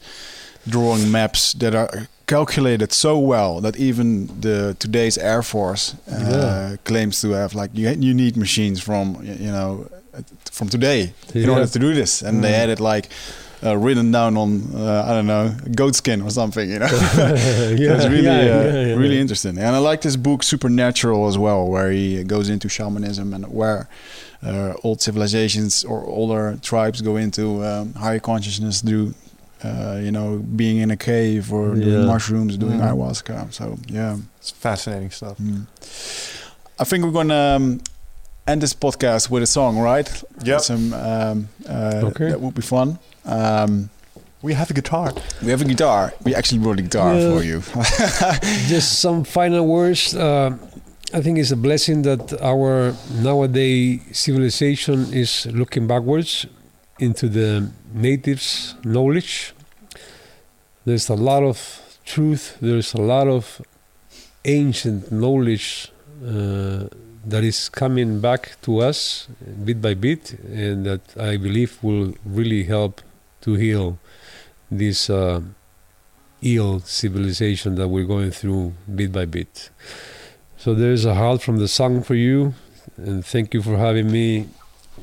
[0.66, 6.76] drawing maps that are calculated so well that even the today's Air Force uh, Yeah.
[6.84, 9.04] claims to have like you, you need machines from
[9.44, 9.70] you know
[10.16, 10.22] uh,
[10.52, 11.00] from today
[11.34, 11.50] in Yeah.
[11.54, 12.60] order to do this, and they Mm.
[12.60, 13.08] had it like.
[13.64, 16.86] Uh, written down on uh, I don't know goat skin or something, you know.
[17.16, 18.94] yeah, it's really, yeah, uh, yeah, yeah.
[18.94, 19.56] really interesting.
[19.56, 23.88] And I like this book, Supernatural, as well, where he goes into shamanism and where
[24.42, 29.14] uh, old civilizations or older tribes go into um, higher consciousness through,
[29.62, 32.84] uh, you know, being in a cave or doing mushrooms, doing Mm.
[32.90, 33.50] ayahuasca.
[33.54, 35.38] So yeah, It's fascinating stuff.
[35.38, 35.64] Mm.
[36.78, 37.80] I think we're gonna um,
[38.46, 40.08] end this podcast with a song, right?
[40.44, 40.60] Yep.
[40.60, 42.28] Some um, uh, Okay.
[42.30, 42.98] that would be fun.
[43.24, 43.88] Um,
[44.42, 45.12] We have a guitar.
[45.42, 46.12] we have a guitar.
[46.24, 47.30] We actually brought a guitar Yeah.
[47.32, 47.60] for you.
[48.68, 50.14] Just some final words.
[50.14, 50.50] Uh,
[51.14, 52.92] I think it's a blessing that our
[53.22, 56.46] nowadays civilization is looking backwards
[56.98, 59.54] into the natives' knowledge.
[60.84, 61.58] There's a lot of
[62.04, 62.58] truth.
[62.60, 63.62] There's a lot of
[64.44, 65.90] ancient knowledge
[66.22, 66.84] uh,
[67.26, 69.28] that is coming back to us
[69.64, 73.00] bit by bit, and that I believe will really help
[73.42, 73.98] to heal
[74.70, 75.40] this uh,
[76.42, 79.70] ill civilization that we're going through bit by bit.
[80.56, 82.54] So there's a heart from the song for you,
[82.96, 84.48] and thank you for having me.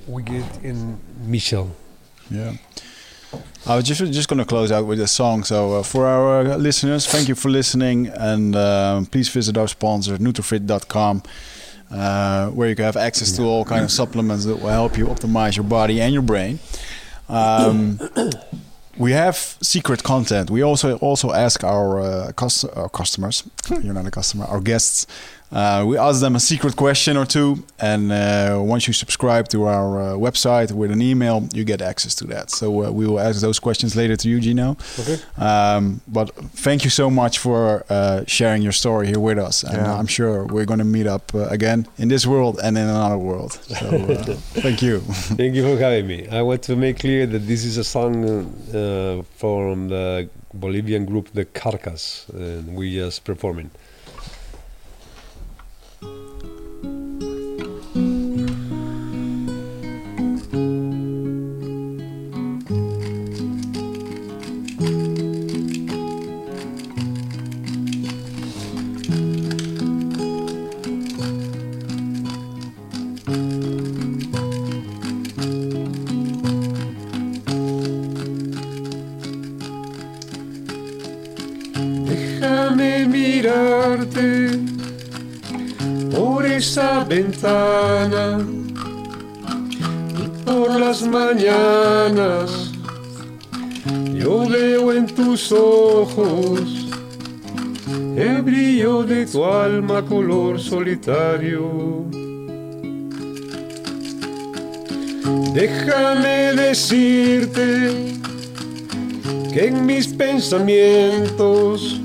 [0.07, 1.75] We get in Michel.
[2.29, 2.53] Yeah.
[3.65, 5.43] I was just just going to close out with a song.
[5.43, 9.67] So uh, for our uh, listeners, thank you for listening, and um, please visit our
[9.67, 11.23] sponsor Nutrifit.com,
[11.91, 15.05] uh, where you can have access to all kind of supplements that will help you
[15.07, 16.59] optimize your body and your brain.
[17.29, 17.99] Um,
[18.97, 20.49] we have secret content.
[20.49, 23.43] We also also ask our, uh, cus- our customers.
[23.69, 24.45] You're not a customer.
[24.45, 25.07] Our guests.
[25.51, 29.65] Uh, we ask them a secret question or two, and uh, once you subscribe to
[29.65, 32.49] our uh, website with an email, you get access to that.
[32.49, 34.77] So uh, we will ask those questions later to you, Gino.
[34.99, 35.17] Okay.
[35.37, 39.75] Um, but thank you so much for uh, sharing your story here with us, and
[39.77, 39.97] Yeah.
[39.99, 43.17] I'm sure we're going to meet up uh, again in this world and in another
[43.17, 43.51] world.
[43.53, 44.15] So
[44.63, 44.99] thank you.
[45.35, 46.27] Thank you for having me.
[46.29, 48.23] I want to make clear that this is a song
[48.73, 53.69] uh, from the Bolivian group The Kjarkas, and we just performing.
[87.11, 88.39] Ventana
[90.23, 92.71] y por las mañanas
[94.13, 96.61] yo veo en tus ojos
[98.15, 102.05] el brillo de tu alma color solitario.
[105.53, 108.15] Déjame decirte
[109.51, 111.99] que en mis pensamientos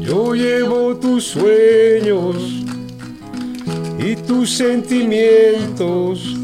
[0.00, 2.60] yo llevo tus sueños
[4.02, 6.34] y tus sentimientos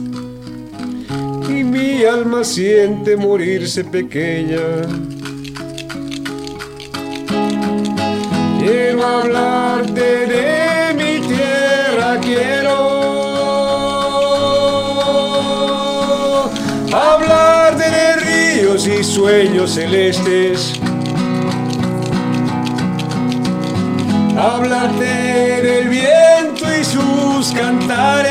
[1.48, 4.58] y mi alma siente morirse pequeña.
[8.58, 12.76] Quiero hablarte de mi tierra, quiero
[16.92, 20.74] hablarte de ríos y sueños celestes.
[24.36, 26.84] Hablarte del viento y
[27.46, 28.30] sus cantares,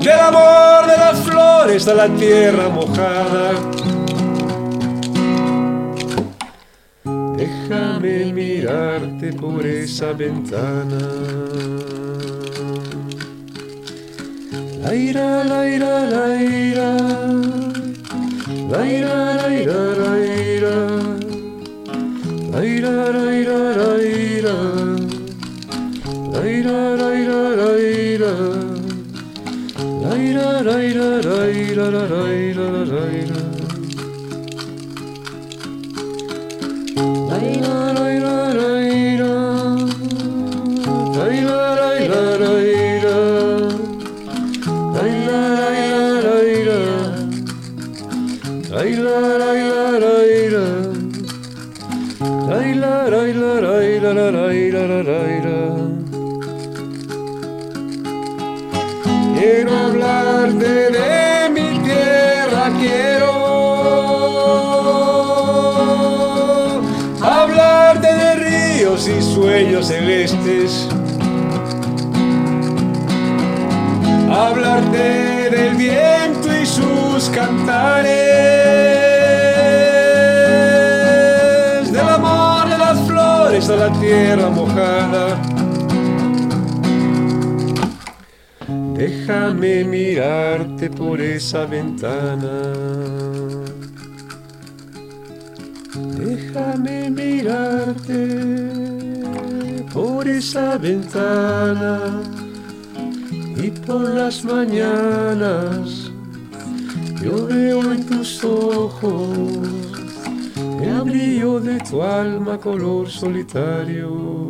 [0.00, 3.52] del amor de las flores a la tierra mojada.
[7.36, 10.98] Déjame mirarte por esa ventana.
[14.82, 16.96] La ira, la ira, la ira.
[18.70, 20.76] La ira, la ira, la ira.
[22.52, 24.17] La ira, la ira, la ira.
[26.68, 27.10] la la
[31.22, 32.37] la la la
[70.48, 70.88] celestes.
[74.30, 78.12] Hablarte del viento y sus cantares,
[81.92, 85.40] del amor de las flores de la tierra mojada.
[88.94, 92.72] Déjame mirarte por esa ventana.
[95.94, 98.57] Déjame mirarte
[100.38, 102.22] esa ventana
[103.56, 106.12] y por las mañanas
[107.20, 109.36] yo veo en tus ojos
[110.80, 114.48] el brillo de tu alma color solitario.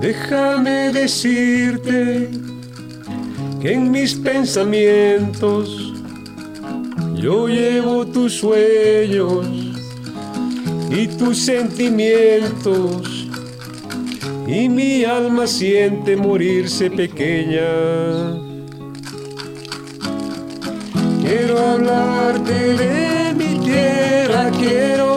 [0.00, 2.30] Déjame decirte
[3.60, 5.92] que en mis pensamientos
[7.16, 9.69] yo llevo tus sueños
[10.90, 13.28] y tus sentimientos
[14.46, 18.40] y mi alma siente morirse pequeña.
[21.22, 25.10] Quiero hablarte de mi tierra, quiero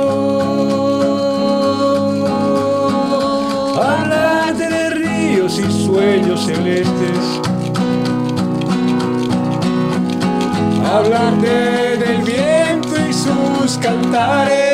[3.82, 7.42] hablarte de ríos y sueños celestes.
[10.86, 14.73] Hablarte del viento y sus cantares,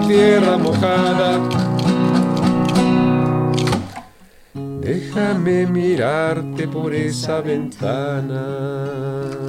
[0.00, 1.40] tierra mojada.
[4.80, 9.43] Déjame mirarte por esa ventana.